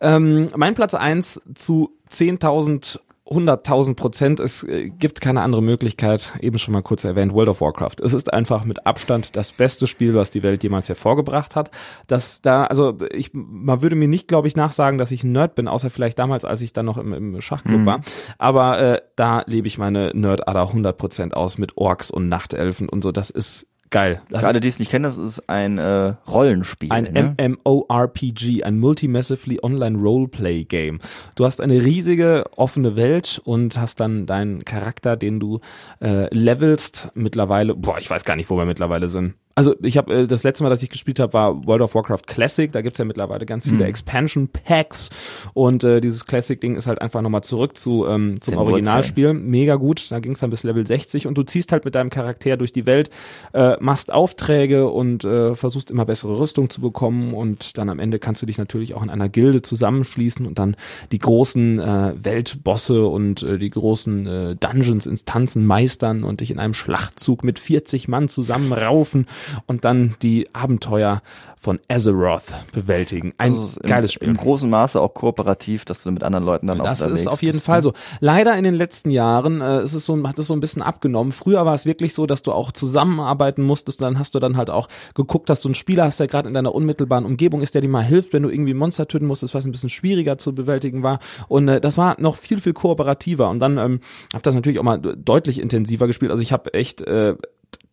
Ähm, 0.00 0.48
mein 0.56 0.74
Platz 0.74 0.94
eins 0.94 1.40
zu 1.54 1.92
10.000 2.10 3.00
100.000 3.26 3.94
Prozent. 3.94 4.40
Es 4.40 4.62
äh, 4.64 4.90
gibt 4.90 5.20
keine 5.20 5.40
andere 5.40 5.62
Möglichkeit. 5.62 6.34
Eben 6.40 6.58
schon 6.58 6.74
mal 6.74 6.82
kurz 6.82 7.04
erwähnt, 7.04 7.32
World 7.32 7.48
of 7.48 7.60
Warcraft. 7.60 7.96
Es 8.02 8.12
ist 8.12 8.32
einfach 8.32 8.64
mit 8.64 8.86
Abstand 8.86 9.34
das 9.36 9.52
beste 9.52 9.86
Spiel, 9.86 10.14
was 10.14 10.30
die 10.30 10.42
Welt 10.42 10.62
jemals 10.62 10.88
hervorgebracht 10.88 11.56
hat. 11.56 11.70
Das 12.06 12.42
da, 12.42 12.64
also 12.64 12.98
ich, 13.10 13.30
man 13.32 13.80
würde 13.80 13.96
mir 13.96 14.08
nicht, 14.08 14.28
glaube 14.28 14.48
ich, 14.48 14.56
nachsagen, 14.56 14.98
dass 14.98 15.10
ich 15.10 15.24
ein 15.24 15.32
Nerd 15.32 15.54
bin, 15.54 15.68
außer 15.68 15.88
vielleicht 15.88 16.18
damals, 16.18 16.44
als 16.44 16.60
ich 16.60 16.74
dann 16.74 16.84
noch 16.86 16.98
im, 16.98 17.14
im 17.14 17.40
Schachclub 17.40 17.80
mhm. 17.80 17.86
war. 17.86 18.00
Aber 18.36 18.78
äh, 18.78 19.00
da 19.16 19.42
lebe 19.46 19.68
ich 19.68 19.78
meine 19.78 20.10
Nerd-Ader 20.14 20.68
100 20.68 20.98
Prozent 20.98 21.34
aus 21.34 21.56
mit 21.56 21.78
Orks 21.78 22.10
und 22.10 22.28
Nachtelfen 22.28 22.90
und 22.90 23.02
so. 23.02 23.10
Das 23.10 23.30
ist 23.30 23.66
Geil. 23.90 24.22
Für 24.28 24.46
alle, 24.46 24.60
die 24.60 24.68
es 24.68 24.78
nicht 24.78 24.90
kennen, 24.90 25.04
das 25.04 25.16
ist 25.16 25.48
ein 25.48 25.78
äh, 25.78 26.14
Rollenspiel. 26.26 26.90
Ein 26.90 27.04
ne? 27.12 27.56
MMORPG, 27.64 28.64
ein 28.64 28.78
Multi-Massively 28.78 29.60
Online 29.62 29.98
Roleplay 29.98 30.64
Game. 30.64 30.98
Du 31.36 31.44
hast 31.44 31.60
eine 31.60 31.82
riesige 31.82 32.44
offene 32.56 32.96
Welt 32.96 33.40
und 33.44 33.76
hast 33.78 34.00
dann 34.00 34.26
deinen 34.26 34.64
Charakter, 34.64 35.16
den 35.16 35.38
du 35.38 35.60
äh, 36.00 36.32
levelst. 36.34 37.08
Mittlerweile, 37.14 37.74
boah, 37.74 37.98
ich 37.98 38.10
weiß 38.10 38.24
gar 38.24 38.36
nicht, 38.36 38.50
wo 38.50 38.56
wir 38.56 38.64
mittlerweile 38.64 39.08
sind. 39.08 39.34
Also 39.54 39.74
ich 39.82 39.96
habe 39.96 40.12
äh, 40.14 40.26
das 40.26 40.42
letzte 40.42 40.64
Mal, 40.64 40.70
dass 40.70 40.82
ich 40.82 40.90
gespielt 40.90 41.20
habe, 41.20 41.32
war 41.32 41.66
World 41.66 41.82
of 41.82 41.94
Warcraft 41.94 42.26
Classic. 42.26 42.70
Da 42.72 42.82
gibt's 42.82 42.98
ja 42.98 43.04
mittlerweile 43.04 43.46
ganz 43.46 43.64
viele 43.64 43.76
mhm. 43.76 43.82
Expansion 43.82 44.48
Packs 44.48 45.10
und 45.54 45.84
äh, 45.84 46.00
dieses 46.00 46.26
Classic-Ding 46.26 46.76
ist 46.76 46.86
halt 46.86 47.00
einfach 47.00 47.22
nochmal 47.22 47.42
zurück 47.42 47.76
zu 47.78 48.06
ähm, 48.06 48.40
zum 48.40 48.52
Den 48.52 48.58
Originalspiel. 48.58 49.28
Wurzeln. 49.28 49.50
Mega 49.50 49.76
gut. 49.76 50.10
Da 50.10 50.20
ging's 50.20 50.40
dann 50.40 50.50
bis 50.50 50.64
Level 50.64 50.86
60 50.86 51.26
und 51.26 51.38
du 51.38 51.42
ziehst 51.44 51.72
halt 51.72 51.84
mit 51.84 51.94
deinem 51.94 52.10
Charakter 52.10 52.56
durch 52.56 52.72
die 52.72 52.86
Welt, 52.86 53.10
äh, 53.52 53.76
machst 53.80 54.12
Aufträge 54.12 54.88
und 54.88 55.24
äh, 55.24 55.54
versuchst 55.54 55.90
immer 55.90 56.04
bessere 56.04 56.38
Rüstung 56.38 56.70
zu 56.70 56.80
bekommen 56.80 57.34
und 57.34 57.78
dann 57.78 57.88
am 57.88 57.98
Ende 58.00 58.18
kannst 58.18 58.42
du 58.42 58.46
dich 58.46 58.58
natürlich 58.58 58.94
auch 58.94 59.02
in 59.02 59.10
einer 59.10 59.28
Gilde 59.28 59.62
zusammenschließen 59.62 60.46
und 60.46 60.58
dann 60.58 60.76
die 61.12 61.18
großen 61.18 61.78
äh, 61.78 62.14
Weltbosse 62.16 63.06
und 63.06 63.42
äh, 63.42 63.58
die 63.58 63.70
großen 63.70 64.26
äh, 64.26 64.56
Dungeons, 64.56 65.06
Instanzen 65.06 65.66
meistern 65.66 66.24
und 66.24 66.40
dich 66.40 66.50
in 66.50 66.58
einem 66.58 66.74
Schlachtzug 66.74 67.44
mit 67.44 67.58
40 67.58 68.08
Mann 68.08 68.28
zusammenraufen 68.28 69.26
und 69.66 69.84
dann 69.84 70.14
die 70.22 70.48
Abenteuer 70.54 71.22
von 71.64 71.80
Azeroth 71.88 72.52
bewältigen. 72.72 73.32
Ein 73.38 73.54
also 73.54 73.80
geiles 73.80 74.12
Spiel. 74.12 74.28
Im 74.28 74.36
großen 74.36 74.68
Maße 74.68 75.00
auch 75.00 75.14
kooperativ, 75.14 75.86
dass 75.86 76.02
du 76.02 76.10
mit 76.10 76.22
anderen 76.22 76.44
Leuten 76.44 76.66
dann 76.66 76.78
auch 76.78 76.84
Das 76.84 77.00
ist 77.00 77.26
auf 77.26 77.42
jeden 77.42 77.60
Fall 77.60 77.78
ne? 77.78 77.84
so. 77.84 77.92
Leider 78.20 78.54
in 78.56 78.64
den 78.64 78.74
letzten 78.74 79.08
Jahren 79.08 79.62
äh, 79.62 79.82
ist 79.82 79.94
es 79.94 80.04
so, 80.04 80.22
hat 80.28 80.38
es 80.38 80.48
so 80.48 80.52
ein 80.52 80.60
bisschen 80.60 80.82
abgenommen. 80.82 81.32
Früher 81.32 81.64
war 81.64 81.74
es 81.74 81.86
wirklich 81.86 82.12
so, 82.12 82.26
dass 82.26 82.42
du 82.42 82.52
auch 82.52 82.70
zusammenarbeiten 82.70 83.62
musstest. 83.62 84.02
Dann 84.02 84.18
hast 84.18 84.34
du 84.34 84.40
dann 84.40 84.58
halt 84.58 84.68
auch 84.68 84.88
geguckt, 85.14 85.48
dass 85.48 85.62
du 85.62 85.68
einen 85.68 85.74
Spieler 85.74 86.04
hast, 86.04 86.20
der 86.20 86.26
gerade 86.26 86.48
in 86.48 86.54
deiner 86.54 86.74
unmittelbaren 86.74 87.24
Umgebung 87.24 87.62
ist, 87.62 87.74
der 87.74 87.80
dir 87.80 87.88
mal 87.88 88.04
hilft, 88.04 88.34
wenn 88.34 88.42
du 88.42 88.50
irgendwie 88.50 88.74
Monster 88.74 89.08
töten 89.08 89.26
musstest, 89.26 89.54
was 89.54 89.64
ein 89.64 89.72
bisschen 89.72 89.88
schwieriger 89.88 90.36
zu 90.36 90.54
bewältigen 90.54 91.02
war. 91.02 91.18
Und 91.48 91.68
äh, 91.68 91.80
das 91.80 91.96
war 91.96 92.20
noch 92.20 92.36
viel, 92.36 92.60
viel 92.60 92.74
kooperativer. 92.74 93.48
Und 93.48 93.60
dann 93.60 93.78
ähm, 93.78 94.00
habe 94.34 94.42
das 94.42 94.54
natürlich 94.54 94.78
auch 94.78 94.84
mal 94.84 94.98
deutlich 94.98 95.58
intensiver 95.60 96.06
gespielt. 96.06 96.30
Also 96.30 96.42
ich 96.42 96.52
habe 96.52 96.74
echt 96.74 97.00
äh, 97.00 97.36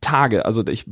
Tage, 0.01 0.45
also 0.45 0.65
ich 0.65 0.85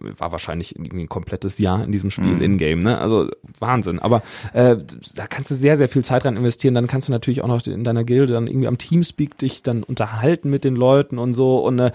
war 0.00 0.32
wahrscheinlich 0.32 0.74
irgendwie 0.74 1.04
ein 1.04 1.08
komplettes 1.08 1.58
Jahr 1.58 1.84
in 1.84 1.92
diesem 1.92 2.10
Spiel 2.10 2.24
mhm. 2.36 2.42
in-game, 2.42 2.82
ne? 2.82 2.98
Also 2.98 3.28
Wahnsinn. 3.58 3.98
Aber 3.98 4.22
äh, 4.54 4.76
da 5.14 5.26
kannst 5.26 5.50
du 5.50 5.54
sehr, 5.54 5.76
sehr 5.76 5.90
viel 5.90 6.02
Zeit 6.02 6.24
rein 6.24 6.36
investieren. 6.36 6.74
Dann 6.74 6.86
kannst 6.86 7.08
du 7.08 7.12
natürlich 7.12 7.42
auch 7.42 7.48
noch 7.48 7.64
in 7.66 7.84
deiner 7.84 8.04
Gilde 8.04 8.32
dann 8.32 8.46
irgendwie 8.46 8.66
am 8.66 8.78
Teamspeak 8.78 9.36
dich 9.36 9.62
dann 9.62 9.82
unterhalten 9.82 10.48
mit 10.48 10.64
den 10.64 10.76
Leuten 10.76 11.18
und 11.18 11.34
so. 11.34 11.58
Und 11.58 11.78
äh, 11.78 11.92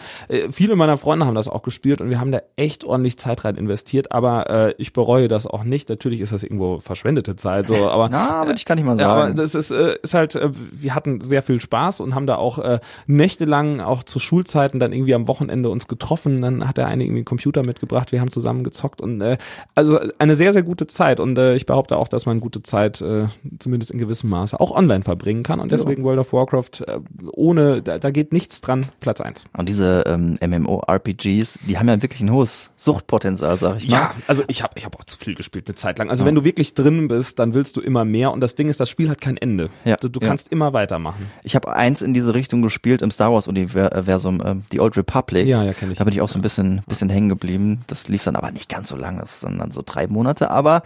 viele 0.51 0.75
meiner 0.75 0.97
Freunde 0.97 1.25
haben 1.25 1.33
das 1.33 1.47
auch 1.47 1.63
gespielt 1.63 2.01
und 2.01 2.11
wir 2.11 2.19
haben 2.19 2.31
da 2.31 2.41
echt 2.55 2.83
ordentlich 2.83 3.17
Zeit 3.17 3.43
rein 3.45 3.55
investiert. 3.55 4.11
Aber 4.11 4.49
äh, 4.49 4.75
ich 4.77 4.93
bereue 4.93 5.27
das 5.27 5.47
auch 5.47 5.63
nicht. 5.63 5.89
Natürlich 5.89 6.21
ist 6.21 6.31
das 6.31 6.43
irgendwo 6.43 6.79
verschwendete 6.79 7.35
Zeit, 7.35 7.67
so. 7.67 7.89
Aber 7.89 8.09
Na, 8.11 8.41
aber 8.41 8.53
ich 8.53 8.65
kann 8.65 8.77
nicht 8.77 8.85
mal 8.85 8.95
sagen. 8.95 9.09
aber 9.09 9.33
das 9.33 9.55
ist, 9.55 9.71
äh, 9.71 9.95
ist 10.03 10.13
halt, 10.13 10.35
äh, 10.35 10.51
wir 10.71 10.93
hatten 10.93 11.19
sehr 11.21 11.41
viel 11.41 11.59
Spaß 11.59 11.99
und 11.99 12.13
haben 12.13 12.27
da 12.27 12.35
auch 12.35 12.59
äh, 12.59 12.79
nächtelang 13.07 13.81
auch 13.81 14.03
zu 14.03 14.19
Schulzeiten 14.19 14.79
dann 14.79 14.93
irgendwie 14.93 15.15
am 15.15 15.27
Wochenende 15.27 15.69
uns 15.69 15.87
getroffen. 15.87 16.41
Dann 16.43 16.58
hat 16.67 16.77
der 16.77 16.87
eine 16.87 17.03
irgendwie 17.03 17.19
einen 17.19 17.25
Computer 17.25 17.65
mitgebracht, 17.65 18.11
wir 18.11 18.21
haben 18.21 18.31
zusammen 18.31 18.63
gezockt 18.63 19.01
und 19.01 19.21
äh, 19.21 19.37
also 19.75 19.99
eine 20.17 20.35
sehr, 20.35 20.53
sehr 20.53 20.63
gute 20.63 20.87
Zeit 20.87 21.19
und 21.19 21.37
äh, 21.37 21.55
ich 21.55 21.65
behaupte 21.65 21.97
auch, 21.97 22.07
dass 22.07 22.25
man 22.25 22.39
gute 22.39 22.63
Zeit 22.63 23.01
äh, 23.01 23.27
zumindest 23.59 23.91
in 23.91 23.99
gewissem 23.99 24.29
Maße 24.29 24.59
auch 24.59 24.71
online 24.71 25.03
verbringen 25.03 25.43
kann 25.43 25.59
und 25.59 25.71
deswegen 25.71 26.01
ja. 26.01 26.07
World 26.07 26.19
of 26.19 26.33
Warcraft 26.33 26.81
äh, 26.87 26.99
ohne, 27.31 27.81
da, 27.81 27.99
da 27.99 28.11
geht 28.11 28.33
nichts 28.33 28.61
dran, 28.61 28.85
Platz 28.99 29.21
eins. 29.21 29.45
Und 29.55 29.69
diese 29.69 30.03
ähm, 30.07 30.37
MMORPGs, 30.41 31.59
die 31.67 31.77
haben 31.77 31.87
ja 31.87 32.01
wirklich 32.01 32.21
ein 32.21 32.31
hohes 32.31 32.69
Suchtpotenzial, 32.77 33.57
sag 33.57 33.77
ich 33.77 33.89
mal. 33.89 33.97
Ja, 33.97 34.11
also 34.27 34.43
ich 34.47 34.63
habe 34.63 34.73
ich 34.77 34.85
hab 34.85 34.95
auch 34.97 35.03
zu 35.03 35.17
viel 35.17 35.35
gespielt 35.35 35.67
eine 35.67 35.75
Zeit 35.75 35.99
lang. 35.99 36.09
Also 36.09 36.23
ja. 36.23 36.27
wenn 36.27 36.35
du 36.35 36.43
wirklich 36.43 36.73
drin 36.73 37.07
bist, 37.07 37.39
dann 37.39 37.53
willst 37.53 37.75
du 37.75 37.81
immer 37.81 38.05
mehr 38.05 38.31
und 38.31 38.41
das 38.41 38.55
Ding 38.55 38.69
ist, 38.69 38.79
das 38.79 38.89
Spiel 38.89 39.09
hat 39.09 39.21
kein 39.21 39.37
Ende. 39.37 39.69
Ja. 39.83 39.97
Du, 39.97 40.09
du 40.09 40.19
kannst 40.19 40.47
immer 40.49 40.73
weitermachen. 40.73 41.27
Ich 41.43 41.55
habe 41.55 41.73
eins 41.73 42.01
in 42.01 42.13
diese 42.13 42.33
Richtung 42.33 42.61
gespielt 42.61 43.01
im 43.01 43.11
Star 43.11 43.33
Wars 43.33 43.47
Universum, 43.47 44.41
äh, 44.41 44.55
The 44.71 44.79
Old 44.79 44.97
Republic. 44.97 45.45
Ja, 45.45 45.63
ja, 45.63 45.73
kenne 45.73 45.91
ich. 45.91 45.97
Da 45.97 46.03
bin 46.03 46.13
ich 46.13 46.21
auch 46.21 46.29
so 46.29 46.39
ein 46.39 46.41
bisschen 46.41 46.48
bisschen, 46.49 46.81
bisschen 46.87 47.09
hängen 47.09 47.29
geblieben. 47.29 47.81
Das 47.87 48.07
lief 48.07 48.23
dann 48.23 48.35
aber 48.35 48.51
nicht 48.51 48.69
ganz 48.69 48.89
so 48.89 48.95
lange, 48.95 49.21
das 49.21 49.39
sind 49.39 49.59
dann 49.59 49.71
so 49.71 49.83
drei 49.85 50.07
Monate. 50.07 50.49
Aber 50.49 50.81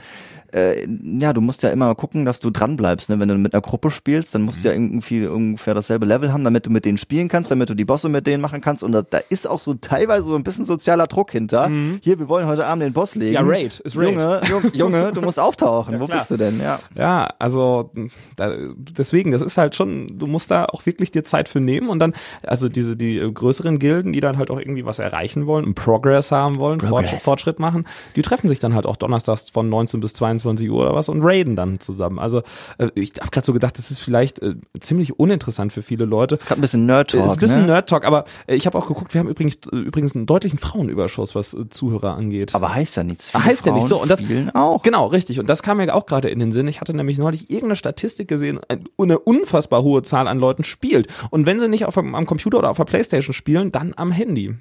äh, 0.53 0.87
ja, 1.03 1.33
du 1.33 1.41
musst 1.41 1.63
ja 1.63 1.69
immer 1.69 1.95
gucken, 1.95 2.25
dass 2.25 2.39
du 2.39 2.51
dran 2.51 2.77
bleibst. 2.77 3.09
Ne? 3.09 3.19
Wenn 3.19 3.29
du 3.29 3.35
mit 3.35 3.53
einer 3.53 3.61
Gruppe 3.61 3.89
spielst, 3.91 4.35
dann 4.35 4.43
musst 4.43 4.63
du 4.63 4.67
ja 4.67 4.73
irgendwie 4.73 5.25
ungefähr 5.25 5.73
dasselbe 5.73 6.05
Level 6.05 6.31
haben, 6.31 6.43
damit 6.43 6.65
du 6.65 6.69
mit 6.69 6.85
denen 6.85 6.97
spielen 6.97 7.27
kannst, 7.27 7.49
damit 7.49 7.69
du 7.69 7.73
die 7.73 7.85
Bosse 7.85 8.09
mit 8.09 8.27
denen 8.27 8.41
machen 8.41 8.61
kannst. 8.61 8.83
Und 8.83 8.91
da, 8.91 9.01
da 9.01 9.19
ist 9.29 9.47
auch 9.47 9.59
so 9.59 9.73
teilweise 9.73 10.27
so 10.27 10.35
ein 10.35 10.43
bisschen 10.43 10.65
sozialer 10.65 11.07
Druck 11.07 11.31
hinter. 11.31 11.69
Hier, 12.01 12.19
wir 12.19 12.27
wollen 12.27 12.45
heute 12.45 12.67
Abend 12.67 12.83
den 12.83 12.93
Boss 12.93 13.15
legen. 13.15 13.33
Ja, 13.33 13.41
Raid, 13.43 13.79
ist 13.79 13.97
Raid. 13.97 14.13
Junge, 14.13 14.41
Junge, 14.47 14.71
Junge 14.73 15.11
du 15.13 15.21
musst 15.21 15.39
auftauchen. 15.39 15.99
Wo 15.99 16.05
klar. 16.05 16.19
bist 16.19 16.29
du 16.31 16.37
denn? 16.37 16.59
Ja. 16.59 16.79
Ja, 16.95 17.33
also 17.39 17.91
da, 18.35 18.55
deswegen, 18.75 19.31
das 19.31 19.41
ist 19.41 19.57
halt 19.57 19.75
schon, 19.75 20.19
du 20.19 20.27
musst 20.27 20.51
da 20.51 20.65
auch 20.65 20.85
wirklich 20.85 21.11
dir 21.11 21.23
Zeit 21.23 21.49
für 21.49 21.59
nehmen 21.59 21.89
und 21.89 21.99
dann, 21.99 22.13
also 22.43 22.69
diese 22.69 22.95
die 22.95 23.17
äh, 23.17 23.31
größeren 23.31 23.79
Gilden, 23.79 24.13
die 24.13 24.19
dann 24.19 24.37
halt 24.37 24.51
auch 24.51 24.59
irgendwie 24.59 24.85
was 24.85 24.99
erreichen 24.99 25.45
wollen, 25.45 25.52
einen 25.57 25.75
Progress 25.75 26.31
haben 26.31 26.57
wollen, 26.57 26.79
Progress. 26.79 27.01
Fortschritt, 27.01 27.21
Fortschritt 27.21 27.59
machen, 27.59 27.85
die 28.15 28.21
treffen 28.23 28.47
sich 28.47 28.59
dann 28.59 28.73
halt 28.73 28.85
auch 28.85 28.95
donnerstags 28.95 29.49
von 29.49 29.69
19 29.69 29.99
bis 29.99 30.13
22 30.15 30.69
Uhr 30.69 30.81
oder 30.81 30.95
was 30.95 31.09
und 31.09 31.21
raiden 31.21 31.55
dann 31.55 31.79
zusammen. 31.79 32.17
Also 32.19 32.41
äh, 32.77 32.89
ich 32.95 33.13
habe 33.19 33.29
gerade 33.31 33.45
so 33.45 33.53
gedacht, 33.53 33.77
das 33.77 33.91
ist 33.91 33.99
vielleicht 33.99 34.39
äh, 34.39 34.55
ziemlich 34.79 35.19
uninteressant 35.19 35.71
für 35.73 35.81
viele 35.81 36.05
Leute. 36.05 36.37
Gerade 36.37 36.59
ein 36.59 36.61
bisschen 36.61 36.85
Nerd-Talk. 36.85 37.25
ist 37.25 37.31
ein 37.33 37.39
bisschen 37.39 37.61
ne? 37.61 37.67
Nerd-Talk, 37.67 38.05
aber 38.05 38.25
äh, 38.47 38.55
ich 38.55 38.65
habe 38.65 38.77
auch 38.77 38.87
geguckt, 38.87 39.13
wir 39.13 39.19
haben 39.19 39.29
übrigens, 39.29 39.55
äh, 39.71 39.75
übrigens 39.75 40.15
einen 40.15 40.25
deutlichen 40.25 40.59
Frauenüberschuss, 40.59 41.35
was 41.35 41.53
äh, 41.53 41.69
Zuhörer 41.69 42.15
angeht. 42.15 42.55
Aber 42.55 42.73
heißt 42.73 42.95
ja 42.95 43.03
nichts. 43.03 43.29
Viele 43.29 43.45
heißt 43.45 43.65
ja 43.65 43.71
nicht 43.73 43.87
so. 43.87 44.01
Und 44.01 44.09
das, 44.09 44.19
spielen 44.19 44.49
auch. 44.55 44.81
Genau, 44.83 45.07
richtig. 45.07 45.39
Und 45.39 45.47
das 45.49 45.63
kam 45.63 45.77
mir 45.77 45.93
auch 45.93 46.05
gerade 46.05 46.29
in 46.29 46.39
den 46.39 46.51
Sinn. 46.51 46.67
Ich 46.67 46.81
hatte 46.81 46.95
nämlich 46.95 47.17
neulich 47.17 47.49
irgendeine 47.49 47.75
Statistik 47.75 48.27
gesehen, 48.27 48.59
ein- 48.69 48.85
eine 48.97 49.19
unfassbar 49.19 49.83
hohe 49.83 50.01
Zahl 50.03 50.27
an 50.27 50.39
Leuten 50.39 50.63
spielt. 50.63 51.07
Und 51.29 51.45
wenn 51.45 51.59
sie 51.59 51.67
nicht 51.67 51.85
auf, 51.85 51.97
am 51.97 52.25
Computer 52.25 52.57
oder 52.59 52.69
auf 52.69 52.77
der 52.77 52.85
Playstation 52.85 53.33
spielen, 53.33 53.71
dann 53.71 53.93
am 53.95 54.11
Handy. 54.11 54.55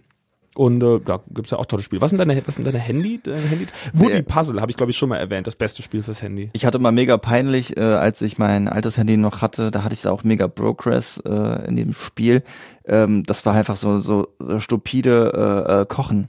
Und 0.55 0.83
äh, 0.83 1.01
da 1.03 1.21
gibt's 1.31 1.51
ja 1.51 1.59
auch 1.59 1.65
tolle 1.65 1.83
Spiele. 1.83 2.03
Was 2.03 2.11
sind 2.11 2.19
deine, 2.19 2.47
was 2.47 2.57
sind 2.57 2.67
deine 2.67 2.79
Handy? 2.79 3.21
Deine 3.23 3.39
Handy? 3.39 3.67
Woody 3.95 4.15
Nee. 4.17 4.23
Puzzle 4.23 4.61
habe 4.61 4.71
ich, 4.71 4.77
glaube 4.77 4.91
ich, 4.91 4.99
schon 4.99 5.09
mal 5.09 5.17
erwähnt. 5.17 5.47
Das 5.47 5.57
beste 5.57 5.83
Spiel 5.83 6.03
fürs 6.03 6.21
Handy. 6.21 6.51
Ich 6.53 6.67
hatte 6.67 6.79
mal 6.79 6.93
mega 6.93 7.17
peinlich, 7.17 7.77
äh, 7.77 7.81
als 7.81 8.21
ich 8.21 8.37
mein 8.37 8.69
altes 8.69 8.99
Handy 8.99 9.17
noch 9.17 9.41
hatte, 9.41 9.71
da 9.71 9.83
hatte 9.83 9.95
ich 9.95 10.03
da 10.03 10.11
auch 10.11 10.25
mega 10.25 10.49
Progress 10.49 11.23
äh, 11.25 11.67
in 11.67 11.77
dem 11.77 11.95
Spiel. 11.95 12.43
Ähm, 12.85 13.23
das 13.25 13.47
war 13.47 13.55
einfach 13.55 13.77
so, 13.77 14.01
so 14.01 14.29
stupide 14.59 15.67
äh, 15.69 15.81
äh, 15.83 15.87
Kochen. 15.87 16.29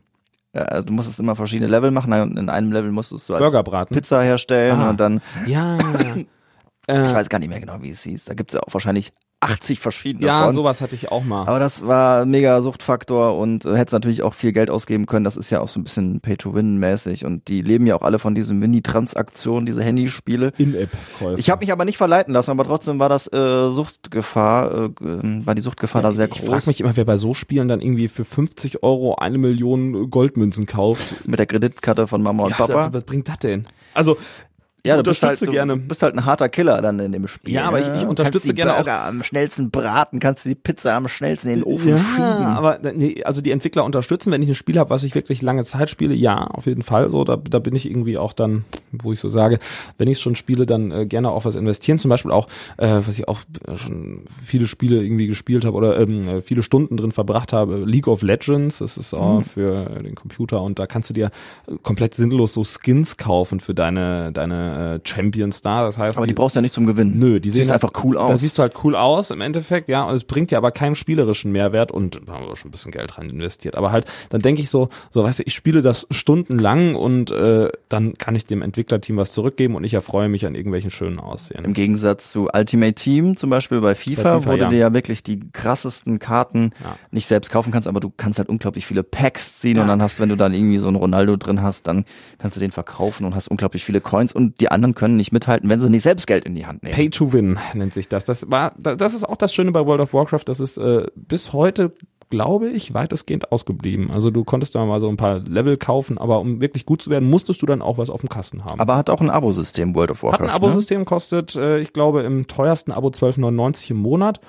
Äh, 0.54 0.84
du 0.84 0.94
musstest 0.94 1.20
immer 1.20 1.36
verschiedene 1.36 1.68
Level 1.70 1.92
machen. 1.92 2.14
In 2.38 2.48
einem 2.50 2.72
Level 2.72 2.92
musstest 2.92 3.28
du 3.28 3.34
als 3.34 3.42
Burgerbraten. 3.42 3.94
Pizza 3.96 4.22
herstellen 4.22 4.80
Ah. 4.80 4.90
und 4.92 5.00
dann, 5.00 5.22
Ja. 5.48 5.78
ich 6.88 6.96
äh, 6.96 7.14
weiß 7.14 7.28
gar 7.30 7.40
nicht 7.40 7.50
mehr 7.50 7.60
genau, 7.60 7.82
wie 7.82 7.90
es 7.90 8.04
hieß. 8.04 8.26
Da 8.26 8.36
gibt's 8.36 8.54
ja 8.54 8.62
auch 8.62 8.74
wahrscheinlich 8.74 9.12
80 9.44 9.80
verschiedene 9.80 10.26
ja, 10.26 10.46
von. 10.46 10.54
sowas 10.54 10.82
hatte 10.82 10.96
ich 10.96 11.12
auch 11.12 11.24
mal. 11.24 11.48
Aber 11.48 11.60
das 11.60 11.86
war 11.86 12.26
mega 12.26 12.62
Suchtfaktor 12.62 13.38
und 13.38 13.66
äh, 13.66 13.76
hättest 13.76 13.94
natürlich 13.94 14.24
auch 14.24 14.34
viel 14.34 14.52
Geld 14.52 14.70
ausgeben 14.70 15.06
können. 15.06 15.24
Das 15.24 15.38
ist 15.38 15.50
ja 15.50 15.62
auch 15.62 15.70
so 15.70 15.80
ein 15.80 15.84
bisschen 15.84 16.20
Pay-to-Win-mäßig 16.22 17.26
und 17.26 17.48
die 17.48 17.62
leben 17.62 17.86
ja 17.88 17.96
auch 17.96 18.02
alle 18.02 18.20
von 18.20 18.36
diesen 18.36 18.60
Mini-Transaktionen, 18.60 19.66
diese 19.66 19.84
Handyspiele. 19.84 20.54
In-App-Käufe. 20.58 21.40
Ich 21.40 21.50
habe 21.50 21.62
mich 21.64 21.72
aber 21.72 21.86
nicht 21.86 21.98
verleiten 21.98 22.34
lassen, 22.34 22.52
aber 22.52 22.64
trotzdem 22.66 23.00
war 23.00 23.10
das 23.10 23.32
äh, 23.32 23.72
Suchtgefahr, 23.72 24.72
äh, 24.72 24.86
äh, 24.86 25.46
war 25.46 25.56
die 25.56 25.62
Suchtgefahr 25.62 26.02
da 26.02 26.12
sehr 26.12 26.26
ich 26.32 26.40
groß. 26.40 26.50
frage 26.50 26.64
mich 26.68 26.82
immer, 26.82 26.96
wer 26.96 27.06
bei 27.06 27.18
so 27.18 27.34
Spielen 27.34 27.68
dann 27.68 27.82
irgendwie 27.82 28.08
für 28.08 28.26
50 28.26 28.84
Euro 28.84 29.16
eine 29.16 29.38
Million 29.38 30.10
Goldmünzen 30.10 30.66
kauft. 30.66 31.28
mit 31.28 31.40
der 31.40 31.46
Kreditkarte 31.46 32.08
von 32.08 32.22
Mama 32.22 32.44
und 32.44 32.52
Ja, 32.52 32.58
Papa. 32.58 32.74
Was, 32.74 32.94
was 32.94 33.04
bringt 33.04 33.28
das 33.28 33.40
denn? 33.40 33.68
Also, 33.94 34.18
ich 34.18 34.53
ja, 34.86 34.98
du 34.98 35.04
bist, 35.04 35.24
halt, 35.24 35.42
du 35.42 35.50
gerne. 35.52 35.78
bist 35.78 36.04
halt 36.04 36.14
ein 36.16 36.26
harter 36.26 36.50
Killer 36.50 36.82
dann 36.82 37.00
in 37.00 37.12
dem 37.14 37.28
Spiel. 37.28 37.54
Ja, 37.54 37.66
aber 37.66 37.80
ich- 37.80 37.88
ne? 37.88 37.96
ich 38.02 38.06
unterstütze 38.06 38.48
die 38.50 38.54
gerne 38.54 38.74
auch- 38.74 38.78
Burger 38.78 39.06
am 39.06 39.24
schnellsten 39.24 39.72
braten, 39.72 40.20
kannst 40.20 40.46
die 40.46 40.56
Pizza 40.56 40.94
am 40.96 41.08
schnellsten 41.08 41.50
in 41.50 41.60
den 41.60 41.64
Ofen 41.64 41.90
ja, 41.90 41.98
schieben. 41.98 42.24
aber 42.24 42.80
nee, 42.94 43.24
also 43.24 43.42
die 43.42 43.52
Entwickler 43.52 43.86
unterstützen, 43.86 44.32
wenn 44.34 44.42
ich 44.42 44.50
ein 44.50 44.56
Spiel 44.56 44.78
habe, 44.78 44.90
was 44.90 45.04
ich 45.04 45.16
wirklich 45.16 45.42
lange 45.42 45.64
Zeit 45.64 45.90
spiele, 45.90 46.14
ja, 46.14 46.48
auf 46.48 46.66
jeden 46.66 46.82
Fall. 46.82 47.08
So, 47.10 47.24
da, 47.24 47.38
da 47.38 47.60
bin 47.60 47.76
ich 47.76 47.90
irgendwie 47.90 48.18
auch 48.18 48.34
dann, 48.34 48.66
wo 48.92 49.14
ich 49.14 49.20
so 49.20 49.30
sage, 49.30 49.60
wenn 49.98 50.10
ich 50.10 50.20
schon 50.20 50.36
spiele, 50.36 50.66
dann 50.66 50.92
äh, 50.92 51.06
gerne 51.06 51.30
auch 51.32 51.46
was 51.46 51.56
investieren. 51.56 51.98
Zum 52.00 52.10
Beispiel 52.10 52.32
auch, 52.32 52.48
äh, 52.78 53.00
was 53.06 53.18
ich 53.18 53.28
auch 53.30 53.40
äh, 53.68 53.78
schon 53.78 54.24
viele 54.44 54.68
Spiele 54.68 55.02
irgendwie 55.02 55.28
gespielt 55.28 55.64
habe 55.66 55.78
oder 55.78 55.98
ähm, 56.00 56.28
äh, 56.28 56.42
viele 56.42 56.62
Stunden 56.62 56.98
drin 56.98 57.12
verbracht 57.14 57.54
habe. 57.54 57.78
League 57.86 58.08
of 58.10 58.22
Legends, 58.22 58.80
das 58.80 58.98
ist 58.98 59.14
auch 59.14 59.40
Mhm. 59.40 59.42
für 59.44 59.86
den 60.04 60.16
Computer 60.16 60.62
und 60.62 60.78
da 60.78 60.88
kannst 60.88 61.10
du 61.10 61.14
dir 61.14 61.32
äh, 61.68 61.76
komplett 61.82 62.16
sinnlos 62.16 62.54
so 62.54 62.64
Skins 62.66 63.16
kaufen 63.18 63.60
für 63.62 63.74
deine 63.74 64.32
deine 64.34 64.73
äh, 64.74 65.00
Champions 65.04 65.62
da. 65.62 65.84
Das 65.86 65.98
heißt, 65.98 66.18
aber 66.18 66.28
die 66.28 66.34
brauchst 66.34 66.56
du 66.56 66.58
ja 66.58 66.62
nicht 66.62 66.74
zum 66.74 66.86
Gewinnen. 66.86 67.18
Nö, 67.20 67.40
die 67.40 67.50
sehen 67.50 67.70
halt- 67.70 67.84
einfach 67.84 68.04
cool 68.04 68.18
aus. 68.18 68.30
Da 68.30 68.38
siehst 68.38 68.58
du 68.58 68.62
halt 68.64 68.74
cool 68.84 68.96
aus 68.96 69.32
im 69.32 69.42
Endeffekt, 69.42 69.90
ja, 69.90 70.04
und 70.04 70.16
es 70.16 70.24
bringt 70.24 70.52
dir 70.52 70.58
aber 70.58 70.72
keinen 70.72 70.96
spielerischen 70.96 71.52
Mehrwert 71.52 71.92
und 71.92 72.20
da 72.26 72.34
haben 72.34 72.48
wir 72.48 72.56
schon 72.56 72.70
ein 72.70 72.72
bisschen 72.72 72.92
Geld 72.92 73.18
rein 73.18 73.30
investiert. 73.30 73.76
Aber 73.78 73.92
halt, 73.92 74.06
dann 74.30 74.42
denke 74.42 74.62
ich 74.62 74.70
so, 74.70 74.90
so 75.12 75.24
weißt 75.24 75.40
du, 75.40 75.44
ich 75.46 75.54
spiele 75.54 75.82
das 75.82 76.08
stundenlang 76.12 76.96
und 76.96 77.32
äh, 77.32 77.70
dann 77.90 78.18
kann 78.18 78.36
ich 78.36 78.46
dem 78.46 78.62
Entwicklerteam 78.62 79.18
was 79.18 79.32
zurückgeben 79.32 79.76
und 79.76 79.84
ich 79.84 79.94
erfreue 79.94 80.30
mich 80.30 80.46
an 80.46 80.56
irgendwelchen 80.56 80.90
schönen 80.92 81.20
Aussehen. 81.20 81.64
Im 81.64 81.74
Gegensatz 81.74 82.32
zu 82.32 82.50
Ultimate 82.54 82.94
Team, 82.96 83.38
zum 83.38 83.50
Beispiel 83.50 83.82
bei 83.82 83.94
FIFA, 83.96 84.24
Bei 84.24 84.40
FIFA, 84.42 84.46
wo 84.46 84.52
du 84.56 84.64
ja. 84.64 84.70
dir 84.70 84.78
ja 84.78 84.94
wirklich 84.94 85.22
die 85.24 85.40
krassesten 85.52 86.20
Karten 86.20 86.72
Ja. 86.84 86.96
nicht 87.12 87.28
selbst 87.28 87.52
kaufen 87.52 87.72
kannst, 87.72 87.88
aber 87.88 88.00
du 88.00 88.12
kannst 88.16 88.40
halt 88.40 88.50
unglaublich 88.50 88.86
viele 88.86 89.04
Packs 89.04 89.60
ziehen 89.60 89.76
Ja. 89.78 89.84
und 89.84 89.88
dann 89.90 90.02
hast, 90.02 90.20
wenn 90.20 90.30
du 90.30 90.36
dann 90.38 90.54
irgendwie 90.54 90.80
so 90.80 90.88
einen 90.88 90.96
Ronaldo 90.96 91.36
drin 91.38 91.62
hast, 91.62 91.88
dann 91.88 92.06
kannst 92.40 92.56
du 92.58 92.60
den 92.60 92.72
verkaufen 92.72 93.26
und 93.26 93.36
hast 93.36 93.48
unglaublich 93.48 93.86
viele 93.86 94.02
Coins 94.02 94.34
und 94.34 94.62
die 94.64 94.70
anderen 94.72 94.96
können 94.96 95.18
nicht 95.18 95.32
mithalten, 95.32 95.70
wenn 95.70 95.82
sie 95.82 95.90
nicht 95.90 96.04
selbst 96.04 96.26
Geld 96.28 96.46
in 96.46 96.56
die 96.56 96.66
Hand 96.66 96.84
nehmen. 96.84 96.96
Pay 96.96 97.10
to 97.10 97.34
Win 97.34 97.60
nennt 97.74 97.94
sich 97.94 98.08
das. 98.08 98.26
Das 98.26 98.50
war, 98.50 98.74
da- 98.78 98.96
das 98.96 99.14
ist 99.14 99.24
auch 99.28 99.38
das 99.38 99.54
Schöne 99.54 99.72
bei 99.72 99.86
World 99.86 100.02
of 100.02 100.14
Warcraft. 100.14 100.44
Das 100.46 100.60
ist 100.60 100.78
äh, 100.78 101.06
bis 101.16 101.52
heute, 101.54 101.92
glaube 102.30 102.70
ich, 102.70 102.94
weitestgehend 102.94 103.52
ausgeblieben. 103.52 104.10
Also 104.10 104.32
du 104.32 104.44
konntest 104.44 104.74
da 104.74 104.84
mal 104.86 105.00
so 105.00 105.08
ein 105.10 105.18
paar 105.18 105.40
Level 105.40 105.78
kaufen, 105.78 106.18
aber 106.18 106.40
um 106.40 106.62
wirklich 106.62 106.86
gut 106.86 107.02
zu 107.02 107.10
werden, 107.12 107.30
musstest 107.30 107.62
du 107.62 107.66
dann 107.68 107.82
auch 107.84 107.98
was 107.98 108.10
auf 108.10 108.22
dem 108.22 108.30
Kasten 108.30 108.66
haben. 108.66 108.80
Aber 108.80 108.96
hat 108.96 109.10
auch 109.12 109.22
ein 109.22 109.30
Abo-System, 109.30 109.94
World 109.96 110.12
of 110.12 110.24
Warcraft. 110.24 110.40
Hat 110.40 110.50
ein 110.50 110.56
Abosystem, 110.56 111.06
kostet, 111.06 111.56
äh, 111.56 111.80
ich 111.80 111.94
glaube, 111.94 112.24
im 112.24 112.48
teuersten 112.48 112.92
Abo 112.92 113.10
12,99 113.10 113.92
im 113.92 113.98
Monat. 113.98 114.40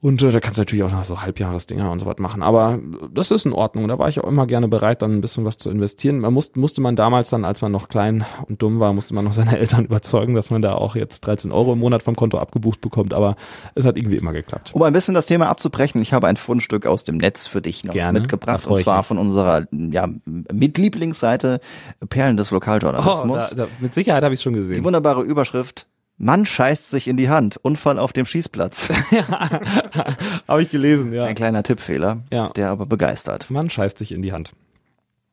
Und 0.00 0.22
äh, 0.22 0.30
da 0.30 0.38
kannst 0.38 0.58
du 0.58 0.60
natürlich 0.60 0.84
auch 0.84 0.92
noch 0.92 1.02
so 1.02 1.22
Halbjahresdinger 1.22 1.90
und 1.90 1.98
so 1.98 2.06
was 2.06 2.18
machen. 2.18 2.40
Aber 2.42 2.78
das 3.12 3.32
ist 3.32 3.46
in 3.46 3.52
Ordnung. 3.52 3.88
Da 3.88 3.98
war 3.98 4.08
ich 4.08 4.20
auch 4.20 4.28
immer 4.28 4.46
gerne 4.46 4.68
bereit, 4.68 5.02
dann 5.02 5.12
ein 5.16 5.20
bisschen 5.20 5.44
was 5.44 5.58
zu 5.58 5.70
investieren. 5.70 6.20
Man 6.20 6.32
musste, 6.32 6.60
musste 6.60 6.80
man 6.80 6.94
damals 6.94 7.30
dann, 7.30 7.44
als 7.44 7.62
man 7.62 7.72
noch 7.72 7.88
klein 7.88 8.24
und 8.46 8.62
dumm 8.62 8.78
war, 8.78 8.92
musste 8.92 9.12
man 9.14 9.24
noch 9.24 9.32
seine 9.32 9.58
Eltern 9.58 9.86
überzeugen, 9.86 10.34
dass 10.34 10.50
man 10.50 10.62
da 10.62 10.74
auch 10.74 10.94
jetzt 10.94 11.26
13 11.26 11.50
Euro 11.50 11.72
im 11.72 11.80
Monat 11.80 12.04
vom 12.04 12.14
Konto 12.14 12.38
abgebucht 12.38 12.80
bekommt. 12.80 13.12
Aber 13.12 13.34
es 13.74 13.86
hat 13.86 13.96
irgendwie 13.96 14.18
immer 14.18 14.32
geklappt. 14.32 14.70
Um 14.72 14.82
ein 14.84 14.92
bisschen 14.92 15.14
das 15.14 15.26
Thema 15.26 15.48
abzubrechen, 15.48 16.00
ich 16.00 16.12
habe 16.12 16.28
ein 16.28 16.36
Fundstück 16.36 16.86
aus 16.86 17.02
dem 17.02 17.16
Netz 17.16 17.48
für 17.48 17.60
dich 17.60 17.82
noch 17.84 17.92
Gerne. 17.92 18.20
Mitgebracht. 18.20 18.68
Und 18.68 18.78
zwar 18.84 19.02
von 19.02 19.18
unserer 19.18 19.66
ja, 19.72 20.08
Mitlieblingsseite 20.52 21.60
Perlen 22.08 22.36
des 22.36 22.52
Oh, 22.52 22.56
Lokaljournalismus. 22.56 23.50
da, 23.50 23.54
da, 23.64 23.68
mit 23.80 23.94
Sicherheit 23.94 24.22
habe 24.22 24.34
ich 24.34 24.40
schon 24.40 24.52
Die 24.52 24.60
gesehen. 24.60 24.84
wunderbare 24.84 25.22
Überschrift. 25.22 25.86
Mann 26.18 26.46
scheißt 26.46 26.90
sich 26.90 27.06
in 27.08 27.16
die 27.16 27.28
Hand. 27.30 27.58
Unfall 27.62 27.98
auf 27.98 28.12
dem 28.12 28.26
Schießplatz. 28.26 28.90
habe 30.48 30.62
ich 30.62 30.68
gelesen, 30.70 31.12
ja. 31.12 31.24
Ein 31.24 31.34
kleiner 31.34 31.62
Tippfehler, 31.62 32.22
Ja. 32.32 32.48
der 32.50 32.70
aber 32.70 32.86
begeistert. 32.86 33.50
Man 33.50 33.70
scheißt 33.70 33.98
sich 33.98 34.12
in 34.12 34.22
die 34.22 34.32
Hand. 34.32 34.52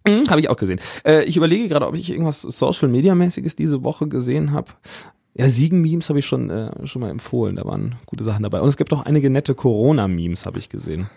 Mhm, 0.07 0.29
habe 0.29 0.39
ich 0.39 0.49
auch 0.49 0.57
gesehen. 0.57 0.79
Äh, 1.03 1.23
ich 1.23 1.37
überlege 1.37 1.67
gerade, 1.67 1.87
ob 1.87 1.95
ich 1.95 2.09
irgendwas 2.11 2.41
Social 2.41 2.87
Media 2.87 3.15
mäßiges 3.15 3.55
diese 3.55 3.83
Woche 3.83 4.07
gesehen 4.07 4.51
habe. 4.51 4.67
Ja, 5.33 5.49
Siegen-Memes 5.49 6.07
habe 6.09 6.19
ich 6.19 6.25
schon 6.27 6.49
äh, 6.49 6.87
schon 6.87 7.01
mal 7.01 7.09
empfohlen. 7.09 7.55
Da 7.55 7.65
waren 7.65 7.95
gute 8.05 8.23
Sachen 8.23 8.43
dabei. 8.43 8.61
Und 8.61 8.69
es 8.69 8.77
gibt 8.77 8.93
auch 8.93 9.05
einige 9.05 9.29
nette 9.29 9.55
Corona-Memes, 9.55 10.45
habe 10.45 10.59
ich 10.59 10.69
gesehen. 10.69 11.09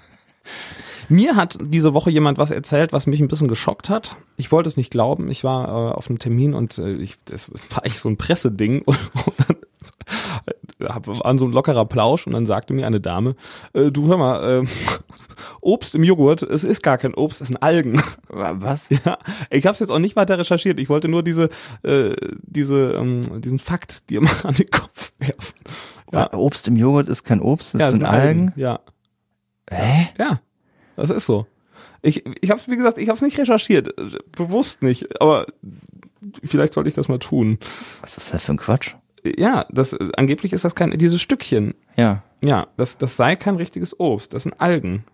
Mir 1.11 1.37
hat 1.37 1.59
diese 1.63 1.95
Woche 1.95 2.11
jemand 2.11 2.37
was 2.39 2.51
erzählt, 2.51 2.93
was 2.93 3.07
mich 3.07 3.21
ein 3.21 3.29
bisschen 3.29 3.49
geschockt 3.49 3.89
hat. 3.91 4.17
Ich 4.37 4.51
wollte 4.51 4.69
es 4.69 4.77
nicht 4.77 4.91
glauben. 4.91 5.31
Ich 5.31 5.45
war 5.45 5.69
äh, 5.69 5.93
auf 5.95 6.09
einem 6.09 6.19
Termin 6.19 6.55
und 6.55 6.79
äh, 6.79 6.95
ich, 6.95 7.17
das 7.27 7.51
war 7.71 7.83
eigentlich 7.85 7.99
so 7.99 8.09
ein 8.09 8.17
Presseding. 8.17 8.83
Und, 8.87 8.99
und 9.49 9.58
hab, 10.81 11.07
war 11.07 11.39
so 11.39 11.45
ein 11.45 11.53
lockerer 11.53 11.87
Plausch 11.87 12.27
und 12.27 12.33
dann 12.33 12.47
sagte 12.47 12.73
mir 12.73 12.87
eine 12.87 13.01
Dame, 13.01 13.35
äh, 13.73 13.91
du 13.91 14.09
hör 14.09 14.17
mal, 14.17 14.63
äh, 14.63 14.67
Obst 15.61 15.95
im 15.95 16.05
Joghurt, 16.05 16.43
es 16.43 16.65
ist 16.65 16.83
gar 16.83 16.99
kein 16.99 17.15
Obst, 17.15 17.41
es 17.41 17.49
sind 17.49 17.63
Algen. 17.63 18.03
Was? 18.29 18.89
Ja, 19.05 19.19
ich 19.51 19.65
habe 19.67 19.75
es 19.75 19.81
jetzt 19.81 19.91
auch 19.91 19.99
nicht 19.99 20.17
weiter 20.17 20.39
recherchiert. 20.39 20.81
Ich 20.81 20.89
wollte 20.89 21.09
nur 21.09 21.23
diese, 21.23 21.51
äh, 21.83 22.15
diese, 22.43 22.95
ähm, 22.95 23.41
diesen 23.41 23.59
Fakt 23.59 24.11
dir 24.11 24.21
mal 24.21 24.35
an 24.43 24.55
den 24.55 24.71
Kopf 24.71 25.13
werfen. 25.19 25.55
Ja, 26.13 26.33
Obst 26.35 26.67
im 26.69 26.77
Joghurt 26.77 27.09
ist 27.09 27.23
kein 27.23 27.41
Obst, 27.41 27.75
das 27.75 27.81
ja, 27.81 27.87
es 27.89 27.93
sind 27.93 28.05
Algen. 28.05 28.53
Ja, 28.57 28.81
Hä? 29.71 30.09
ja, 30.19 30.41
das 30.97 31.11
ist 31.11 31.27
so. 31.27 31.47
Ich, 32.03 32.25
ich 32.41 32.51
habe 32.51 32.61
wie 32.67 32.77
gesagt, 32.77 32.99
ich 32.99 33.09
habe 33.09 33.17
es 33.17 33.23
nicht 33.23 33.39
recherchiert, 33.39 33.99
äh, 33.99 34.19
bewusst 34.33 34.83
nicht. 34.83 35.21
Aber 35.21 35.47
vielleicht 36.43 36.75
sollte 36.75 36.89
ich 36.89 36.95
das 36.95 37.09
mal 37.09 37.19
tun. 37.19 37.59
Was 38.01 38.17
ist 38.17 38.33
das 38.33 38.43
für 38.43 38.53
ein 38.53 38.59
Quatsch? 38.59 38.95
Ja, 39.25 39.67
das 39.71 39.95
angeblich 40.17 40.53
ist 40.53 40.65
das 40.65 40.75
kein 40.75 40.97
dieses 40.99 41.21
Stückchen. 41.21 41.75
Ja. 41.97 42.23
Ja, 42.43 42.69
das 42.77 42.99
das 42.99 43.17
sei 43.17 43.37
kein 43.37 43.57
richtiges 43.57 43.99
Obst. 43.99 44.35
Das 44.35 44.45
sind 44.45 44.61
Algen. 44.61 45.05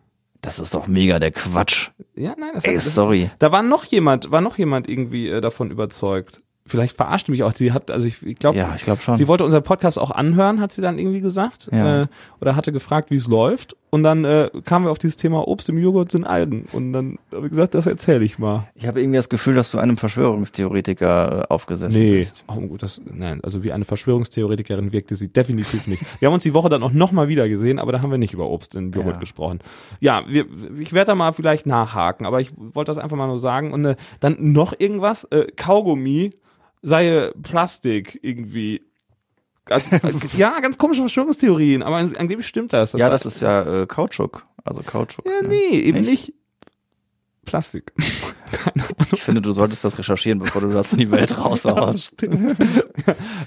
Das 0.44 0.58
ist 0.58 0.74
doch 0.74 0.86
mega 0.86 1.18
der 1.18 1.30
Quatsch. 1.30 1.90
Ja, 2.14 2.34
nein, 2.38 2.50
das, 2.52 2.64
Ey, 2.64 2.78
sorry. 2.78 3.30
Da 3.38 3.50
war 3.50 3.62
noch 3.62 3.84
jemand, 3.86 4.30
war 4.30 4.42
noch 4.42 4.58
jemand 4.58 4.90
irgendwie 4.90 5.28
äh, 5.28 5.40
davon 5.40 5.70
überzeugt. 5.70 6.42
Vielleicht 6.66 6.96
verarscht 6.96 7.28
mich 7.28 7.42
auch. 7.42 7.52
Sie 7.54 7.72
hat, 7.72 7.90
also 7.90 8.06
ich, 8.06 8.22
ich 8.22 8.36
glaube, 8.36 8.56
Ja, 8.58 8.72
ich 8.74 8.84
glaube 8.84 9.02
schon. 9.02 9.16
sie 9.16 9.28
wollte 9.28 9.44
unseren 9.44 9.62
Podcast 9.64 9.98
auch 9.98 10.10
anhören, 10.10 10.60
hat 10.60 10.72
sie 10.72 10.80
dann 10.82 10.98
irgendwie 10.98 11.20
gesagt. 11.20 11.68
Ja. 11.72 12.02
Äh, 12.02 12.06
oder 12.40 12.56
hatte 12.56 12.72
gefragt, 12.72 13.10
wie 13.10 13.16
es 13.16 13.26
läuft. 13.28 13.76
Und 13.90 14.02
dann 14.02 14.24
äh, 14.24 14.50
kamen 14.64 14.86
wir 14.86 14.90
auf 14.90 14.98
dieses 14.98 15.16
Thema 15.16 15.46
Obst 15.46 15.68
im 15.68 15.78
Joghurt 15.78 16.10
sind 16.10 16.24
Algen. 16.26 16.66
Und 16.72 16.92
dann 16.92 17.18
habe 17.32 17.46
ich 17.46 17.50
gesagt, 17.50 17.74
das 17.74 17.86
erzähle 17.86 18.24
ich 18.24 18.38
mal. 18.40 18.66
Ich 18.74 18.86
habe 18.88 19.00
irgendwie 19.00 19.18
das 19.18 19.28
Gefühl, 19.28 19.54
dass 19.54 19.70
du 19.70 19.78
einem 19.78 19.96
Verschwörungstheoretiker 19.96 21.42
äh, 21.42 21.52
aufgesessen 21.52 21.98
Nee, 22.00 22.16
bist. 22.18 22.44
oh, 22.48 22.54
gut, 22.60 22.82
das, 22.82 23.00
nein, 23.04 23.40
also 23.42 23.62
wie 23.62 23.72
eine 23.72 23.84
Verschwörungstheoretikerin 23.84 24.92
wirkte 24.92 25.14
sie 25.16 25.28
definitiv 25.28 25.86
nicht. 25.86 26.02
Wir 26.20 26.26
haben 26.26 26.34
uns 26.34 26.42
die 26.42 26.54
Woche 26.54 26.68
dann 26.68 26.82
auch 26.82 26.92
nochmal 26.92 27.28
wieder 27.28 27.48
gesehen, 27.48 27.78
aber 27.78 27.92
da 27.92 28.02
haben 28.02 28.10
wir 28.10 28.18
nicht 28.18 28.32
über 28.34 28.48
Obst 28.48 28.74
in 28.74 28.92
Joghurt 28.92 29.14
Ja. 29.14 29.20
gesprochen. 29.20 29.60
Ja, 30.00 30.22
wir, 30.28 30.46
ich 30.80 30.92
werde 30.92 31.08
da 31.08 31.14
mal 31.14 31.32
vielleicht 31.32 31.66
nachhaken, 31.66 32.26
aber 32.26 32.40
ich 32.40 32.52
wollte 32.56 32.90
das 32.90 32.98
einfach 32.98 33.16
mal 33.16 33.26
nur 33.26 33.38
sagen. 33.38 33.72
Und 33.72 33.84
äh, 33.84 33.96
dann 34.20 34.36
noch 34.52 34.74
irgendwas, 34.78 35.24
äh, 35.24 35.46
Kaugummi 35.56 36.32
sei 36.84 37.32
Plastik 37.42 38.18
irgendwie. 38.22 38.82
Also, 39.68 39.88
ja, 40.36 40.60
ganz 40.60 40.76
komische 40.78 41.00
Verschwörungstheorien, 41.00 41.82
aber 41.82 41.96
an- 41.96 42.16
angeblich 42.16 42.46
stimmt 42.46 42.72
das. 42.72 42.92
ja, 42.92 43.08
das 43.08 43.24
ist 43.26 43.40
ja 43.40 43.82
äh, 43.82 43.86
Kautschuk. 43.86 44.46
Also 44.62 44.82
Kautschuk. 44.82 45.24
Ja, 45.26 45.46
nee, 45.46 45.78
eben 45.80 46.00
Nicht? 46.02 46.10
nicht 46.10 46.34
Plastik. 47.44 47.92
Ich 49.12 49.22
finde, 49.22 49.42
du 49.42 49.52
solltest 49.52 49.84
das 49.84 49.98
recherchieren, 49.98 50.38
bevor 50.38 50.62
du 50.62 50.68
das 50.68 50.92
in 50.92 50.98
die 50.98 51.10
Welt 51.10 51.36
raushaust. 51.44 52.12
Stimmt. 52.14 52.54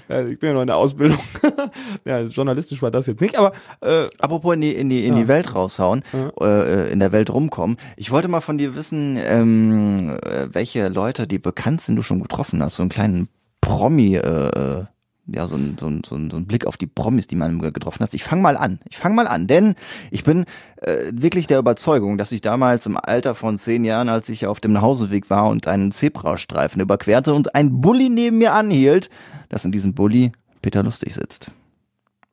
ja, 0.08 0.26
ich 0.26 0.38
bin 0.38 0.48
ja 0.48 0.54
noch 0.54 0.60
in 0.60 0.66
der 0.66 0.76
Ausbildung. 0.76 1.18
ja, 2.04 2.20
journalistisch 2.20 2.82
war 2.82 2.90
das 2.90 3.06
jetzt 3.06 3.20
nicht, 3.20 3.36
aber 3.36 3.52
äh, 3.80 4.06
Apropos 4.18 4.54
in 4.54 4.60
die, 4.60 4.72
in 4.72 4.90
die, 4.90 5.06
in 5.06 5.14
die 5.14 5.22
Ja. 5.22 5.28
Welt 5.28 5.54
raushauen, 5.54 6.02
äh, 6.40 6.92
in 6.92 7.00
der 7.00 7.10
Welt 7.12 7.30
rumkommen. 7.30 7.78
Ich 7.96 8.10
wollte 8.10 8.28
mal 8.28 8.40
von 8.40 8.58
dir 8.58 8.76
wissen, 8.76 9.16
ähm, 9.18 10.18
äh, 10.22 10.48
welche 10.52 10.88
Leute, 10.88 11.26
die 11.26 11.38
bekannt 11.38 11.80
sind, 11.80 11.96
du 11.96 12.02
schon 12.02 12.20
getroffen 12.22 12.62
hast. 12.62 12.76
So 12.76 12.82
einen 12.82 12.90
kleinen 12.90 13.28
Promi, 13.60 14.16
äh, 14.16 14.84
ja, 15.32 15.46
so 15.46 15.56
ein, 15.56 15.76
so, 15.78 15.86
ein, 15.86 16.02
so, 16.06 16.14
ein, 16.16 16.30
so 16.30 16.36
ein 16.36 16.46
Blick 16.46 16.66
auf 16.66 16.76
die 16.76 16.86
Promis, 16.86 17.26
die 17.26 17.36
man 17.36 17.58
getroffen 17.58 18.00
hat. 18.02 18.14
Ich 18.14 18.24
fange 18.24 18.42
mal 18.42 18.56
an. 18.56 18.80
Ich 18.88 18.96
fange 18.96 19.14
mal 19.14 19.26
an, 19.28 19.46
denn 19.46 19.74
ich 20.10 20.24
bin 20.24 20.44
äh, 20.80 20.96
wirklich 21.12 21.46
der 21.46 21.58
Überzeugung, 21.58 22.18
dass 22.18 22.32
ich 22.32 22.40
damals 22.40 22.86
im 22.86 22.96
Alter 22.96 23.34
von 23.34 23.58
zehn 23.58 23.84
Jahren, 23.84 24.08
als 24.08 24.28
ich 24.28 24.46
auf 24.46 24.60
dem 24.60 24.72
Nachhauseweg 24.72 25.28
war 25.30 25.48
und 25.48 25.66
einen 25.68 25.92
Zebrastreifen 25.92 26.80
überquerte 26.80 27.34
und 27.34 27.54
ein 27.54 27.80
Bulli 27.80 28.08
neben 28.08 28.38
mir 28.38 28.54
anhielt, 28.54 29.10
dass 29.48 29.64
in 29.64 29.72
diesem 29.72 29.94
Bulli 29.94 30.32
Peter 30.62 30.82
Lustig 30.82 31.14
sitzt. 31.14 31.50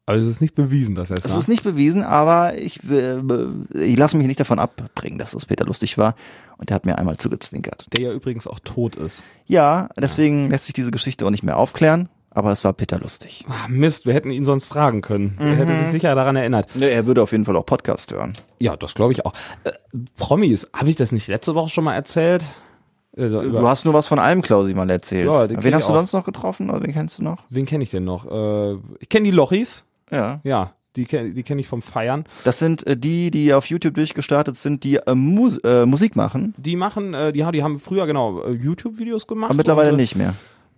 aber 0.07 0.17
es 0.17 0.27
ist 0.27 0.41
nicht 0.41 0.55
bewiesen, 0.55 0.95
dass 0.95 1.09
er 1.11 1.17
es 1.17 1.23
Das 1.23 1.31
war. 1.33 1.39
ist 1.39 1.47
nicht 1.47 1.63
bewiesen, 1.63 2.03
aber 2.03 2.57
ich, 2.57 2.79
äh, 2.89 3.17
ich 3.73 3.97
lasse 3.97 4.17
mich 4.17 4.27
nicht 4.27 4.39
davon 4.39 4.59
abbringen, 4.59 5.17
dass 5.17 5.33
es 5.33 5.45
Peter 5.45 5.65
lustig 5.65 5.97
war. 5.97 6.15
Und 6.57 6.71
er 6.71 6.75
hat 6.75 6.85
mir 6.85 6.97
einmal 6.97 7.17
zugezwinkert. 7.17 7.87
der 7.91 8.01
ja 8.05 8.11
übrigens 8.13 8.47
auch 8.47 8.59
tot 8.59 8.95
ist. 8.95 9.23
Ja, 9.45 9.89
deswegen 9.99 10.49
lässt 10.49 10.63
sich 10.65 10.73
diese 10.73 10.89
Geschichte 10.91 11.25
auch 11.25 11.29
nicht 11.29 11.43
mehr 11.43 11.57
aufklären. 11.57 12.07
Aber 12.35 12.51
es 12.51 12.63
war 12.63 12.73
Peter 12.73 12.99
lustig. 12.99 13.45
Ach, 13.49 13.67
Mist, 13.69 14.05
wir 14.05 14.13
hätten 14.13 14.29
ihn 14.29 14.43
sonst 14.45 14.67
fragen 14.67 15.01
können. 15.01 15.37
Er 15.39 15.55
hätte 15.55 15.73
sich 15.75 15.87
sicher 15.87 16.13
daran 16.15 16.35
erinnert. 16.35 16.75
Ne, 16.75 16.89
er 16.89 17.07
würde 17.07 17.21
auf 17.23 17.31
jeden 17.31 17.45
Fall 17.45 17.55
auch 17.55 17.65
Podcast 17.65 18.11
hören. 18.11 18.33
Ja, 18.59 18.75
das 18.75 18.93
glaube 18.93 19.13
ich 19.13 19.25
auch. 19.25 19.33
Äh, 19.63 19.71
Promis, 20.17 20.69
habe 20.73 20.89
ich 20.89 20.95
das 20.97 21.11
nicht 21.13 21.27
letzte 21.29 21.55
Woche 21.55 21.69
schon 21.69 21.85
mal 21.85 21.95
erzählt? 21.95 22.43
Also, 23.17 23.41
Du 23.41 23.65
hast 23.67 23.85
nur 23.85 23.93
was 23.93 24.07
von 24.07 24.19
allem 24.19 24.41
Klausi 24.41 24.73
mal 24.73 24.89
erzählt. 24.89 25.27
Ja, 25.27 25.49
wen 25.49 25.73
hast 25.73 25.87
du 25.87 25.93
auch. 25.93 25.97
sonst 25.97 26.11
noch 26.11 26.25
getroffen 26.25 26.69
oder 26.69 26.83
wen 26.83 26.91
kennst 26.91 27.19
du 27.19 27.23
noch? 27.23 27.43
wen 27.49 27.65
kenne 27.65 27.83
ich 27.85 27.89
denn 27.91 28.03
noch? 28.03 28.25
Äh, 28.29 28.77
ich 28.99 29.07
kenne 29.07 29.23
die 29.23 29.31
Lochis. 29.31 29.85
Ja. 30.11 30.41
Ja, 30.43 30.71
die 30.97 31.05
kenne 31.05 31.31
die 31.31 31.43
kenn 31.43 31.57
ich 31.57 31.67
vom 31.69 31.81
Feiern. 31.81 32.25
Das 32.43 32.59
sind 32.59 32.85
äh, 32.85 32.97
die, 32.97 33.31
die 33.31 33.53
auf 33.53 33.67
YouTube 33.67 33.93
durchgestartet 33.93 34.57
sind, 34.57 34.83
die 34.83 34.97
äh, 34.97 35.15
Mus 35.15 35.57
äh, 35.59 35.85
Musik 35.85 36.17
machen, 36.17 36.53
Die 36.57 36.75
machen, 36.75 37.13
äh, 37.13 37.31
die, 37.31 37.45
haben- 37.45 37.53
die 37.53 37.63
haben 37.63 37.79
früher 37.79 38.05
genau 38.05 38.41
äh, 38.43 38.51
YouTube-Videos 38.51 39.25
gemacht. 39.27 39.49
aber 39.51 39.57
mittlerweile 39.57 39.89
und, 39.93 39.95
äh, 39.99 40.01
nicht 40.01 40.17
mehr. 40.17 40.33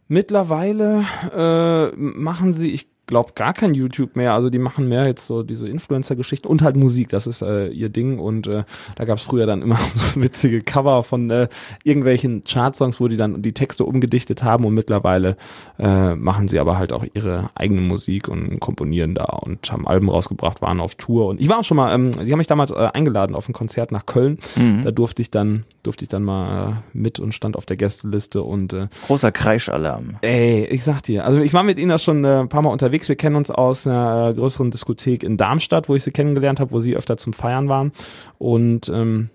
Mittlerweile 0.08 1.06
äh, 1.36 1.96
machen 1.96 2.54
sie, 2.54 2.72
ich 2.72 2.88
glaube, 3.08 3.32
gar 3.36 3.54
kein 3.54 3.74
YouTube 3.74 4.16
mehr. 4.16 4.34
Also 4.34 4.50
die 4.50 4.60
machen 4.60 4.88
mehr 4.88 5.08
jetzt 5.08 5.26
so 5.26 5.42
diese 5.42 5.68
Influencer-Geschichten 5.68 6.48
und 6.48 6.62
halt 6.62 6.76
Musik. 6.76 7.10
Das 7.10 7.26
ist 7.26 7.42
äh, 7.42 7.68
ihr 7.70 7.90
Ding. 7.90 8.20
Und 8.20 8.48
äh, 8.48 8.66
da 8.96 9.06
gab's 9.06 9.24
früher 9.24 9.46
dann 9.46 9.62
immer 9.62 9.78
so 9.96 10.22
witzige 10.22 10.62
Cover 10.62 11.04
von 11.04 11.30
äh, 11.30 11.48
irgendwelchen 11.84 12.44
Chartsongs, 12.44 13.00
wo 13.00 13.08
die 13.08 13.18
dann 13.18 13.42
die 13.42 13.54
Texte 13.54 13.86
umgedichtet 13.86 14.44
haben. 14.44 14.66
Und 14.66 14.74
mittlerweile 14.74 15.38
äh, 15.80 16.16
machen 16.16 16.48
sie 16.48 16.60
aber 16.60 16.78
halt 16.78 16.94
auch 16.94 17.06
ihre 17.14 17.50
eigene 17.56 17.82
Musik 17.82 18.28
und 18.28 18.60
komponieren 18.60 19.16
da 19.16 19.24
und 19.24 19.72
haben 19.72 19.88
Alben 19.88 20.10
rausgebracht, 20.10 20.62
waren 20.62 20.82
auf 20.82 20.96
Tour. 20.96 21.28
Und 21.28 21.40
ich 21.40 21.50
war 21.50 21.60
auch 21.60 21.64
schon 21.64 21.78
mal, 21.78 21.96
ähm, 21.96 22.12
sie 22.14 22.32
haben 22.32 22.38
mich 22.38 22.48
damals 22.48 22.72
äh, 22.72 22.90
eingeladen 22.94 23.36
auf 23.36 23.48
ein 23.48 23.54
Konzert 23.54 23.92
nach 23.92 24.06
Köln. 24.06 24.38
Da 24.84 24.92
durfte 24.92 25.22
ich 25.22 25.32
dann, 25.32 25.64
durfte 25.88 26.04
ich 26.04 26.10
dann 26.10 26.24
mal 26.24 26.70
äh, 26.70 26.74
mit 26.92 27.18
und 27.20 27.34
stand 27.34 27.56
auf 27.56 27.66
der 27.66 27.78
Gästeliste 27.78 28.44
und 28.44 28.74
äh, 28.74 28.90
Großer 29.08 29.32
Kreischalarm. 29.32 30.18
Ey, 30.22 30.66
ich 30.66 30.84
sag 30.84 31.02
dir, 31.02 31.24
also 31.26 31.40
ich 31.40 31.54
war 31.54 31.64
mit 31.64 31.80
Ihnen 31.80 31.98
schon 31.98 32.26
äh, 32.26 32.42
ein 32.42 32.50
paar 32.50 32.62
Mal 32.62 32.72
unterwegs. 32.72 33.08
Wir 33.08 33.16
kennen 33.16 33.38
uns 33.38 33.50
aus 33.50 33.88
einer 33.88 34.30
äh, 34.30 34.34
größeren 34.34 34.70
Diskothek 34.70 35.24
in 35.24 35.38
Darmstadt, 35.38 35.88
wo 35.88 35.96
ich 35.96 36.04
sie 36.04 36.12
kennengelernt 36.12 36.60
habe, 36.60 36.72
wo 36.72 36.82
sie 36.82 36.96
öfter 36.96 37.16
zum 37.16 37.32
Feiern 37.32 37.70
waren. 37.70 37.94
Und 38.38 38.90
ähm, 38.90 39.30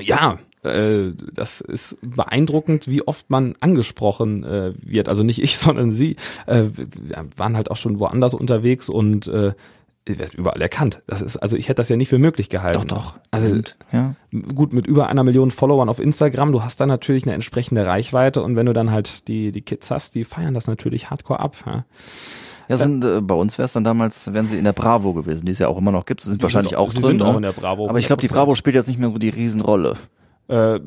ja, 0.00 0.38
äh, 0.62 1.12
das 1.34 1.60
ist 1.60 1.98
beeindruckend, 2.00 2.88
wie 2.88 3.06
oft 3.06 3.28
man 3.28 3.54
angesprochen 3.60 4.44
äh, 4.44 4.72
wird. 4.80 5.10
Also 5.10 5.22
nicht 5.22 5.42
ich, 5.42 5.58
sondern 5.58 5.92
sie. 5.92 6.16
Äh, 6.46 6.64
wir 6.74 7.26
waren 7.36 7.54
halt 7.54 7.70
auch 7.70 7.76
schon 7.76 8.00
woanders 8.00 8.32
unterwegs 8.32 8.88
und 8.88 9.28
äh, 9.28 9.52
wird 10.06 10.34
überall 10.34 10.60
erkannt. 10.62 11.02
Das 11.06 11.20
ist, 11.20 11.36
also 11.36 11.56
ich 11.56 11.68
hätte 11.68 11.76
das 11.76 11.88
ja 11.88 11.96
nicht 11.96 12.08
für 12.08 12.18
möglich 12.18 12.48
gehalten. 12.48 12.86
Doch, 12.88 13.14
doch. 13.14 13.18
Also 13.30 13.60
ja. 13.92 14.14
gut, 14.54 14.72
mit 14.72 14.86
über 14.86 15.08
einer 15.08 15.24
Million 15.24 15.50
Followern 15.50 15.88
auf 15.88 15.98
Instagram, 15.98 16.52
du 16.52 16.62
hast 16.62 16.80
dann 16.80 16.88
natürlich 16.88 17.24
eine 17.24 17.34
entsprechende 17.34 17.86
Reichweite 17.86 18.42
und 18.42 18.56
wenn 18.56 18.66
du 18.66 18.72
dann 18.72 18.90
halt 18.90 19.28
die, 19.28 19.52
die 19.52 19.62
Kids 19.62 19.90
hast, 19.90 20.14
die 20.14 20.24
feiern 20.24 20.54
das 20.54 20.66
natürlich 20.66 21.10
hardcore 21.10 21.40
ab. 21.40 21.56
Ja. 21.66 21.84
Ja, 22.68 22.78
sind, 22.78 23.04
äh, 23.04 23.20
bei 23.20 23.34
uns 23.34 23.58
wäre 23.58 23.66
es 23.66 23.72
dann 23.72 23.84
damals, 23.84 24.32
wären 24.32 24.48
sie 24.48 24.58
in 24.58 24.64
der 24.64 24.72
Bravo 24.72 25.12
gewesen, 25.12 25.46
die 25.46 25.52
es 25.52 25.58
ja 25.58 25.68
auch 25.68 25.78
immer 25.78 25.92
noch 25.92 26.04
gibt. 26.04 26.22
Sie 26.22 26.30
sind 26.30 26.42
wahrscheinlich 26.42 26.70
sind 26.70 26.78
auch 26.78 26.90
sie 26.90 27.00
drin. 27.00 27.18
sind 27.18 27.22
auch 27.22 27.36
in 27.36 27.42
der 27.42 27.52
Bravo. 27.52 27.88
Aber 27.88 27.98
ich 27.98 28.06
glaube, 28.06 28.22
die 28.22 28.28
100%. 28.28 28.32
Bravo 28.32 28.54
spielt 28.56 28.74
jetzt 28.74 28.88
nicht 28.88 28.98
mehr 28.98 29.10
so 29.10 29.18
die 29.18 29.28
Riesenrolle. 29.28 29.96
Äh, 30.48 30.78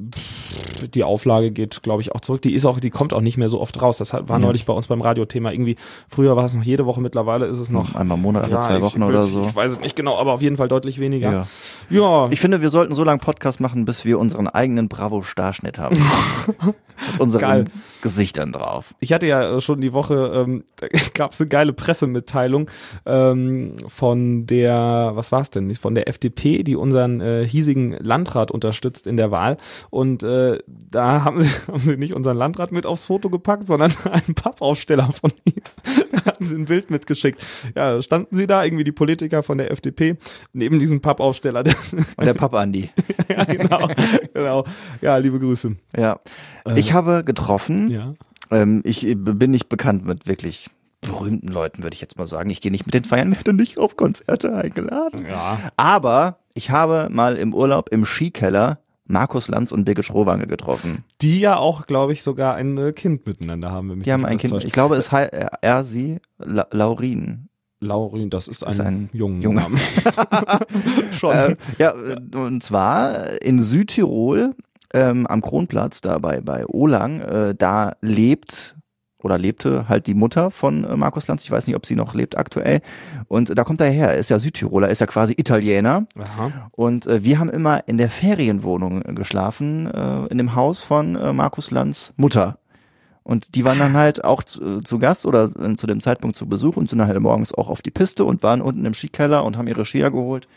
die 0.94 1.04
Auflage 1.04 1.52
geht, 1.52 1.84
glaube 1.84 2.02
ich, 2.02 2.14
auch 2.16 2.22
zurück. 2.22 2.42
Die 2.42 2.54
ist 2.54 2.66
auch, 2.66 2.80
die 2.80 2.90
kommt 2.90 3.14
auch 3.14 3.20
nicht 3.20 3.38
mehr 3.38 3.50
so 3.50 3.60
oft 3.60 3.82
raus. 3.82 3.98
Das 3.98 4.14
war 4.14 4.40
neulich 4.40 4.66
bei 4.66 4.72
uns 4.72 4.88
beim 4.88 5.02
Radiothema. 5.02 5.52
Irgendwie, 5.52 5.76
früher 6.08 6.38
war 6.38 6.46
es 6.46 6.54
noch 6.54 6.64
jede 6.64 6.86
Woche, 6.86 7.02
mittlerweile 7.02 7.46
ist 7.46 7.60
es 7.60 7.70
noch. 7.70 7.94
Einmal 7.96 8.18
im 8.18 8.22
Monat, 8.22 8.46
alle 8.46 8.54
Ja, 8.54 8.62
zwei 8.62 8.78
ich 8.78 8.82
Wochen 8.84 9.02
will- 9.02 9.08
oder 9.10 9.24
so. 9.26 9.42
Ich 9.42 9.56
weiß 9.56 9.74
es 9.74 9.80
nicht 9.82 9.98
genau, 9.98 10.18
aber 10.18 10.32
auf 10.34 10.42
jeden 10.42 10.56
Fall 10.56 10.70
deutlich 10.70 11.00
weniger. 11.00 11.32
Ja. 11.32 11.48
Ja. 11.90 12.28
Ich 12.32 12.40
finde, 12.40 12.62
wir 12.62 12.70
sollten 12.70 12.96
so 12.96 13.04
lange 13.04 13.20
Podcast 13.20 13.60
machen, 13.60 13.84
bis 13.84 14.06
wir 14.06 14.18
unseren 14.20 14.48
eigenen 14.48 14.88
Bravo-Starschnitt 14.88 15.78
haben. 15.78 15.98
Mit 17.12 17.20
unseren 17.20 17.42
Geil. 17.42 17.66
Gesichtern 18.02 18.52
drauf. 18.52 18.94
Ich 19.00 19.14
hatte 19.14 19.28
ja 19.28 19.58
äh, 19.58 19.62
schon 19.62 19.82
die 19.82 19.94
Woche, 19.94 20.46
ähm, 20.48 20.64
gab 21.14 21.34
es 21.34 21.42
eine 21.42 21.50
geile 21.50 21.74
Pressemitteilung 21.74 22.70
ähm, 23.06 23.76
von 23.88 24.46
der, 24.46 25.12
was 25.14 25.32
war 25.32 25.42
es 25.42 25.50
denn, 25.50 25.74
von 25.76 25.96
der 25.96 26.08
FDP, 26.08 26.64
die 26.64 26.76
unseren 26.76 27.22
äh, 27.22 27.46
hiesigen 27.48 27.92
Landrat 28.00 28.52
unterstützt 28.52 29.08
in 29.08 29.18
der 29.18 29.32
Wahl. 29.32 29.58
Und 29.90 30.24
äh, 30.24 30.60
da 30.68 31.24
haben 31.24 31.42
sie, 31.42 31.50
haben 31.68 31.80
sie 31.80 31.98
nicht 31.98 32.14
unseren 32.14 32.38
Landrat 32.38 32.72
mit 32.72 32.86
aufs 32.86 33.06
Foto 33.06 33.30
gepackt, 33.30 33.68
sondern 33.68 33.94
einen 34.12 34.36
Pappaufsteller 34.36 35.12
von 35.12 35.32
ihm. 35.46 35.62
Hatten 36.40 36.48
sie 36.50 36.56
ein 36.56 36.66
Bild 36.66 36.90
mitgeschickt. 36.90 37.46
Ja, 37.76 37.96
da 37.96 38.02
standen 38.02 38.38
sie 38.38 38.48
da, 38.48 38.64
irgendwie 38.64 38.86
die 38.86 38.94
Politiker 38.94 39.44
von 39.44 39.58
der 39.58 39.72
FDP, 39.72 40.16
neben 40.54 40.80
diesem 40.80 41.02
Pappaufsteller. 41.02 41.64
Und 42.16 42.26
der 42.26 42.34
Papa 42.34 42.62
Andi. 42.62 42.90
ja, 43.30 43.44
genau, 43.44 43.90
genau. 44.34 44.66
Ja, 45.02 45.18
liebe 45.18 45.38
Grüße. 45.38 45.76
Ja. 45.98 46.20
Ich 46.76 46.94
habe 46.94 47.24
getroffen, 47.26 47.90
Ja. 47.90 48.14
ähm, 48.52 48.82
ich 48.86 49.06
äh, 49.06 49.16
bin 49.16 49.52
nicht 49.52 49.68
bekannt 49.68 50.06
mit 50.06 50.28
wirklich 50.28 50.70
berühmten 51.02 51.50
Leuten, 51.50 51.84
würde 51.84 51.94
ich 51.96 52.02
jetzt 52.02 52.18
mal 52.18 52.26
sagen. 52.26 52.50
Ich 52.50 52.62
gehe 52.62 52.72
nicht 52.72 52.86
mit 52.86 52.94
den 52.94 53.04
Feiern, 53.04 53.36
werde 53.36 53.52
nicht 53.54 53.78
auf 53.80 53.98
Konzerte 53.98 54.56
eingeladen. 54.56 55.26
Ja. 55.30 55.60
Aber 55.76 56.40
ich 56.54 56.70
habe 56.72 57.10
mal 57.12 57.36
im 57.36 57.54
Urlaub 57.54 57.90
im 57.90 58.06
Skikeller 58.06 58.80
Markus 59.10 59.48
Lanz 59.48 59.72
und 59.72 59.86
Birgit 59.86 60.06
Schrowange 60.06 60.46
getroffen. 60.46 61.04
Die 61.22 61.40
ja 61.40 61.58
auch, 61.58 61.88
glaube 61.88 62.14
ich, 62.14 62.22
sogar 62.22 62.56
ein 62.56 62.78
äh, 62.78 62.94
Kind 62.94 63.26
miteinander 63.26 63.72
haben. 63.72 63.90
wenn 63.90 63.98
mich 63.98 64.06
Die 64.06 64.14
haben 64.14 64.24
ein 64.24 64.38
Kind. 64.38 64.54
täuscht. 64.54 64.68
Ich 64.68 64.72
glaube, 64.72 64.96
es 64.96 65.12
heißt 65.12 65.34
er, 65.34 65.52
er 65.62 65.84
sie 65.84 66.20
La 66.38 66.68
Laurin. 66.72 67.50
Laurin, 67.82 68.30
das 68.30 68.48
ist 68.48 68.64
ein, 68.64 68.72
ist 68.72 68.80
ein 68.80 69.10
jungen 69.12 69.42
Junge. 69.42 69.62
Name. 69.62 69.78
Schon. 71.14 71.36
Äh, 71.36 71.56
ja, 71.80 71.92
äh, 71.92 72.38
und 72.38 72.64
zwar 72.64 73.42
in 73.42 73.62
Südtirol 73.62 74.54
ähm, 74.94 75.26
am 75.26 75.42
Kronplatz, 75.42 76.02
da 76.02 76.20
bei, 76.20 76.42
bei 76.42 76.66
Olang, 76.68 77.22
äh, 77.22 77.56
da 77.56 77.94
lebt 78.02 78.76
oder 79.22 79.38
lebte 79.38 79.90
halt 79.90 80.08
die 80.08 80.14
Mutter 80.14 80.52
von 80.52 80.84
äh, 80.84 80.96
Markus 80.96 81.28
Lanz. 81.28 81.44
Ich 81.44 81.52
weiß 81.52 81.68
nicht, 81.68 81.76
ob 81.76 81.86
sie 81.86 81.96
noch 81.96 82.14
lebt 82.14 82.38
aktuell. 82.38 82.82
Und 83.28 83.50
äh, 83.50 83.56
da 83.56 83.64
kommt 83.64 83.82
er 83.82 83.90
her. 83.90 84.10
Er 84.10 84.18
ist 84.18 84.30
ja 84.30 84.40
Südtiroler, 84.40 84.90
ist 84.90 85.02
ja 85.02 85.08
quasi 85.08 85.34
Italiener. 85.38 86.06
Aha. 86.18 86.70
Und 86.72 87.08
äh, 87.08 87.24
wir 87.24 87.40
haben 87.40 87.50
immer 87.50 87.88
in 87.88 87.98
der 87.98 88.10
Ferienwohnung 88.10 89.02
äh, 89.04 89.14
geschlafen, 89.14 89.88
äh, 89.88 90.26
in 90.28 90.38
dem 90.38 90.56
Haus 90.56 90.80
von 90.80 91.16
äh, 91.16 91.34
Markus 91.34 91.72
Lanz 91.72 92.14
Mutter. 92.18 92.58
Und 93.24 93.54
die 93.56 93.64
waren 93.66 93.78
dann 93.78 93.96
halt 93.96 94.24
auch 94.24 94.42
zu, 94.42 94.80
äh, 94.80 94.84
zu 94.84 94.98
Gast 94.98 95.26
oder 95.26 95.52
äh, 95.60 95.76
zu 95.76 95.86
dem 95.86 96.02
Zeitpunkt 96.02 96.36
zu 96.36 96.48
Besuch 96.48 96.78
und 96.78 96.90
sind 96.90 97.00
dann 97.00 97.08
halt 97.08 97.20
morgens 97.20 97.54
auch 97.54 97.70
auf 97.70 97.82
die 97.82 97.92
Piste 97.92 98.24
und 98.24 98.42
waren 98.42 98.62
unten 98.62 98.86
im 98.86 98.94
Skikeller 98.94 99.44
und 99.44 99.58
haben 99.58 99.68
ihre 99.68 99.86
Skier 99.86 100.10
geholt. 100.10 100.48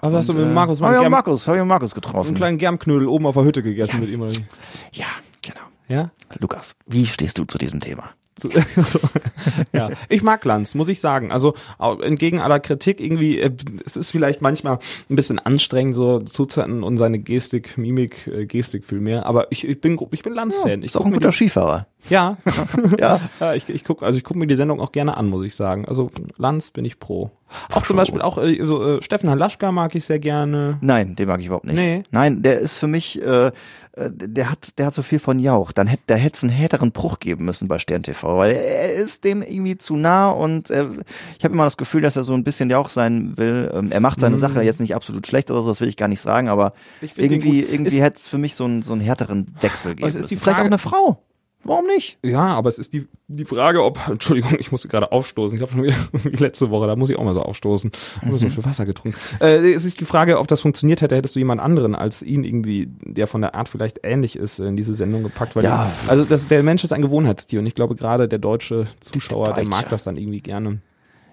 Aber 0.00 0.18
hast 0.18 0.28
du 0.28 0.34
mit 0.34 0.46
äh, 0.46 0.48
Markus 0.50 0.78
hab 0.78 0.82
mal 0.82 0.88
ich 0.88 0.94
einen, 0.94 1.02
Germ, 1.02 1.12
Markus, 1.12 1.48
hab 1.48 1.54
ich 1.56 1.60
auch 1.60 1.66
Markus 1.66 1.92
einen 1.92 2.02
getroffen. 2.02 2.34
kleinen 2.34 2.58
Germknödel 2.58 3.08
oben 3.08 3.26
auf 3.26 3.34
der 3.34 3.44
Hütte 3.44 3.62
gegessen 3.62 4.00
mit 4.00 4.10
ihm? 4.10 4.20
Oder? 4.20 4.34
Ja. 4.92 5.06
Ja? 5.88 6.10
Lukas, 6.38 6.76
wie 6.86 7.06
stehst 7.06 7.38
du 7.38 7.44
zu 7.44 7.58
diesem 7.58 7.80
Thema? 7.80 8.10
So, 8.36 8.50
so. 8.82 8.98
Ja, 9.72 9.90
ich 10.08 10.24
mag 10.24 10.40
Glanz, 10.40 10.74
muss 10.74 10.88
ich 10.88 10.98
sagen. 10.98 11.30
Also 11.30 11.54
entgegen 11.78 12.40
aller 12.40 12.58
Kritik 12.58 13.00
irgendwie, 13.00 13.38
äh, 13.38 13.52
es 13.86 13.96
ist 13.96 14.10
vielleicht 14.10 14.42
manchmal 14.42 14.80
ein 15.08 15.14
bisschen 15.14 15.38
anstrengend, 15.38 15.94
so 15.94 16.18
zuzuhören 16.18 16.82
und 16.82 16.98
seine 16.98 17.20
Gestik, 17.20 17.78
Mimik, 17.78 18.26
äh, 18.26 18.46
Gestik 18.46 18.84
viel 18.86 18.98
mehr. 18.98 19.26
Aber 19.26 19.52
ich, 19.52 19.64
ich 19.66 19.80
bin, 19.80 19.96
ich 20.10 20.24
bin 20.24 20.32
Glanz-Fan. 20.32 20.80
ich 20.80 20.86
Ist 20.86 20.96
auch 20.96 21.06
ein 21.06 21.12
guter 21.12 21.28
die, 21.30 21.36
Skifahrer. 21.36 21.86
ja, 22.10 22.36
Ja. 22.98 23.20
ja, 23.40 23.54
ich, 23.54 23.68
ich 23.68 23.84
guck, 23.84 24.02
also 24.02 24.18
ich 24.18 24.24
gucke 24.24 24.40
mir 24.40 24.48
die 24.48 24.56
Sendung 24.56 24.80
auch 24.80 24.90
gerne 24.90 25.16
an, 25.16 25.28
muss 25.28 25.44
ich 25.44 25.54
sagen. 25.54 25.86
Also 25.86 26.10
Lanz 26.36 26.72
bin 26.72 26.84
ich 26.84 26.98
pro. 26.98 27.30
Auch 27.72 27.82
zum 27.82 27.96
Beispiel 27.96 28.20
auch 28.22 28.38
äh, 28.38 28.58
so, 28.64 28.96
äh, 28.98 29.02
Steffen 29.02 29.30
Halaschka 29.30 29.72
mag 29.72 29.94
ich 29.94 30.04
sehr 30.04 30.18
gerne. 30.18 30.78
Nein, 30.80 31.16
den 31.16 31.28
mag 31.28 31.40
ich 31.40 31.46
überhaupt 31.46 31.64
nicht. 31.66 31.76
Nee. 31.76 32.02
Nein, 32.10 32.42
der 32.42 32.58
ist 32.58 32.76
für 32.76 32.86
mich, 32.86 33.20
äh, 33.22 33.46
äh, 33.48 33.52
der 34.10 34.50
hat, 34.50 34.78
der 34.78 34.86
hat 34.86 34.94
so 34.94 35.02
viel 35.02 35.18
von 35.18 35.38
Jauch. 35.38 35.72
Dann 35.72 35.86
hätte, 35.86 36.02
da 36.06 36.14
hätte 36.14 36.36
es 36.36 36.42
einen 36.42 36.52
härteren 36.52 36.92
Bruch 36.92 37.20
geben 37.20 37.44
müssen 37.44 37.68
bei 37.68 37.78
Stern 37.78 38.02
TV, 38.02 38.36
weil 38.38 38.54
er 38.56 38.92
ist 38.94 39.24
dem 39.24 39.42
irgendwie 39.42 39.78
zu 39.78 39.96
nah 39.96 40.30
und 40.30 40.70
äh, 40.70 40.86
ich 41.38 41.44
habe 41.44 41.54
immer 41.54 41.64
das 41.64 41.76
Gefühl, 41.76 42.02
dass 42.02 42.16
er 42.16 42.24
so 42.24 42.34
ein 42.34 42.44
bisschen 42.44 42.70
Jauch 42.70 42.88
sein 42.88 43.36
will. 43.36 43.70
Ähm, 43.74 43.92
er 43.92 44.00
macht 44.00 44.20
seine 44.20 44.38
Sache 44.38 44.62
jetzt 44.62 44.80
nicht 44.80 44.94
absolut 44.94 45.26
schlecht 45.26 45.50
oder 45.50 45.62
so, 45.62 45.68
das 45.68 45.80
will 45.80 45.88
ich 45.88 45.96
gar 45.96 46.08
nicht 46.08 46.20
sagen, 46.20 46.48
aber 46.48 46.72
irgendwie, 47.16 47.60
irgendwie 47.60 48.00
hätte 48.00 48.18
es 48.18 48.28
für 48.28 48.38
mich 48.38 48.54
so 48.54 48.64
einen, 48.64 48.82
so 48.82 48.92
einen 48.92 49.00
härteren 49.02 49.54
Wechsel 49.60 49.94
geben 49.94 50.06
müssen. 50.06 50.26
die 50.26 50.36
Vielleicht 50.36 50.48
auch 50.48 50.54
Frage- 50.62 50.66
eine 50.66 50.78
Frau. 50.78 51.22
Warum 51.64 51.86
nicht? 51.86 52.18
Ja, 52.22 52.48
aber 52.48 52.68
es 52.68 52.78
ist 52.78 52.92
die, 52.92 53.08
die 53.28 53.44
Frage, 53.44 53.82
ob, 53.82 53.98
Entschuldigung, 54.08 54.56
ich 54.58 54.70
muss 54.70 54.86
gerade 54.86 55.10
aufstoßen. 55.12 55.56
Ich 55.56 55.62
habe 55.62 55.72
schon 55.72 55.82
wieder 55.82 55.94
wie 56.12 56.36
letzte 56.36 56.70
Woche, 56.70 56.86
da 56.86 56.94
muss 56.96 57.10
ich 57.10 57.16
auch 57.16 57.24
mal 57.24 57.34
so 57.34 57.42
aufstoßen. 57.42 57.90
Ich 57.94 58.22
habe 58.26 58.38
so 58.38 58.48
viel 58.50 58.64
Wasser 58.64 58.84
getrunken. 58.84 59.18
Äh, 59.40 59.72
es 59.72 59.84
ist 59.84 59.98
die 60.00 60.04
Frage, 60.04 60.38
ob 60.38 60.46
das 60.48 60.60
funktioniert 60.60 61.00
hätte, 61.00 61.16
hättest 61.16 61.34
du 61.36 61.40
jemand 61.40 61.60
anderen 61.60 61.94
als 61.94 62.22
ihn 62.22 62.44
irgendwie, 62.44 62.88
der 63.04 63.26
von 63.26 63.40
der 63.40 63.54
Art 63.54 63.68
vielleicht 63.68 64.00
ähnlich 64.02 64.36
ist, 64.36 64.58
in 64.60 64.76
diese 64.76 64.94
Sendung 64.94 65.22
gepackt. 65.22 65.56
Weil 65.56 65.64
Ja. 65.64 65.90
die, 66.04 66.10
also 66.10 66.24
das, 66.24 66.48
der 66.48 66.62
Mensch 66.62 66.84
ist 66.84 66.92
ein 66.92 67.02
Gewohnheitstier 67.02 67.60
und 67.60 67.66
ich 67.66 67.74
glaube 67.74 67.94
gerade 67.96 68.28
der 68.28 68.38
deutsche 68.38 68.86
Zuschauer, 69.00 69.46
der 69.46 69.54
Deutsche. 69.54 69.68
mag 69.68 69.88
das 69.88 70.04
dann 70.04 70.16
irgendwie 70.16 70.40
gerne. 70.40 70.80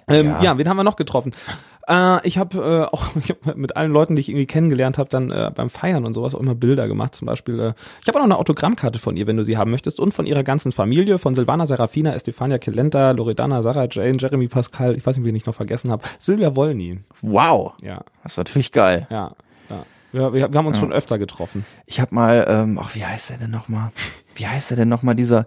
Ähm, 0.08 0.28
ja. 0.28 0.44
Ja. 0.44 0.58
wen 0.58 0.68
haben 0.68 0.78
wir 0.78 0.84
noch 0.84 0.96
getroffen? 0.96 1.32
Äh, 1.92 2.26
ich 2.26 2.38
habe 2.38 2.58
äh, 2.90 2.94
auch 2.96 3.16
ich 3.16 3.30
hab 3.32 3.56
mit 3.58 3.76
allen 3.76 3.92
Leuten, 3.92 4.16
die 4.16 4.22
ich 4.22 4.30
irgendwie 4.30 4.46
kennengelernt 4.46 4.98
habe, 4.98 5.10
dann 5.10 5.30
äh, 5.30 5.52
beim 5.54 5.70
Feiern 5.70 6.06
und 6.06 6.14
sowas 6.14 6.34
auch 6.34 6.40
immer 6.40 6.56
Bilder 6.56 6.88
gemacht. 6.88 7.14
Zum 7.16 7.26
Beispiel, 7.26 7.60
äh, 7.60 7.74
ich 8.02 8.08
habe 8.08 8.18
auch 8.18 8.22
noch 8.22 8.26
eine 8.26 8.38
Autogrammkarte 8.38 9.00
von 9.00 9.18
ihr, 9.18 9.28
wenn 9.28 9.38
du 9.38 9.44
sie 9.44 9.58
haben 9.58 9.72
möchtest, 9.72 10.00
und 10.00 10.14
von 10.14 10.26
ihrer 10.26 10.44
ganzen 10.44 10.72
Familie, 10.72 11.20
von 11.20 11.36
Silvana 11.36 11.66
Serafina, 11.66 12.14
Estefania 12.14 12.58
Kelenta, 12.58 13.12
Loredana, 13.12 13.62
Sarah 13.62 13.88
Jane, 13.92 14.18
Jeremy 14.18 14.48
Pascal, 14.48 14.96
ich 14.96 15.06
weiß 15.06 15.18
nicht, 15.18 15.26
wen 15.26 15.36
ich 15.36 15.46
noch 15.46 15.56
vergessen 15.56 15.92
habe, 15.92 16.04
Silvia 16.18 16.56
Wolny. 16.56 17.00
Wow. 17.22 17.74
Ja, 17.82 18.04
Das 18.24 18.34
ist 18.34 18.38
natürlich 18.38 18.72
geil. 18.72 19.08
ja, 19.10 19.32
ja. 19.70 19.86
Wir, 20.14 20.34
wir, 20.34 20.52
wir 20.52 20.58
haben 20.58 20.68
uns 20.68 20.78
schon 20.78 20.92
öfter 20.92 21.18
getroffen. 21.18 21.66
Ich 21.86 22.02
habe 22.02 22.14
mal, 22.14 22.46
ähm, 22.48 22.78
ach, 22.82 22.96
wie 22.96 23.06
heißt 23.06 23.30
der 23.30 23.38
denn 23.38 23.52
nochmal? 23.52 23.92
Wie 24.42 24.48
heißt 24.48 24.72
der 24.72 24.78
denn 24.78 24.90
nochmal, 24.90 25.14
dieser, 25.14 25.46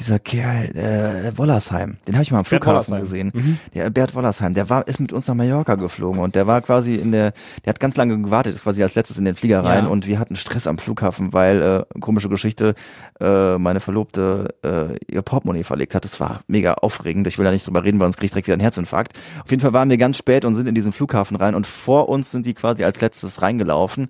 dieser 0.00 0.18
Kerl, 0.18 0.76
äh, 0.76 1.38
Wollersheim? 1.38 1.98
Den 2.08 2.16
habe 2.16 2.24
ich 2.24 2.32
mal 2.32 2.40
am 2.40 2.44
Flughafen 2.44 2.98
gesehen. 2.98 3.60
Der 3.72 3.88
Bert 3.90 4.16
Wollersheim, 4.16 4.52
der 4.52 4.68
war, 4.68 4.88
ist 4.88 4.98
mit 4.98 5.12
uns 5.12 5.28
nach 5.28 5.36
Mallorca 5.36 5.76
geflogen 5.76 6.20
und 6.20 6.34
der 6.34 6.48
war 6.48 6.60
quasi 6.60 6.96
in 6.96 7.12
der, 7.12 7.34
der 7.64 7.70
hat 7.70 7.78
ganz 7.78 7.94
lange 7.94 8.20
gewartet, 8.20 8.52
ist 8.56 8.64
quasi 8.64 8.82
als 8.82 8.96
letztes 8.96 9.16
in 9.16 9.26
den 9.26 9.36
Flieger 9.36 9.64
rein 9.64 9.84
Ja. 9.84 9.90
und 9.90 10.08
wir 10.08 10.18
hatten 10.18 10.34
Stress 10.34 10.66
am 10.66 10.78
Flughafen, 10.78 11.32
weil, 11.32 11.62
äh, 11.62 12.00
komische 12.00 12.28
Geschichte, 12.28 12.74
äh, 13.20 13.58
meine 13.58 13.78
Verlobte 13.78 14.56
äh, 14.64 14.96
ihr 15.06 15.22
Portemonnaie 15.22 15.62
verlegt 15.62 15.94
hat. 15.94 16.02
Das 16.04 16.18
war 16.18 16.40
mega 16.48 16.74
aufregend. 16.74 17.28
Ich 17.28 17.38
will 17.38 17.44
da 17.44 17.52
nicht 17.52 17.64
drüber 17.64 17.84
reden, 17.84 18.00
weil 18.00 18.06
uns 18.06 18.16
kriegt 18.16 18.34
direkt 18.34 18.48
wieder 18.48 18.56
ein 18.56 18.60
Herzinfarkt. 18.60 19.16
Auf 19.44 19.50
jeden 19.52 19.62
Fall 19.62 19.72
waren 19.72 19.88
wir 19.88 19.98
ganz 19.98 20.16
spät 20.16 20.44
und 20.44 20.56
sind 20.56 20.66
in 20.66 20.74
diesen 20.74 20.92
Flughafen 20.92 21.36
rein 21.36 21.54
und 21.54 21.68
vor 21.68 22.08
uns 22.08 22.32
sind 22.32 22.44
die 22.44 22.54
quasi 22.54 22.82
als 22.82 23.00
letztes 23.00 23.40
reingelaufen. 23.40 24.08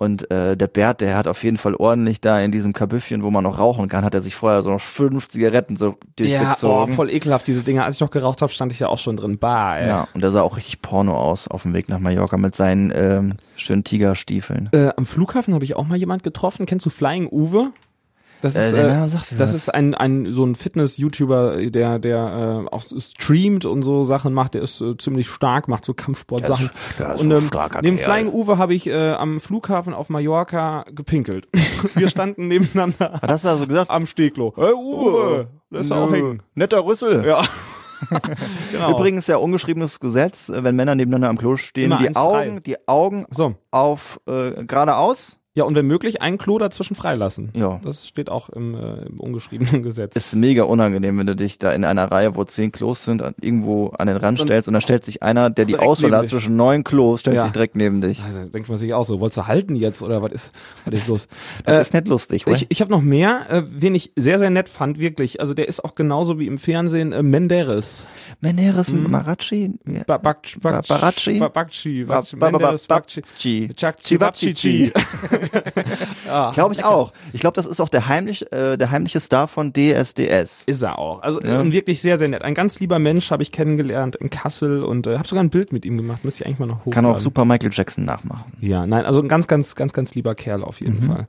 Und 0.00 0.30
äh, 0.30 0.56
der 0.56 0.68
Bert, 0.68 1.00
der 1.00 1.16
hat 1.16 1.26
auf 1.26 1.42
jeden 1.42 1.56
Fall 1.58 1.74
ordentlich 1.74 2.20
da 2.20 2.38
in 2.40 2.52
diesem 2.52 2.72
Kabüffchen, 2.72 3.24
wo 3.24 3.30
man 3.32 3.42
noch 3.42 3.58
rauchen 3.58 3.88
kann, 3.88 4.04
hat 4.04 4.14
er 4.14 4.20
sich 4.20 4.36
vorher 4.36 4.62
so 4.62 4.70
noch 4.70 4.80
fünf 4.80 5.28
Zigaretten 5.28 5.76
so 5.76 5.86
Ja, 5.86 5.92
oh, 5.92 6.04
durchgezogen. 6.16 6.94
voll 6.94 7.10
ekelhaft, 7.10 7.48
diese 7.48 7.64
Dinger. 7.64 7.84
Als 7.84 7.96
ich 7.96 8.00
noch 8.00 8.12
geraucht 8.12 8.40
habe, 8.40 8.52
stand 8.52 8.70
ich 8.70 8.78
ja 8.78 8.88
auch 8.88 8.98
schon 8.98 9.16
drin. 9.16 9.38
Bah, 9.38 9.76
ey. 9.76 9.88
ja, 9.88 10.06
und 10.14 10.20
der 10.20 10.30
sah 10.30 10.42
auch 10.42 10.56
richtig 10.56 10.82
Porno 10.82 11.16
aus 11.16 11.48
auf 11.48 11.62
dem 11.62 11.72
Weg 11.74 11.88
nach 11.88 11.98
Mallorca 11.98 12.36
mit 12.36 12.54
seinen 12.54 12.92
ähm, 12.94 13.34
schönen 13.56 13.82
Tigerstiefeln. 13.82 14.68
Äh, 14.72 14.90
am 14.96 15.04
Flughafen 15.04 15.52
habe 15.52 15.64
ich 15.64 15.74
auch 15.74 15.86
mal 15.86 15.98
jemand 15.98 16.22
getroffen. 16.22 16.64
Kennst 16.66 16.86
du 16.86 16.90
Flying 16.90 17.26
Uwe? 17.28 17.72
Das 18.40 18.54
Äh, 18.54 18.68
ist, 18.68 18.74
äh, 18.74 19.34
mir 19.34 19.38
das 19.38 19.54
ist 19.54 19.68
ein, 19.74 19.94
ein 19.94 20.32
so 20.32 20.44
ein 20.44 20.54
Fitness-YouTuber, 20.54 21.56
der 21.70 21.98
der 21.98 22.64
äh, 22.70 22.74
auch 22.74 22.82
streamt 22.82 23.64
und 23.64 23.82
so 23.82 24.04
Sachen 24.04 24.32
macht. 24.32 24.54
Der 24.54 24.62
ist 24.62 24.80
äh, 24.80 24.96
ziemlich 24.96 25.28
stark, 25.28 25.68
macht 25.68 25.84
so 25.84 25.94
Kampfsport-Sachen. 25.94 26.70
Und 27.16 27.30
ähm, 27.30 27.50
neben 27.82 27.96
Kerl. 27.98 28.04
Flying 28.04 28.32
Uwe 28.32 28.58
habe 28.58 28.74
ich 28.74 28.86
äh, 28.86 29.12
am 29.12 29.40
Flughafen 29.40 29.92
auf 29.94 30.08
Mallorca 30.08 30.84
gepinkelt. 30.92 31.48
Wir 31.94 32.08
standen 32.08 32.48
nebeneinander 32.48 33.18
Was 33.22 33.30
hast 33.30 33.44
du 33.44 33.48
da 33.48 33.56
so 33.58 33.66
gesagt? 33.66 33.90
am 33.90 34.06
Steglo. 34.06 34.52
Hey 34.56 34.72
Uwe, 34.72 35.48
lässt 35.70 35.92
auch 35.92 36.10
hängen. 36.12 36.42
Netter 36.54 36.84
Rüssel. 36.84 37.24
Ja. 37.26 37.42
genau. 38.72 38.92
Übrigens 38.92 39.26
ja 39.26 39.38
ungeschriebenes 39.38 39.98
Gesetz, 39.98 40.48
äh, 40.48 40.62
wenn 40.62 40.76
Männer 40.76 40.94
nebeneinander 40.94 41.30
am 41.30 41.38
Klo 41.38 41.56
stehen, 41.56 41.86
Immer 41.86 41.98
die 41.98 42.08
eins 42.08 42.16
frei. 42.16 42.48
Augen, 42.48 42.62
die 42.62 42.88
Augen 42.88 43.26
So. 43.30 43.54
auf 43.72 44.20
äh, 44.28 44.64
geradeaus. 44.64 45.37
Ja, 45.58 45.64
und 45.64 45.74
wenn 45.74 45.86
möglich, 45.88 46.22
ein 46.22 46.38
Klo 46.38 46.58
dazwischen 46.58 46.94
freilassen. 46.94 47.50
Ja. 47.54 47.80
Das 47.82 48.06
steht 48.06 48.30
auch 48.30 48.48
im, 48.48 48.76
äh, 48.76 49.06
im 49.06 49.18
ungeschriebenen 49.18 49.82
Gesetz. 49.82 50.14
Ist 50.14 50.36
mega 50.36 50.62
unangenehm, 50.62 51.18
wenn 51.18 51.26
du 51.26 51.34
dich 51.34 51.58
da 51.58 51.72
in 51.72 51.84
einer 51.84 52.10
Reihe, 52.12 52.36
wo 52.36 52.44
zehn 52.44 52.70
Klos 52.70 53.04
sind, 53.04 53.22
an, 53.22 53.34
irgendwo 53.40 53.88
an 53.88 54.06
den 54.06 54.16
Rand 54.16 54.38
Und- 54.38 54.46
stellst 54.46 54.68
und 54.68 54.74
da 54.74 54.80
stellt 54.80 55.04
sich 55.04 55.22
einer, 55.24 55.50
der 55.50 55.64
die 55.64 55.76
Auswahl 55.76 56.14
hat 56.16 56.28
zwischen 56.28 56.54
neun 56.54 56.84
Klos, 56.84 57.20
stellt 57.20 57.36
Ja. 57.38 57.42
sich 57.42 57.50
direkt 57.52 57.74
neben 57.74 58.00
dich. 58.00 58.22
Also 58.22 58.44
denkt 58.48 58.68
man 58.68 58.78
sich 58.78 58.94
auch 58.94 59.04
so, 59.04 59.18
wolltest 59.18 59.38
du 59.38 59.46
halten 59.48 59.74
jetzt 59.74 60.00
oder 60.00 60.22
was 60.22 60.30
ist, 60.30 60.52
was 60.84 60.94
ist 60.94 61.08
los? 61.08 61.28
Das 61.64 61.74
Äh, 61.76 61.80
ist 61.82 61.94
nicht 61.94 62.06
lustig, 62.06 62.46
oder? 62.46 62.54
ich 62.56 62.66
ich 62.68 62.80
habe 62.80 62.92
noch 62.92 63.02
mehr, 63.02 63.46
äh, 63.50 63.62
wen 63.68 63.96
ich 63.96 64.12
sehr, 64.14 64.38
sehr 64.38 64.50
nett 64.50 64.68
fand, 64.68 65.00
wirklich. 65.00 65.40
Also 65.40 65.54
der 65.54 65.66
ist 65.66 65.84
auch 65.84 65.96
genauso 65.96 66.38
wie 66.38 66.46
im 66.46 66.58
Fernsehen 66.58 67.10
äh, 67.12 67.24
Menderes. 67.24 68.06
Meneres 68.40 68.92
Marachi? 68.92 69.72
Ba 70.06 70.18
Bakci. 70.18 70.60
Ba- 70.60 70.82
Bakci. 70.88 72.04
ba- 72.04 72.22
ba- 72.38 72.50
Menderes 72.52 72.86
ba- 72.86 72.94
Bakci. 73.00 73.22
Chi. 73.36 73.68
Chakchi 73.76 74.18
Bakci. 74.18 74.92
Ja, 76.26 76.50
Glaube 76.54 76.74
ich 76.74 76.84
auch. 76.84 77.12
Ich 77.32 77.40
glaube, 77.40 77.54
das 77.54 77.66
ist 77.66 77.80
auch 77.80 77.88
der 77.88 78.08
heimlich, 78.08 78.50
äh, 78.52 78.76
der 78.76 78.90
heimliche 78.90 79.20
Star 79.20 79.48
von 79.48 79.72
DSDS. 79.72 80.64
Ist 80.66 80.82
er 80.82 80.98
auch. 80.98 81.22
Also 81.22 81.40
Ja. 81.40 81.60
äh, 81.62 81.72
wirklich 81.72 82.00
sehr, 82.00 82.18
sehr 82.18 82.28
nett. 82.28 82.42
Ein 82.42 82.54
ganz 82.54 82.80
lieber 82.80 82.98
Mensch 82.98 83.30
habe 83.30 83.42
ich 83.42 83.52
kennengelernt 83.52 84.16
in 84.16 84.30
Kassel 84.30 84.82
und 84.82 85.06
äh, 85.06 85.16
habe 85.18 85.28
sogar 85.28 85.42
ein 85.44 85.50
Bild 85.50 85.72
mit 85.72 85.84
ihm 85.84 85.96
gemacht. 85.96 86.24
Müsste 86.24 86.42
ich 86.42 86.46
eigentlich 86.46 86.58
mal 86.58 86.66
noch 86.66 86.80
hochladen. 86.84 86.92
Kann 86.92 87.06
auch 87.06 87.20
super 87.20 87.44
Michael 87.44 87.70
Jackson 87.72 88.04
nachmachen. 88.04 88.52
Ja, 88.60 88.86
nein, 88.86 89.04
also 89.04 89.20
ein 89.20 89.28
ganz, 89.28 89.46
ganz, 89.46 89.74
ganz, 89.74 89.92
ganz 89.92 90.14
lieber 90.14 90.34
Kerl 90.34 90.62
auf 90.62 90.80
jeden 90.80 91.00
Mhm. 91.00 91.06
Fall. 91.06 91.26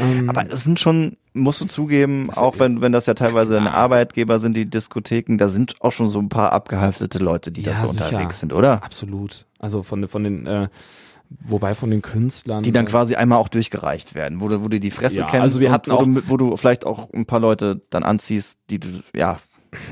Ähm, 0.00 0.30
Aber 0.30 0.46
es 0.46 0.62
sind 0.62 0.78
schon, 0.78 1.16
musst 1.32 1.60
du 1.60 1.64
zugeben, 1.66 2.30
auch 2.36 2.58
wenn, 2.60 2.80
wenn 2.80 2.92
das 2.92 3.06
ja 3.06 3.14
teilweise 3.14 3.54
deine 3.54 3.74
Arbeitgeber 3.74 4.38
sind, 4.38 4.56
die 4.56 4.66
Diskotheken, 4.66 5.38
da 5.38 5.48
sind 5.48 5.74
auch 5.80 5.90
schon 5.92 6.06
so 6.08 6.20
ein 6.20 6.28
paar 6.28 6.52
abgehalftete 6.52 7.18
Leute, 7.18 7.50
die 7.50 7.62
da 7.62 7.72
Ja, 7.72 7.76
so 7.78 7.88
sicher. 7.88 8.04
unterwegs 8.06 8.38
sind, 8.38 8.52
oder? 8.52 8.84
Absolut. 8.84 9.46
Also 9.58 9.82
von, 9.82 10.06
von 10.06 10.22
den, 10.22 10.46
äh, 10.46 10.68
wobei 11.46 11.74
von 11.74 11.90
den 11.90 12.02
Künstlern. 12.02 12.62
Die 12.62 12.72
dann 12.72 12.86
äh, 12.86 12.90
quasi 12.90 13.14
einmal 13.14 13.38
auch 13.38 13.48
durchgereicht 13.48 14.14
werden, 14.14 14.40
wo 14.40 14.48
du, 14.48 14.62
wo 14.64 14.68
du 14.68 14.80
die 14.80 14.90
Fresse 14.90 15.16
Ja, 15.16 15.26
kennst 15.26 15.42
also 15.42 15.60
wir 15.60 15.70
hatten 15.70 15.90
wo, 15.90 15.94
auch- 15.96 16.04
du, 16.04 16.28
wo 16.28 16.36
du 16.36 16.56
vielleicht 16.56 16.86
auch 16.86 17.08
ein 17.12 17.26
paar 17.26 17.40
Leute 17.40 17.80
dann 17.90 18.02
anziehst, 18.02 18.58
die 18.70 18.78
du, 18.78 18.88
ja, 19.14 19.38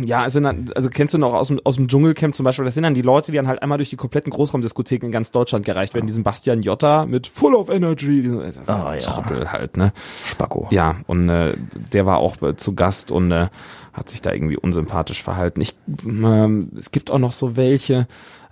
Ja, 0.03 0.27
dann, 0.27 0.71
also 0.75 0.89
kennst 0.89 1.13
du 1.13 1.19
noch 1.19 1.35
aus 1.35 1.49
dem, 1.49 1.61
aus 1.65 1.77
dem 1.77 1.87
Dschungelcamp 1.89 2.35
zum 2.35 2.45
Beispiel, 2.45 2.65
das 2.65 2.73
sind 2.73 2.85
dann 2.85 2.95
die 2.95 3.03
Leute, 3.03 3.31
die 3.31 3.37
dann 3.37 3.47
halt 3.47 3.61
einmal 3.61 3.77
durch 3.77 3.91
die 3.91 3.97
kompletten 3.97 4.31
Großraumdiskotheken 4.33 5.05
in 5.07 5.13
ganz 5.13 5.33
Deutschland 5.33 5.67
gereicht 5.67 5.93
werden. 5.93 6.07
Diesen 6.07 6.23
Bastian 6.25 6.63
Jotta 6.63 7.05
mit 7.05 7.27
Full 7.27 7.55
of 7.55 7.69
Energy. 7.69 8.23
Diesen, 8.23 8.41
ist 8.41 8.67
Ah, 8.71 8.95
ja. 8.95 9.01
Trottel 9.01 9.53
halt, 9.53 9.77
ne? 9.77 9.93
Spacko. 10.25 10.69
Ja, 10.71 10.97
und 11.07 11.29
äh, 11.29 11.59
der 11.93 12.07
war 12.07 12.17
auch 12.19 12.41
äh, 12.41 12.57
zu 12.57 12.75
Gast 12.75 13.11
und 13.11 13.31
äh, 13.33 13.49
hat 13.93 14.09
sich 14.09 14.23
da 14.23 14.33
irgendwie 14.33 14.57
unsympathisch 14.57 15.23
verhalten. 15.23 15.61
Ich, 15.61 15.75
ähm, 16.07 16.71
es 16.79 16.91
gibt 16.91 17.11
auch 17.11 17.19
noch 17.19 17.33
so 17.33 17.57
welche, 17.57 18.07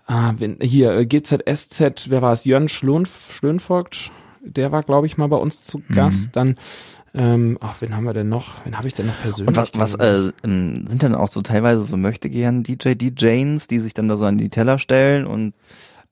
ah, 0.07 0.35
wenn, 0.39 0.59
hier, 0.61 0.93
äh, 0.93 1.07
GZSZ, 1.07 2.11
wer 2.11 2.23
war 2.23 2.33
es? 2.33 2.45
Jörn 2.45 2.69
Schlönf, 2.69 3.33
Schlönvogt, 3.33 4.11
der 4.41 4.73
war, 4.73 4.83
glaube 4.83 5.07
ich, 5.07 5.17
mal 5.17 5.29
bei 5.29 5.37
uns 5.37 5.63
zu 5.63 5.79
Mhm. 5.79 5.95
Gast. 5.95 6.31
Dann, 6.33 6.57
ähm, 7.15 7.59
ach, 7.61 7.81
wen 7.81 7.97
haben 7.97 8.05
wir 8.05 8.13
denn 8.13 8.29
noch? 8.29 8.65
Wen 8.65 8.77
habe 8.77 8.89
ich 8.89 8.95
denn 8.95 9.07
noch 9.07 9.21
persönlich? 9.23 9.49
Und 9.49 9.57
was, 9.57 9.71
was 9.75 9.95
äh, 9.95 10.33
ähm, 10.43 10.87
sind 10.87 11.03
dann 11.03 11.15
auch 11.15 11.29
so 11.29 11.41
teilweise 11.43 11.85
so 11.85 11.97
möchte 11.97 12.29
gern 12.29 12.63
DJ, 12.63 12.95
DJs, 12.95 13.67
die 13.67 13.79
sich 13.79 13.95
dann 13.95 14.09
da 14.09 14.17
so 14.17 14.25
an 14.25 14.39
die 14.39 14.51
Teller 14.51 14.79
stellen 14.79 15.27
und 15.27 15.55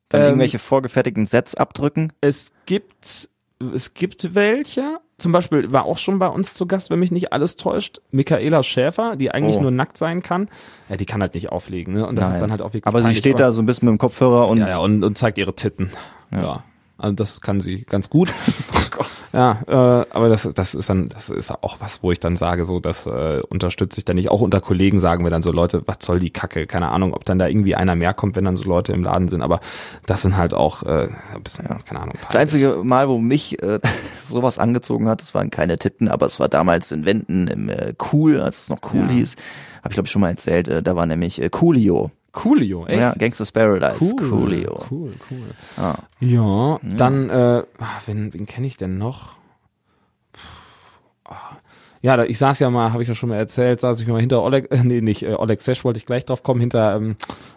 dann 0.08 0.20
Ähm, 0.20 0.26
irgendwelche 0.28 0.58
vorgefertigten 0.58 1.26
Sets 1.26 1.54
abdrücken? 1.54 2.12
Es 2.20 2.52
gibt, 2.66 3.28
es 3.74 3.94
gibt 3.94 4.34
welche. 4.34 5.00
Zum 5.22 5.30
Beispiel 5.32 5.72
war 5.72 5.84
auch 5.84 5.98
schon 5.98 6.18
bei 6.18 6.26
uns 6.26 6.52
zu 6.52 6.66
Gast, 6.66 6.90
wenn 6.90 6.98
mich 6.98 7.12
nicht 7.12 7.32
alles 7.32 7.54
täuscht, 7.56 8.00
Michaela 8.10 8.62
Schäfer, 8.64 9.14
die 9.14 9.30
eigentlich 9.30 9.56
Oh. 9.56 9.62
nur 9.62 9.70
nackt 9.70 9.96
sein 9.96 10.20
kann. 10.22 10.48
Ja, 10.88 10.96
die 10.96 11.06
kann 11.06 11.20
halt 11.20 11.34
nicht 11.34 11.50
auflegen, 11.52 11.94
ne? 11.94 12.06
Und 12.06 12.16
das 12.16 12.26
Nein. 12.28 12.34
ist 12.36 12.40
dann 12.42 12.50
halt 12.50 12.60
auch 12.60 12.74
wirklich. 12.74 12.86
Aber 12.86 13.02
sie 13.04 13.14
steht 13.14 13.34
aber- 13.36 13.44
da 13.44 13.52
so 13.52 13.62
ein 13.62 13.66
bisschen 13.66 13.86
mit 13.86 13.92
dem 13.92 13.98
Kopfhörer 13.98 14.48
und 14.48 14.58
ja, 14.58 14.68
ja, 14.68 14.78
und, 14.78 15.04
und 15.04 15.16
zeigt 15.16 15.38
ihre 15.38 15.54
Titten. 15.54 15.90
Ja. 16.32 16.64
Also 16.98 17.14
das 17.14 17.40
kann 17.40 17.60
sie 17.60 17.82
ganz 17.84 18.10
gut. 18.10 18.32
Ja, 19.32 19.62
äh, 19.66 20.06
aber 20.10 20.28
das, 20.28 20.48
das 20.54 20.74
ist 20.74 20.90
dann, 20.90 21.08
das 21.08 21.30
ist 21.30 21.50
auch 21.50 21.76
was, 21.80 22.02
wo 22.02 22.12
ich 22.12 22.20
dann 22.20 22.36
sage, 22.36 22.66
so, 22.66 22.80
das 22.80 23.06
äh, 23.06 23.40
unterstütze 23.48 23.98
ich 23.98 24.04
dann 24.04 24.16
nicht. 24.16 24.30
Auch 24.30 24.42
unter 24.42 24.60
Kollegen 24.60 25.00
sagen 25.00 25.24
wir 25.24 25.30
dann 25.30 25.42
so, 25.42 25.52
Leute, 25.52 25.82
was 25.86 25.98
soll 26.02 26.18
die 26.18 26.30
Kacke? 26.30 26.66
Keine 26.66 26.88
Ahnung, 26.88 27.14
ob 27.14 27.24
dann 27.24 27.38
da 27.38 27.46
irgendwie 27.48 27.74
einer 27.74 27.96
mehr 27.96 28.12
kommt, 28.12 28.36
wenn 28.36 28.44
dann 28.44 28.56
so 28.56 28.68
Leute 28.68 28.92
im 28.92 29.02
Laden 29.02 29.28
sind. 29.28 29.40
Aber 29.40 29.60
das 30.06 30.22
sind 30.22 30.36
halt 30.36 30.52
auch 30.52 30.82
äh, 30.82 31.08
ein 31.34 31.42
bisschen, 31.42 31.64
ja. 31.66 31.78
keine 31.78 32.00
Ahnung. 32.00 32.14
Das 32.26 32.36
einzige 32.36 32.80
Mal, 32.82 33.08
wo 33.08 33.18
mich 33.18 33.62
äh, 33.62 33.80
sowas 34.26 34.58
angezogen 34.58 35.08
hat, 35.08 35.22
das 35.22 35.34
waren 35.34 35.48
keine 35.48 35.78
Titten, 35.78 36.08
aber 36.08 36.26
es 36.26 36.38
war 36.38 36.48
damals 36.48 36.92
in 36.92 37.06
Wenden 37.06 37.48
im 37.48 37.68
äh, 37.70 37.94
Cool, 38.12 38.38
als 38.38 38.64
es 38.64 38.68
noch 38.68 38.80
Cool 38.92 39.06
ja. 39.06 39.12
hieß. 39.12 39.36
Habe 39.78 39.92
ich 39.92 39.94
glaube 39.94 40.06
ich 40.06 40.12
schon 40.12 40.20
mal 40.20 40.30
erzählt. 40.30 40.68
Äh, 40.68 40.82
da 40.82 40.94
war 40.94 41.06
nämlich 41.06 41.40
äh, 41.40 41.48
Coolio. 41.48 42.10
Coolio, 42.32 42.86
echt? 42.86 42.98
Ja, 42.98 43.12
Gangsters 43.12 43.52
Paradise. 43.52 43.98
Cool, 44.00 44.30
Coolio. 44.30 44.84
Cool, 44.90 45.12
cool. 45.30 45.54
Ah. 45.76 45.94
Ja, 46.18 46.78
dann, 46.82 47.28
äh, 47.28 47.62
ah, 47.78 48.00
wen, 48.06 48.32
wen 48.32 48.46
kenne 48.46 48.66
ich 48.66 48.78
denn 48.78 48.96
noch? 48.98 49.34
Ja, 52.02 52.16
da, 52.16 52.24
ich 52.24 52.36
saß 52.36 52.58
ja 52.58 52.68
mal, 52.68 52.92
habe 52.92 53.02
ich 53.04 53.08
ja 53.08 53.14
schon 53.14 53.28
mal 53.28 53.36
erzählt, 53.36 53.80
saß 53.80 54.00
ich 54.00 54.08
mal 54.08 54.18
hinter 54.18 54.42
Oleg, 54.42 54.72
äh, 54.72 54.82
nee, 54.82 55.00
nicht 55.00 55.22
äh, 55.22 55.34
Oleg 55.34 55.60
Sesh, 55.60 55.84
wollte 55.84 55.98
ich 55.98 56.06
gleich 56.06 56.24
drauf 56.24 56.42
kommen, 56.42 56.58
hinter, 56.58 56.96
ähm, 56.96 57.14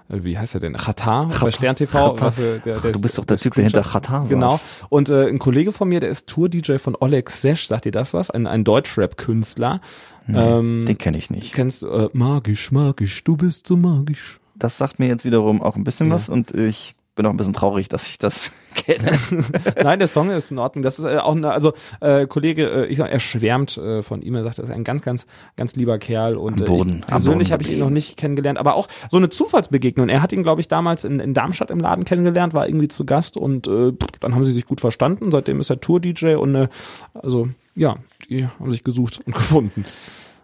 äh, 0.08 0.20
wie 0.24 0.38
heißt 0.38 0.54
er 0.54 0.60
denn? 0.60 0.74
Qatar 0.74 1.32
bei 1.42 1.50
Stern 1.50 1.76
TV. 1.76 2.16
Was 2.20 2.38
wir, 2.38 2.60
der, 2.60 2.78
der, 2.78 2.82
Ach, 2.86 2.92
du 2.92 3.02
bist 3.02 3.18
doch 3.18 3.26
der, 3.26 3.38
der 3.38 3.44
Typ, 3.44 3.56
der 3.56 3.64
hinter 3.64 3.82
Qatar 3.82 4.28
Genau. 4.28 4.60
Und 4.90 5.10
äh, 5.10 5.28
ein 5.28 5.40
Kollege 5.40 5.72
von 5.72 5.90
mir, 5.90 6.00
der 6.00 6.10
ist 6.10 6.28
Tour-DJ 6.28 6.78
von 6.78 6.96
Oleg 7.00 7.32
Sesh, 7.32 7.68
sagt 7.68 7.86
dir 7.86 7.92
das 7.92 8.14
was? 8.14 8.30
Ein, 8.30 8.46
ein 8.46 8.64
Deutschrap-Künstler. 8.64 9.82
Nee, 10.28 10.38
ähm, 10.38 10.86
den 10.86 10.98
kenne 11.00 11.18
ich 11.18 11.32
nicht. 11.32 11.54
Kennst 11.54 11.82
äh, 11.82 12.10
magisch, 12.14 12.72
magisch, 12.72 13.24
du 13.24 13.38
bist 13.38 13.66
so 13.66 13.76
magisch. 13.76 14.40
Das 14.56 14.78
sagt 14.78 15.00
mir 15.00 15.08
jetzt 15.08 15.26
wiederum 15.26 15.62
auch 15.62 15.76
ein 15.76 15.84
bisschen 15.84 16.08
ja. 16.08 16.16
was 16.16 16.30
und 16.30 16.52
ich 16.52 16.96
bin 17.16 17.26
auch 17.26 17.30
ein 17.30 17.38
bisschen 17.38 17.54
traurig, 17.54 17.88
dass 17.88 18.08
ich 18.08 18.18
das 18.18 18.52
kenne. 18.76 19.18
Nein, 19.84 20.00
der 20.00 20.08
Song 20.08 20.30
ist 20.30 20.52
in 20.52 20.60
Ordnung. 20.60 20.84
Das 20.84 21.00
ist 21.00 21.06
äh, 21.06 21.18
auch 21.18 21.36
eine, 21.36 21.52
also 21.52 21.74
äh, 22.02 22.28
Kollege, 22.28 22.70
äh, 22.70 22.86
ich 22.88 22.98
sag, 22.98 23.10
er 23.10 23.22
schwärmt 23.22 23.78
äh, 23.78 24.04
von 24.04 24.22
ihm. 24.22 24.36
Er 24.36 24.44
sagt, 24.44 24.60
er 24.60 24.66
ist 24.66 24.70
ein 24.70 24.84
ganz, 24.84 25.02
ganz, 25.02 25.26
ganz 25.56 25.76
lieber 25.76 25.98
Kerl 25.98 26.36
und 26.36 26.62
am 26.62 26.68
Boden, 26.68 27.04
äh, 27.04 27.06
persönlich 27.06 27.52
habe 27.52 27.64
ich 27.64 27.72
ihn 27.72 27.80
noch 27.80 27.90
nicht 27.90 28.18
kennengelernt, 28.18 28.60
aber 28.60 28.76
auch 28.76 28.88
so 29.10 29.18
eine 29.18 29.30
Zufallsbegegnung. 29.30 30.10
Er 30.10 30.22
hat 30.22 30.34
ihn, 30.34 30.44
glaube 30.44 30.62
ich, 30.62 30.68
damals 30.68 31.06
in, 31.06 31.20
in 31.20 31.34
Darmstadt 31.34 31.72
im 31.72 31.80
Laden 31.80 32.04
kennengelernt, 32.04 32.54
war 32.54 32.68
irgendwie 32.68 32.90
zu 32.90 33.06
Gast 33.06 33.38
und 33.38 33.68
äh, 33.68 33.94
dann 34.20 34.36
haben 34.36 34.46
sie 34.46 34.54
sich 34.54 34.66
gut 34.66 34.82
verstanden. 34.82 35.32
Seitdem 35.32 35.60
ist 35.62 35.70
er 35.70 35.80
Tour-DJ 35.80 36.36
und 36.36 36.56
äh, 36.56 36.68
also 37.14 37.48
ja, 37.76 37.96
die 38.30 38.46
haben 38.46 38.72
sich 38.72 38.84
gesucht 38.84 39.22
und 39.26 39.34
gefunden. 39.36 39.86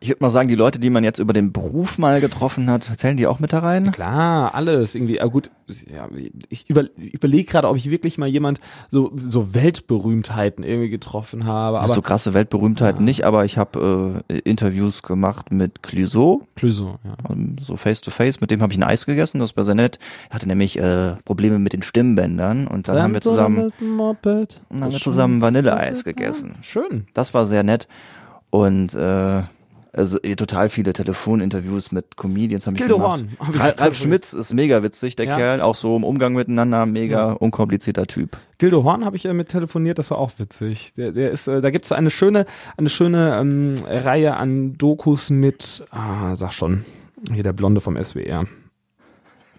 Ich 0.03 0.09
würde 0.09 0.23
mal 0.23 0.31
sagen, 0.31 0.49
die 0.49 0.55
Leute, 0.55 0.79
die 0.79 0.89
man 0.89 1.03
jetzt 1.03 1.19
über 1.19 1.31
den 1.31 1.53
Beruf 1.53 1.99
mal 1.99 2.21
getroffen 2.21 2.71
hat, 2.71 2.89
zählen 2.97 3.17
die 3.17 3.27
auch 3.27 3.37
mit 3.37 3.53
da 3.53 3.59
rein? 3.59 3.91
Klar, 3.91 4.55
alles 4.55 4.95
irgendwie. 4.95 5.21
Aber 5.21 5.29
gut, 5.29 5.51
ja, 5.93 6.09
ich 6.49 6.67
über, 6.67 6.85
überlege 6.97 7.45
gerade, 7.45 7.69
ob 7.69 7.77
ich 7.77 7.91
wirklich 7.91 8.17
mal 8.17 8.27
jemand 8.27 8.59
so 8.89 9.11
so 9.15 9.53
Weltberühmtheiten 9.53 10.63
irgendwie 10.63 10.89
getroffen 10.89 11.45
habe. 11.45 11.81
Aber 11.81 11.93
so 11.93 12.01
krasse 12.01 12.33
Weltberühmtheiten 12.33 13.01
ja. 13.01 13.05
nicht, 13.05 13.25
aber 13.25 13.45
ich 13.45 13.59
habe 13.59 14.23
äh, 14.27 14.39
Interviews 14.39 15.03
gemacht 15.03 15.51
mit 15.51 15.83
Clouseau. 15.83 16.47
Clouseau, 16.55 16.97
ja. 17.03 17.15
Ähm, 17.29 17.57
so 17.61 17.77
face 17.77 18.01
to 18.01 18.09
face. 18.09 18.41
Mit 18.41 18.49
dem 18.49 18.63
habe 18.63 18.73
ich 18.73 18.79
ein 18.79 18.83
Eis 18.83 19.05
gegessen. 19.05 19.37
Das 19.37 19.55
war 19.55 19.65
sehr 19.65 19.75
nett. 19.75 19.99
Er 20.29 20.35
hatte 20.35 20.47
nämlich 20.47 20.79
äh, 20.79 21.17
Probleme 21.25 21.59
mit 21.59 21.73
den 21.73 21.83
Stimmbändern 21.83 22.65
und 22.65 22.87
dann 22.87 22.99
haben 22.99 23.13
wir 23.13 23.21
zusammen, 23.21 23.71
und 23.79 24.17
dann 24.17 24.83
haben 24.83 24.91
wir 24.91 24.99
zusammen 24.99 25.41
Vanilleeis 25.41 26.03
gegessen. 26.03 26.55
Schön. 26.61 27.05
Das 27.13 27.35
war 27.35 27.45
sehr 27.45 27.61
nett 27.61 27.87
und 28.49 28.93
äh, 28.95 29.43
also 29.93 30.19
eh, 30.23 30.35
total 30.35 30.69
viele 30.69 30.93
Telefoninterviews 30.93 31.91
mit 31.91 32.15
Comedians 32.15 32.65
haben 32.65 32.75
ich 32.75 32.81
Gildo 32.81 32.97
gemacht. 32.97 33.25
Horn. 33.39 33.55
Ralf, 33.55 33.79
Ralf 33.79 33.97
Schmitz 33.97 34.31
ist 34.33 34.53
mega 34.53 34.83
witzig, 34.83 35.15
der 35.17 35.25
ja. 35.25 35.35
Kerl, 35.35 35.61
auch 35.61 35.75
so 35.75 35.95
im 35.97 36.03
Umgang 36.03 36.33
miteinander, 36.33 36.85
mega 36.85 37.29
ja. 37.29 37.31
unkomplizierter 37.33 38.07
Typ. 38.07 38.37
Gildo 38.57 38.83
Horn 38.83 39.03
habe 39.03 39.17
ich 39.17 39.25
äh, 39.25 39.33
mit 39.33 39.49
telefoniert, 39.49 39.99
das 39.99 40.09
war 40.09 40.17
auch 40.17 40.31
witzig. 40.37 40.93
Der, 40.95 41.11
der 41.11 41.31
ist, 41.31 41.47
äh, 41.47 41.61
da 41.61 41.71
gibt's 41.71 41.91
eine 41.91 42.09
schöne, 42.09 42.45
eine 42.77 42.89
schöne 42.89 43.37
ähm, 43.39 43.83
Reihe 43.85 44.37
an 44.37 44.77
Dokus 44.77 45.29
mit, 45.29 45.83
ah, 45.91 46.35
sag 46.35 46.53
schon, 46.53 46.85
hier 47.33 47.43
der 47.43 47.53
Blonde 47.53 47.81
vom 47.81 48.01
SWR. 48.01 48.45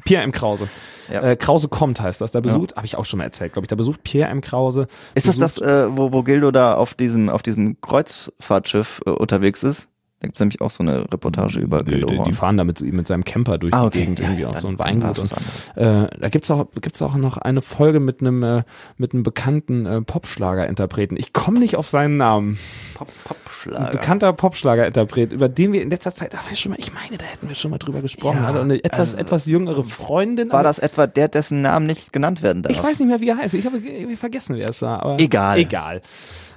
Pierre 0.04 0.24
M. 0.24 0.32
Krause. 0.32 0.68
Ja. 1.12 1.22
Äh, 1.22 1.36
Krause 1.36 1.68
kommt 1.68 2.00
heißt 2.00 2.20
das. 2.20 2.32
Da 2.32 2.40
besucht, 2.40 2.72
ja. 2.72 2.76
habe 2.78 2.86
ich 2.86 2.96
auch 2.96 3.04
schon 3.04 3.18
mal 3.18 3.24
erzählt, 3.24 3.52
glaube 3.52 3.66
ich. 3.66 3.68
Da 3.68 3.76
besucht 3.76 4.02
Pierre 4.02 4.30
M. 4.30 4.40
Krause. 4.40 4.88
Ist 5.14 5.28
das 5.28 5.36
das, 5.36 5.58
äh, 5.58 5.86
wo, 5.96 6.12
wo 6.12 6.24
Gildo 6.24 6.50
da 6.50 6.74
auf 6.74 6.94
diesem 6.94 7.28
auf 7.28 7.42
diesem 7.42 7.80
Kreuzfahrtschiff 7.80 9.00
äh, 9.06 9.10
unterwegs 9.10 9.62
ist? 9.62 9.88
Da 10.22 10.28
gibt's 10.28 10.38
nämlich 10.38 10.60
auch 10.60 10.70
so 10.70 10.84
eine 10.84 11.12
Reportage 11.12 11.58
über 11.58 11.82
die, 11.82 12.00
die, 12.00 12.22
die 12.24 12.32
fahren 12.32 12.56
da 12.56 12.62
mit, 12.62 12.80
mit 12.80 13.08
seinem 13.08 13.24
Camper 13.24 13.58
durch 13.58 13.74
ah, 13.74 13.86
okay. 13.86 13.98
die 13.98 13.98
Gegend 14.04 14.18
ja, 14.20 14.26
irgendwie 14.26 14.46
auch 14.46 14.56
so 14.56 14.68
ein 14.68 14.78
Weingut. 14.78 15.18
Und, 15.18 15.32
äh, 15.74 16.06
da 16.16 16.28
gibt's 16.28 16.48
auch 16.48 16.68
gibt's 16.80 17.02
auch 17.02 17.16
noch 17.16 17.38
eine 17.38 17.60
Folge 17.60 17.98
mit 17.98 18.20
einem 18.20 18.44
äh, 18.44 18.62
mit 18.98 19.14
einem 19.14 19.24
bekannten 19.24 19.84
äh, 19.84 20.00
Popschlager-Interpreten. 20.00 21.16
Ich 21.16 21.32
komme 21.32 21.58
nicht 21.58 21.74
auf 21.74 21.88
seinen 21.88 22.18
Namen. 22.18 22.60
Pop, 22.94 23.08
Popschlager. 23.24 23.86
Ein 23.86 23.90
bekannter 23.90 24.32
Popschlager-Interpret, 24.32 25.32
über 25.32 25.48
den 25.48 25.72
wir 25.72 25.82
in 25.82 25.90
letzter 25.90 26.14
Zeit, 26.14 26.36
ach, 26.36 26.54
schon 26.54 26.70
mal, 26.70 26.78
ich 26.78 26.94
meine, 26.94 27.18
da 27.18 27.24
hätten 27.24 27.48
wir 27.48 27.56
schon 27.56 27.72
mal 27.72 27.78
drüber 27.78 28.00
gesprochen. 28.00 28.38
Ja, 28.42 28.46
also 28.46 28.60
eine 28.60 28.76
etwas 28.76 29.00
also, 29.00 29.16
etwas 29.16 29.46
jüngere 29.46 29.82
Freundin. 29.82 30.52
War 30.52 30.62
das 30.62 30.78
etwa 30.78 31.08
der, 31.08 31.26
dessen 31.26 31.62
Namen 31.62 31.86
nicht 31.86 32.12
genannt 32.12 32.42
werden 32.42 32.62
darf? 32.62 32.70
Ich 32.70 32.80
weiß 32.80 33.00
nicht 33.00 33.08
mehr, 33.08 33.20
wie 33.20 33.30
er 33.30 33.38
heißt. 33.38 33.54
Ich 33.54 33.66
habe 33.66 33.80
vergessen, 34.16 34.54
wer 34.54 34.68
es 34.68 34.80
war. 34.82 35.02
Aber 35.02 35.18
egal. 35.18 35.58
Egal. 35.58 36.00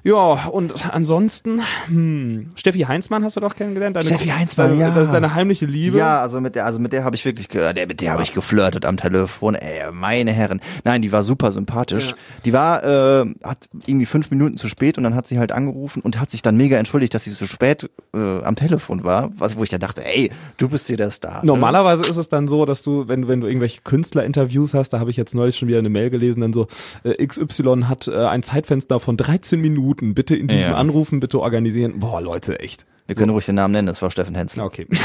Ja, 0.05 0.49
und 0.49 0.93
ansonsten, 0.93 1.61
hm, 1.87 2.51
Steffi 2.53 2.81
Heinzmann 2.81 3.23
hast 3.23 3.37
du 3.37 3.39
doch 3.39 3.55
kennengelernt. 3.55 3.95
Deine, 3.95 4.05
Steffi 4.05 4.27
Heinzmann, 4.27 4.69
deine, 4.69 4.81
ja. 4.81 4.89
Das 4.91 5.05
ist 5.05 5.11
deine 5.11 5.33
heimliche 5.33 5.65
Liebe. 5.65 5.97
Ja, 5.97 6.21
also 6.21 6.39
mit 6.39 6.53
der, 6.53 6.67
also 6.67 6.77
mit 6.77 6.93
der 6.93 7.03
habe 7.03 7.15
ich 7.15 7.25
wirklich, 7.25 7.47
der, 7.47 7.73
mit 7.87 8.01
der 8.01 8.11
habe 8.11 8.21
ich 8.21 8.31
geflirtet 8.31 8.85
am 8.85 8.97
Telefon. 8.97 9.55
Ey, 9.55 9.91
meine 9.91 10.31
Herren. 10.31 10.61
Nein, 10.83 11.01
die 11.01 11.11
war 11.11 11.23
super 11.23 11.51
sympathisch. 11.51 12.09
Ja. 12.09 12.15
Die 12.45 12.53
war, 12.53 12.83
äh, 12.83 13.25
hat 13.43 13.67
irgendwie 13.87 14.05
fünf 14.05 14.29
Minuten 14.29 14.57
zu 14.57 14.69
spät 14.69 14.99
und 14.99 15.03
dann 15.05 15.15
hat 15.15 15.25
sie 15.25 15.39
halt 15.39 15.51
angerufen 15.51 16.01
und 16.01 16.19
hat 16.19 16.29
sich 16.29 16.43
dann 16.43 16.55
mega 16.55 16.77
entschuldigt, 16.77 17.15
dass 17.15 17.23
sie 17.23 17.31
so 17.31 17.47
spät 17.47 17.89
äh, 18.13 18.43
am 18.43 18.55
Telefon 18.55 19.03
war. 19.03 19.31
Was, 19.39 19.57
wo 19.57 19.63
ich 19.63 19.71
dann 19.71 19.79
dachte, 19.79 20.05
ey, 20.05 20.29
du 20.57 20.69
bist 20.69 20.85
hier 20.85 20.97
der 20.97 21.09
Star. 21.09 21.39
Ne? 21.39 21.47
Normalerweise 21.47 22.03
ist 22.03 22.17
es 22.17 22.29
dann 22.29 22.47
so, 22.47 22.65
dass 22.65 22.83
du, 22.83 23.07
wenn, 23.07 23.27
wenn 23.27 23.41
du 23.41 23.47
irgendwelche 23.47 23.81
Künstlerinterviews 23.81 24.75
hast, 24.75 24.91
da 24.91 24.99
habe 24.99 25.09
ich 25.09 25.17
jetzt 25.17 25.33
neulich 25.33 25.57
schon 25.57 25.67
wieder 25.67 25.79
eine 25.79 25.89
Mail 25.89 26.11
gelesen, 26.11 26.41
dann 26.41 26.53
so, 26.53 26.67
äh, 27.03 27.25
XY 27.25 27.85
hat 27.87 28.07
äh, 28.07 28.15
ein 28.17 28.43
Zeitfenster 28.43 28.99
von 28.99 29.17
13 29.17 29.59
Minuten, 29.59 29.94
bitte 30.01 30.35
in 30.35 30.47
diesem 30.47 30.71
ja 30.71 30.75
anrufen, 30.75 31.19
bitte 31.19 31.39
organisieren. 31.39 31.99
Boah, 31.99 32.21
Leute, 32.21 32.59
echt. 32.59 32.85
Wir 33.07 33.15
können 33.15 33.31
ruhig 33.31 33.45
den 33.45 33.55
Namen 33.55 33.71
nennen, 33.71 33.87
das 33.87 34.01
war 34.01 34.09
Steffen 34.09 34.35
Hensler. 34.35 34.65
Okay. 34.65 34.87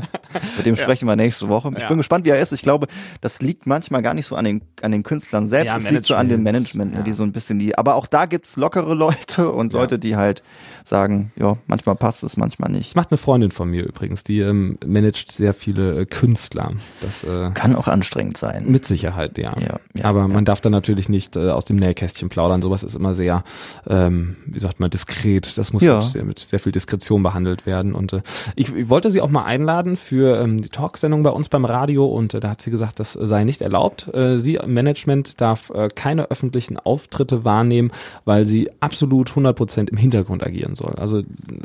Mit 0.56 0.66
dem 0.66 0.76
sprechen 0.76 1.06
ja. 1.06 1.12
wir 1.12 1.16
nächste 1.16 1.48
Woche. 1.48 1.72
Ich 1.74 1.82
ja. 1.82 1.88
bin 1.88 1.98
gespannt, 1.98 2.24
wie 2.24 2.30
er 2.30 2.38
ist. 2.38 2.52
Ich 2.52 2.62
glaube, 2.62 2.86
das 3.20 3.42
liegt 3.42 3.66
manchmal 3.66 4.02
gar 4.02 4.14
nicht 4.14 4.26
so 4.26 4.36
an 4.36 4.44
den, 4.44 4.62
an 4.82 4.92
den 4.92 5.02
Künstlern 5.02 5.48
selbst, 5.48 5.66
ja, 5.66 5.76
es 5.76 5.90
liegt 5.90 6.06
so 6.06 6.14
an 6.14 6.28
dem 6.28 6.42
Management, 6.42 6.94
ne, 6.94 7.02
die 7.02 7.12
so 7.12 7.22
ein 7.22 7.32
bisschen 7.32 7.58
die, 7.58 7.76
aber 7.76 7.96
auch 7.96 8.06
da 8.06 8.26
gibt's 8.26 8.56
lockere 8.56 8.94
Leute 8.94 9.50
und 9.52 9.72
Leute, 9.72 9.98
die 9.98 10.16
halt 10.16 10.42
sagen, 10.84 11.32
ja, 11.36 11.56
manchmal 11.66 11.96
passt 11.96 12.22
es, 12.22 12.36
manchmal 12.36 12.70
nicht. 12.70 12.94
Macht 12.94 13.10
eine 13.10 13.18
Freundin 13.18 13.50
von 13.50 13.68
mir 13.68 13.84
übrigens, 13.84 14.22
die 14.22 14.40
ähm, 14.40 14.78
managt 14.86 15.32
sehr 15.32 15.52
viele 15.52 16.00
äh, 16.00 16.06
Künstler. 16.06 16.72
Das 17.00 17.24
äh, 17.24 17.50
kann 17.54 17.74
auch 17.74 17.88
anstrengend 17.88 18.36
sein. 18.36 18.70
Mit 18.70 18.84
Sicherheit, 18.84 19.36
ja. 19.38 19.54
ja, 19.58 20.04
aber 20.04 20.28
man 20.28 20.44
darf 20.44 20.60
da 20.60 20.70
natürlich 20.70 21.08
nicht 21.08 21.36
äh, 21.36 21.50
aus 21.50 21.64
dem 21.64 21.76
Nähkästchen 21.76 22.28
plaudern. 22.28 22.62
Sowas 22.62 22.84
ist 22.84 22.94
immer 22.94 23.14
sehr, 23.14 23.42
ähm, 23.88 24.36
wie 24.46 24.60
sagt 24.60 24.78
man, 24.78 24.90
diskret. 24.90 25.58
Das 25.58 25.72
muss 25.72 25.82
ja. 25.82 26.00
sehr 26.02 26.24
mit 26.24 26.36
mit 26.36 26.46
sehr 26.46 26.60
viel 26.60 26.72
Diskretion 26.72 27.22
behandelt 27.22 27.66
werden. 27.66 27.94
Und 27.94 28.12
äh, 28.12 28.22
ich, 28.54 28.74
ich 28.74 28.88
wollte 28.88 29.10
sie 29.10 29.20
auch 29.20 29.30
mal 29.30 29.44
einladen 29.44 29.96
für 29.96 30.25
ähm, 30.34 30.62
die 30.62 30.68
Talksendung 30.68 31.22
bei 31.22 31.30
uns 31.30 31.48
beim 31.48 31.64
Radio 31.64 32.06
und 32.06 32.34
äh, 32.34 32.40
da 32.40 32.50
hat 32.50 32.60
sie 32.60 32.70
gesagt, 32.70 33.00
das 33.00 33.12
sei 33.12 33.44
nicht 33.44 33.60
erlaubt. 33.60 34.12
Äh, 34.14 34.38
sie 34.38 34.56
im 34.56 34.74
Management 34.74 35.40
darf 35.40 35.70
äh, 35.70 35.88
keine 35.94 36.30
öffentlichen 36.30 36.78
Auftritte 36.78 37.44
wahrnehmen, 37.44 37.92
weil 38.24 38.44
sie 38.44 38.70
absolut 38.80 39.30
100 39.30 39.56
Prozent 39.56 39.90
im 39.90 39.96
Hintergrund 39.96 40.44
agieren 40.44 40.74
soll. 40.74 40.94
Also 40.96 41.22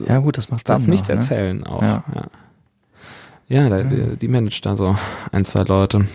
ja 0.08 0.20
gut, 0.20 0.38
das 0.38 0.50
macht 0.50 0.68
darf 0.70 0.88
nichts 0.88 1.10
noch, 1.10 1.16
ne? 1.16 1.22
erzählen 1.22 1.64
auch. 1.66 1.82
Ja, 1.82 2.04
ja. 2.14 2.24
ja 3.48 3.70
da, 3.70 3.84
die, 3.84 4.18
die 4.18 4.28
managt 4.28 4.66
da 4.66 4.76
so 4.76 4.96
ein, 5.32 5.46
zwei 5.46 5.64
Leute 5.64 6.06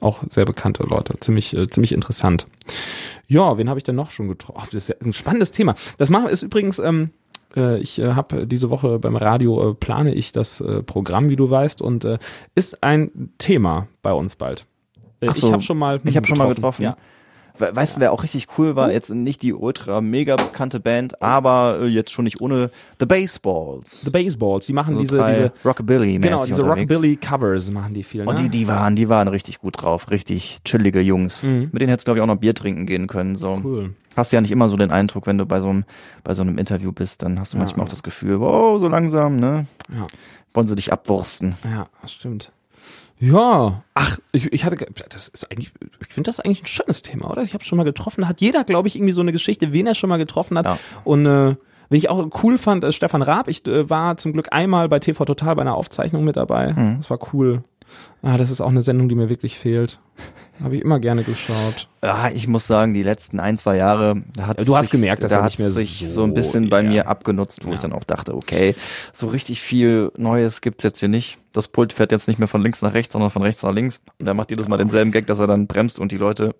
auch 0.00 0.22
sehr 0.28 0.44
bekannte 0.44 0.82
Leute. 0.82 1.18
Ziemlich, 1.20 1.56
äh, 1.56 1.68
ziemlich 1.68 1.92
interessant. 1.92 2.46
Ja, 3.28 3.58
wen 3.58 3.68
habe 3.68 3.78
ich 3.78 3.84
denn 3.84 3.96
noch 3.96 4.10
schon 4.10 4.28
getroffen? 4.28 4.60
Oh, 4.62 4.66
das 4.66 4.74
ist 4.84 4.88
ja 4.88 4.94
ein 5.04 5.12
spannendes 5.12 5.52
Thema. 5.52 5.74
Das 5.98 6.10
machen 6.10 6.28
ist 6.28 6.42
übrigens, 6.42 6.78
ähm, 6.78 7.10
äh, 7.56 7.78
ich 7.78 7.98
äh, 7.98 8.12
habe 8.12 8.46
diese 8.46 8.70
Woche 8.70 8.98
beim 8.98 9.16
Radio 9.16 9.70
äh, 9.70 9.74
plane 9.74 10.14
ich 10.14 10.32
das 10.32 10.60
äh, 10.60 10.82
Programm, 10.82 11.28
wie 11.28 11.36
du 11.36 11.50
weißt, 11.50 11.82
und 11.82 12.04
äh, 12.04 12.18
ist 12.54 12.82
ein 12.82 13.30
Thema 13.38 13.88
bei 14.02 14.12
uns 14.12 14.36
bald. 14.36 14.66
Äh, 15.20 15.32
so, 15.32 15.46
ich 15.46 15.52
habe 15.52 15.62
schon 15.62 15.78
mal, 15.78 16.00
ich 16.04 16.16
habe 16.16 16.26
schon 16.26 16.38
mal 16.38 16.48
getroffen. 16.48 16.82
Ja. 16.82 16.96
Weißt 17.58 17.96
du, 17.96 18.00
wer 18.00 18.12
auch 18.12 18.22
richtig 18.22 18.46
cool 18.58 18.76
war? 18.76 18.92
Jetzt 18.92 19.10
nicht 19.10 19.42
die 19.42 19.52
ultra 19.52 20.00
mega 20.00 20.36
bekannte 20.36 20.80
Band, 20.80 21.20
aber 21.22 21.78
äh, 21.82 21.86
jetzt 21.86 22.10
schon 22.10 22.24
nicht 22.24 22.40
ohne 22.40 22.70
The 23.00 23.06
Baseballs. 23.06 24.02
The 24.02 24.10
Baseballs, 24.10 24.66
die 24.66 24.72
machen 24.72 24.94
so 24.94 25.00
diese, 25.00 25.24
diese 25.24 25.52
Rockabilly 25.64 26.18
Genau, 26.18 26.44
diese 26.44 26.62
Rockabilly 26.62 27.16
Covers 27.16 27.70
machen 27.70 27.94
die 27.94 28.02
viel. 28.02 28.24
Ne? 28.24 28.30
Und 28.30 28.38
die, 28.38 28.48
die 28.48 28.68
waren, 28.68 28.96
die 28.96 29.08
waren 29.08 29.28
richtig 29.28 29.60
gut 29.60 29.82
drauf, 29.82 30.10
richtig 30.10 30.60
chillige 30.64 31.00
Jungs. 31.00 31.42
Mhm. 31.42 31.70
Mit 31.72 31.82
denen 31.82 31.90
hättest 31.90 32.06
du 32.06 32.12
glaube 32.12 32.18
ich 32.18 32.22
auch 32.22 32.34
noch 32.34 32.40
Bier 32.40 32.54
trinken 32.54 32.86
gehen 32.86 33.06
können. 33.06 33.36
So. 33.36 33.60
Cool. 33.62 33.94
Hast 34.16 34.32
ja 34.32 34.40
nicht 34.40 34.50
immer 34.50 34.68
so 34.68 34.76
den 34.76 34.90
Eindruck, 34.90 35.26
wenn 35.26 35.36
du 35.36 35.44
bei 35.44 35.60
so 35.60 35.68
einem, 35.68 35.84
bei 36.24 36.32
so 36.34 36.42
einem 36.42 36.56
Interview 36.56 36.90
bist, 36.90 37.22
dann 37.22 37.38
hast 37.38 37.52
du 37.52 37.58
manchmal 37.58 37.80
ja. 37.80 37.84
auch 37.84 37.90
das 37.90 38.02
Gefühl, 38.02 38.40
wow, 38.40 38.80
so 38.80 38.88
langsam, 38.88 39.38
ne? 39.38 39.66
Ja. 39.94 40.06
Wollen 40.54 40.66
sie 40.66 40.74
dich 40.74 40.90
abwursten. 40.90 41.54
Ja, 41.64 41.88
das 42.00 42.12
stimmt. 42.12 42.50
Ja, 43.18 43.82
ach, 43.94 44.18
ich, 44.32 44.52
ich 44.52 44.64
hatte, 44.64 44.76
das 45.08 45.28
ist 45.28 45.50
eigentlich, 45.50 45.72
ich 46.00 46.08
finde 46.08 46.28
das 46.28 46.38
eigentlich 46.40 46.62
ein 46.62 46.66
schönes 46.66 47.02
Thema, 47.02 47.30
oder? 47.30 47.42
Ich 47.42 47.54
habe 47.54 47.64
schon 47.64 47.78
mal 47.78 47.84
getroffen, 47.84 48.22
da 48.22 48.28
hat 48.28 48.40
jeder, 48.40 48.64
glaube 48.64 48.88
ich, 48.88 48.96
irgendwie 48.96 49.12
so 49.12 49.22
eine 49.22 49.32
Geschichte, 49.32 49.72
wen 49.72 49.86
er 49.86 49.94
schon 49.94 50.10
mal 50.10 50.18
getroffen 50.18 50.58
hat. 50.58 50.66
Ja. 50.66 50.78
Und 51.04 51.24
äh, 51.24 51.56
wenn 51.88 51.98
ich 51.98 52.10
auch 52.10 52.28
cool 52.42 52.58
fand, 52.58 52.84
äh, 52.84 52.92
Stefan 52.92 53.22
Raab, 53.22 53.48
ich 53.48 53.66
äh, 53.66 53.88
war 53.88 54.16
zum 54.16 54.32
Glück 54.32 54.48
einmal 54.52 54.88
bei 54.88 54.98
TV 54.98 55.24
Total 55.24 55.54
bei 55.54 55.62
einer 55.62 55.76
Aufzeichnung 55.76 56.24
mit 56.24 56.36
dabei. 56.36 56.72
Mhm. 56.72 56.96
Das 56.98 57.08
war 57.08 57.18
cool. 57.32 57.64
Ah, 58.22 58.36
das 58.36 58.50
ist 58.50 58.60
auch 58.60 58.68
eine 58.70 58.82
Sendung, 58.82 59.08
die 59.08 59.14
mir 59.14 59.28
wirklich 59.28 59.58
fehlt. 59.58 60.00
Habe 60.62 60.74
ich 60.76 60.82
immer 60.82 60.98
gerne 60.98 61.22
geschaut. 61.22 61.88
Ja, 62.02 62.30
ich 62.34 62.48
muss 62.48 62.66
sagen, 62.66 62.94
die 62.94 63.02
letzten 63.02 63.38
ein, 63.38 63.58
zwei 63.58 63.76
Jahre, 63.76 64.22
hat 64.40 64.66
du 64.66 64.74
hast 64.76 64.86
sich, 64.86 64.92
gemerkt, 64.92 65.22
dass 65.22 65.32
da 65.32 65.38
er 65.40 65.44
nicht 65.44 65.58
mehr 65.58 65.70
sich 65.70 66.00
so- 66.00 66.06
so 66.06 66.24
ein 66.24 66.34
bisschen 66.34 66.68
bei 66.70 66.82
ja. 66.82 66.88
mir 66.88 67.08
abgenutzt, 67.08 67.64
wo 67.64 67.68
Ja. 67.68 67.74
ich 67.74 67.80
dann 67.80 67.92
auch 67.92 68.04
dachte, 68.04 68.34
okay, 68.34 68.74
so 69.12 69.28
richtig 69.28 69.60
viel 69.60 70.10
Neues 70.16 70.60
gibt's 70.62 70.82
jetzt 70.82 71.00
hier 71.00 71.08
nicht. 71.10 71.38
Das 71.52 71.68
Pult 71.68 71.92
fährt 71.92 72.10
jetzt 72.12 72.26
nicht 72.28 72.38
mehr 72.38 72.48
von 72.48 72.62
links 72.62 72.82
nach 72.82 72.94
rechts, 72.94 73.12
sondern 73.12 73.30
von 73.30 73.42
rechts 73.42 73.62
nach 73.62 73.72
links. 73.72 74.00
Und 74.18 74.26
er 74.26 74.34
macht 74.34 74.50
jedes 74.50 74.66
Mal 74.68 74.78
denselben 74.78 75.12
Gag, 75.12 75.26
dass 75.26 75.38
er 75.38 75.46
dann 75.46 75.66
bremst 75.66 75.98
und 75.98 76.10
die 76.12 76.18
Leute 76.18 76.54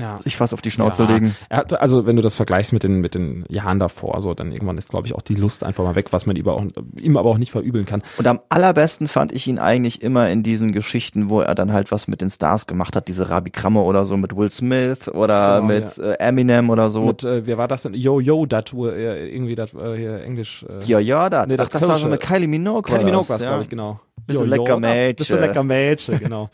Ja. 0.00 0.18
sich 0.22 0.36
fast 0.36 0.54
auf 0.54 0.62
die 0.62 0.70
Schnauze 0.70 1.04
ja. 1.04 1.10
legen. 1.10 1.34
Er 1.48 1.58
hatte, 1.58 1.80
also 1.80 2.06
wenn 2.06 2.16
du 2.16 2.22
das 2.22 2.36
vergleichst 2.36 2.72
mit 2.72 2.82
den, 2.82 3.00
mit 3.00 3.14
den 3.14 3.44
Jahren 3.48 3.78
davor, 3.78 4.20
so, 4.22 4.34
dann 4.34 4.52
irgendwann 4.52 4.78
ist, 4.78 4.90
glaube 4.90 5.06
ich, 5.06 5.14
auch 5.14 5.22
die 5.22 5.34
Lust 5.34 5.64
einfach 5.64 5.84
mal 5.84 5.94
weg, 5.96 6.12
was 6.12 6.26
man 6.26 6.40
auch, 6.46 6.64
ihm 6.98 7.16
aber 7.16 7.30
auch 7.30 7.38
nicht 7.38 7.52
verübeln 7.52 7.84
kann. 7.84 8.02
Und 8.18 8.26
am 8.26 8.40
allerbesten 8.48 9.08
fand 9.08 9.32
ich 9.32 9.46
ihn 9.46 9.58
eigentlich 9.58 10.02
immer 10.02 10.30
in 10.30 10.42
diesen 10.42 10.72
Geschichten, 10.72 11.28
wo 11.28 11.40
er 11.40 11.54
dann 11.54 11.72
halt 11.72 11.90
was 11.92 12.08
mit 12.08 12.20
den 12.20 12.30
Stars 12.30 12.66
gemacht 12.66 12.96
hat, 12.96 13.08
diese 13.08 13.28
Rabi 13.30 13.50
Kramme 13.50 13.80
oder 13.82 14.04
so 14.04 14.16
mit 14.16 14.36
Will 14.36 14.50
Smith 14.50 15.08
oder 15.08 15.60
Genau, 15.60 15.66
mit 15.66 15.98
äh, 15.98 16.14
Eminem 16.14 16.70
oder 16.70 16.90
so. 16.90 17.06
Mit, 17.06 17.24
äh, 17.24 17.46
wer 17.46 17.58
war 17.58 17.68
das 17.68 17.82
denn? 17.82 17.94
Yo, 17.94 18.20
yo, 18.20 18.46
dat, 18.46 18.72
irgendwie 18.72 19.54
das, 19.54 19.74
äh, 19.74 19.96
hier 19.96 20.22
Englisch. 20.22 20.64
Äh, 20.68 20.84
ja, 20.84 20.98
ja, 20.98 21.28
da, 21.30 21.46
Nee, 21.46 21.56
ach, 21.58 21.68
das 21.68 21.82
war 21.82 21.96
so 21.96 22.04
Kölsche- 22.04 22.06
eine 22.06 22.18
Kylie 22.18 22.48
Minogue. 22.48 22.82
Kylie 22.82 23.04
Minogue 23.04 23.28
war 23.28 23.36
es, 23.36 23.42
ja. 23.42 23.48
glaube 23.48 23.62
ich, 23.64 23.68
genau. 23.68 24.00
Bist 24.26 24.40
Yo, 24.40 24.44
yo, 24.46 24.50
lecker 24.50 24.78
Mädchen. 24.78 25.16
Bist 25.16 25.30
du 25.30 25.36
lecker 25.36 25.62
Mädchen, 25.64 26.18
genau. 26.18 26.50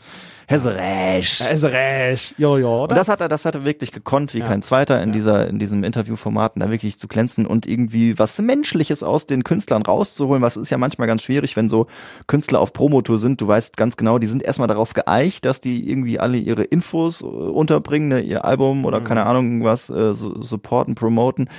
Hast 0.49 0.65
recht. 0.65 1.41
Ist 1.41 1.65
recht. 1.65 2.35
Jo, 2.37 2.57
jo, 2.57 2.83
Und 2.83 2.91
das 2.93 3.09
hat 3.09 3.19
er, 3.19 3.27
das 3.27 3.43
hat 3.43 3.55
er 3.55 3.65
wirklich 3.65 3.91
gekonnt, 3.91 4.33
wie 4.33 4.39
Ja. 4.39 4.45
kein 4.45 4.61
zweiter 4.61 5.01
in 5.03 5.09
Ja. 5.09 5.13
dieser, 5.13 5.47
in 5.49 5.59
diesem 5.59 5.83
Interviewformaten 5.83 6.61
da 6.61 6.71
wirklich 6.71 6.97
zu 6.97 7.09
glänzen 7.09 7.45
und 7.45 7.65
irgendwie 7.65 8.17
was 8.17 8.39
Menschliches 8.39 9.03
aus 9.03 9.25
den 9.25 9.43
Künstlern 9.43 9.81
rauszuholen. 9.81 10.41
Was 10.41 10.55
ist 10.55 10.69
ja 10.69 10.77
manchmal 10.77 11.07
ganz 11.07 11.23
schwierig, 11.23 11.57
wenn 11.57 11.67
so 11.67 11.87
Künstler 12.27 12.61
auf 12.61 12.71
Promotour 12.71 13.17
sind. 13.19 13.41
Du 13.41 13.47
weißt 13.49 13.75
ganz 13.75 13.97
genau, 13.97 14.19
die 14.19 14.27
sind 14.27 14.41
erstmal 14.41 14.69
darauf 14.69 14.93
geeicht, 14.93 15.43
dass 15.43 15.59
die 15.59 15.89
irgendwie 15.89 16.17
alle 16.17 16.37
ihre 16.37 16.63
Infos 16.63 17.21
äh, 17.21 17.25
unterbringen, 17.25 18.07
ne, 18.07 18.21
ihr 18.21 18.45
Album 18.45 18.85
oder 18.85 19.01
keine 19.01 19.21
Mhm. 19.23 19.27
Ahnung 19.27 19.63
was 19.65 19.89
äh, 19.89 20.15
so, 20.15 20.41
supporten, 20.41 20.95
promoten. 20.95 21.49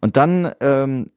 Und 0.00 0.16
dann 0.16 0.52
ähm, 0.60 1.08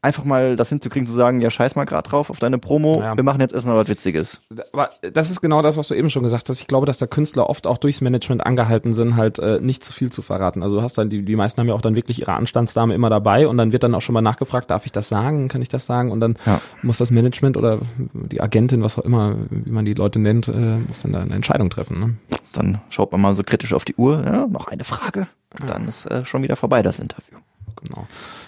einfach 0.00 0.24
mal 0.24 0.54
das 0.56 0.68
hinzukriegen, 0.68 1.08
zu 1.08 1.14
sagen, 1.14 1.40
ja, 1.40 1.50
scheiß 1.50 1.74
mal 1.74 1.84
grad 1.84 2.10
drauf 2.12 2.30
auf 2.30 2.38
deine 2.38 2.58
Promo, 2.58 3.00
Ja. 3.02 3.16
wir 3.16 3.24
machen 3.24 3.40
jetzt 3.40 3.52
erstmal 3.52 3.76
was 3.76 3.88
Witziges. 3.88 4.40
Aber 4.72 4.90
das 5.12 5.30
ist 5.30 5.40
genau 5.40 5.60
das, 5.60 5.76
was 5.76 5.88
du 5.88 5.94
eben 5.94 6.08
schon 6.08 6.22
gesagt 6.22 6.48
hast. 6.48 6.60
Ich 6.60 6.66
glaube, 6.68 6.86
dass 6.86 6.98
da 6.98 7.06
Künstler 7.06 7.50
oft 7.50 7.66
auch 7.66 7.78
durchs 7.78 8.00
Management 8.00 8.46
angehalten 8.46 8.92
sind, 8.92 9.16
halt 9.16 9.38
äh, 9.40 9.58
nicht 9.60 9.82
zu 9.82 9.92
viel 9.92 10.10
zu 10.10 10.22
verraten. 10.22 10.62
Also 10.62 10.76
du 10.76 10.82
hast 10.82 10.98
dann, 10.98 11.10
die, 11.10 11.22
die 11.24 11.34
meisten 11.36 11.60
haben 11.60 11.68
ja 11.68 11.74
auch 11.74 11.80
dann 11.80 11.96
wirklich 11.96 12.20
ihre 12.20 12.34
Anstandsdame 12.34 12.94
immer 12.94 13.10
dabei 13.10 13.48
und 13.48 13.56
dann 13.58 13.72
wird 13.72 13.82
dann 13.82 13.94
auch 13.94 14.00
schon 14.02 14.12
mal 14.12 14.20
nachgefragt, 14.22 14.70
darf 14.70 14.86
ich 14.86 14.92
das 14.92 15.08
sagen, 15.08 15.48
kann 15.48 15.62
ich 15.62 15.68
das 15.68 15.84
sagen? 15.86 16.12
Und 16.12 16.20
dann 16.20 16.36
Ja. 16.46 16.60
muss 16.82 16.98
das 16.98 17.10
Management 17.10 17.56
oder 17.56 17.80
die 18.12 18.40
Agentin, 18.40 18.82
was 18.82 18.98
auch 18.98 19.04
immer, 19.04 19.34
wie 19.50 19.70
man 19.72 19.84
die 19.84 19.94
Leute 19.94 20.20
nennt, 20.20 20.46
äh, 20.48 20.52
muss 20.78 21.00
dann 21.02 21.12
da 21.12 21.20
eine 21.22 21.34
Entscheidung 21.34 21.70
treffen. 21.70 21.98
Ne? 21.98 22.14
Dann 22.52 22.80
schaut 22.88 23.10
man 23.10 23.20
mal 23.20 23.34
so 23.34 23.42
kritisch 23.42 23.72
auf 23.74 23.84
die 23.84 23.94
Uhr, 23.96 24.22
ja, 24.24 24.46
noch 24.46 24.68
eine 24.68 24.84
Frage. 24.84 25.26
Und 25.60 25.68
dann 25.68 25.88
ist 25.88 26.06
äh, 26.06 26.24
schon 26.24 26.42
wieder 26.42 26.56
vorbei 26.56 26.82
das 26.82 26.98
Interview. 27.00 27.38
Genau. 27.84 28.06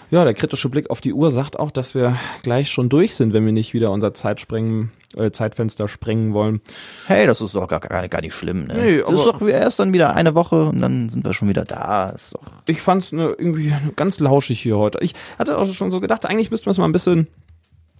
Ja, 0.09 0.25
der 0.25 0.33
kritische 0.33 0.67
Blick 0.69 0.89
auf 0.89 0.99
die 0.99 1.13
Uhr 1.13 1.31
sagt 1.31 1.57
auch, 1.57 1.71
dass 1.71 1.95
wir 1.95 2.17
gleich 2.43 2.69
schon 2.69 2.89
durch 2.89 3.15
sind, 3.15 3.33
wenn 3.33 3.45
wir 3.45 3.53
nicht 3.53 3.73
wieder 3.73 3.91
unser 3.91 4.13
Zeitsprengen, 4.13 4.91
äh, 5.15 5.31
Zeitfenster 5.31 5.87
sprengen 5.87 6.33
wollen. 6.33 6.59
Hey, 7.07 7.25
das 7.27 7.39
ist 7.39 7.55
doch 7.55 7.67
gar, 7.67 7.79
gar, 7.79 8.07
gar 8.07 8.21
nicht 8.21 8.33
schlimm, 8.33 8.67
ne? 8.67 8.73
Nee, 8.75 8.97
das 9.01 9.11
ist 9.11 9.25
doch 9.25 9.41
erst 9.47 9.79
dann 9.79 9.93
wieder 9.93 10.13
eine 10.13 10.35
Woche 10.35 10.65
und 10.65 10.81
dann 10.81 11.09
sind 11.09 11.23
wir 11.25 11.33
schon 11.33 11.47
wieder 11.47 11.63
da. 11.63 12.09
Ist 12.09 12.33
doch 12.33 12.41
Ich 12.67 12.81
fand's 12.81 13.13
ne, 13.13 13.35
irgendwie 13.37 13.73
ganz 13.95 14.19
lauschig 14.19 14.61
hier 14.61 14.77
heute. 14.77 14.99
Ich 15.01 15.13
hatte 15.39 15.57
auch 15.57 15.71
schon 15.73 15.91
so 15.91 16.01
gedacht, 16.01 16.25
eigentlich 16.25 16.51
müssten 16.51 16.65
wir 16.65 16.71
es 16.71 16.77
mal 16.77 16.85
ein 16.85 16.91
bisschen 16.91 17.27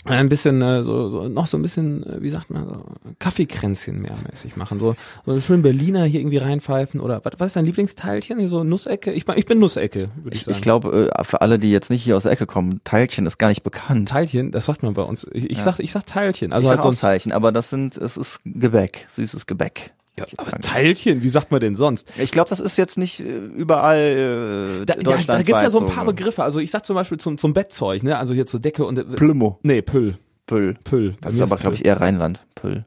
ein 0.06 0.30
bisschen 0.30 0.62
äh, 0.62 0.84
so, 0.84 1.10
so 1.10 1.28
noch 1.28 1.47
so 1.47 1.58
ein 1.58 1.62
bisschen 1.62 2.04
äh, 2.06 2.22
wie 2.22 2.30
sagt 2.30 2.49
man 2.49 2.68
so 2.68 2.84
Kaffeekränzchen 3.20 4.02
mehr 4.02 4.16
mäßig 4.30 4.56
machen 4.56 4.80
so 4.80 4.95
so 5.26 5.32
einen 5.32 5.41
schönen 5.41 5.62
Berliner 5.62 6.06
hier 6.06 6.22
irgendwie 6.22 6.38
reinpfeifen 6.38 6.99
oder 6.99 7.24
was, 7.24 7.34
was 7.38 7.47
ist 7.47 7.56
dein 7.56 7.66
Lieblingsteilchen 7.66 8.39
hier 8.39 8.49
so 8.49 8.64
Nussecke 8.64 9.12
ich 9.12 9.28
ich 9.28 9.45
bin 9.45 9.60
Nussecke 9.60 10.10
würde 10.16 10.36
ich, 10.36 10.41
ich, 10.41 10.45
sagen 10.45 10.58
ich 10.58 10.62
glaube, 10.62 11.12
äh, 11.16 11.24
für 11.24 11.41
alle, 11.41 11.60
die 11.60 11.72
jetzt 11.72 11.89
nicht 11.89 12.04
hier 12.04 12.18
aus 12.18 12.24
der 12.24 12.32
Ecke 12.32 12.45
kommen, 12.45 12.82
Teilchen 12.84 13.26
ist 13.26 13.38
gar 13.38 13.49
nicht 13.49 13.64
bekannt. 13.64 14.10
Teilchen 14.10 14.52
das 14.52 14.66
sagt 14.66 14.84
man 14.84 14.93
bei 14.93 15.04
uns 15.04 15.28
ich, 15.32 15.49
ich 15.49 15.58
Ja. 15.58 15.64
sag 15.64 15.80
ich 15.80 15.91
sag 15.91 16.06
Teilchen 16.06 16.52
Also 16.52 16.66
ich 16.66 16.72
halt 16.72 16.82
sag 16.82 16.93
so 16.93 16.99
Teilchen, 16.99 17.32
aber 17.32 17.52
das 17.52 17.70
sind, 17.70 17.97
es 17.97 18.18
ist 18.18 18.39
Gebäck, 18.45 19.06
süßes 19.10 19.45
Gebäck. 19.45 19.93
Ja, 20.30 20.38
aber 20.38 20.51
Teilchen 20.59 21.24
wie 21.24 21.30
sagt 21.30 21.51
man 21.51 21.59
denn 21.59 21.76
sonst 21.76 22.11
ich 22.17 22.32
glaube, 22.32 22.49
das 22.49 22.59
ist 22.59 22.78
jetzt 22.78 22.97
nicht 22.97 23.19
äh, 23.19 23.24
überall 23.24 24.82
äh, 24.82 24.86
da, 24.86 24.95
Deutschland 24.95 25.30
da 25.30 25.41
gibt's 25.43 25.61
ja 25.61 25.69
so 25.69 25.80
ein 25.80 25.88
paar 25.88 26.03
ne? 26.05 26.13
Begriffe 26.13 26.43
also 26.43 26.59
ich 26.59 26.72
sag 26.72 26.86
zum 26.86 26.95
Beispiel 26.95 27.19
zum 27.19 27.38
zum 27.38 27.53
Bettzeug 27.53 28.03
ne 28.03 28.17
also 28.17 28.34
hier 28.34 28.45
zur 28.45 28.59
Decke 28.59 28.86
und 28.86 28.97
äh, 28.97 29.03
Plümo. 29.03 29.59
nee 29.63 29.82
Püll 29.82 30.17
Püll. 30.51 30.76
Püll 30.84 31.11
Bei 31.22 31.30
Das 31.30 31.36
ist 31.36 31.41
aber, 31.41 31.55
glaube 31.55 31.76
ich, 31.76 31.86
eher 31.86 32.01
Rheinland. 32.01 32.41
Püll. 32.55 32.86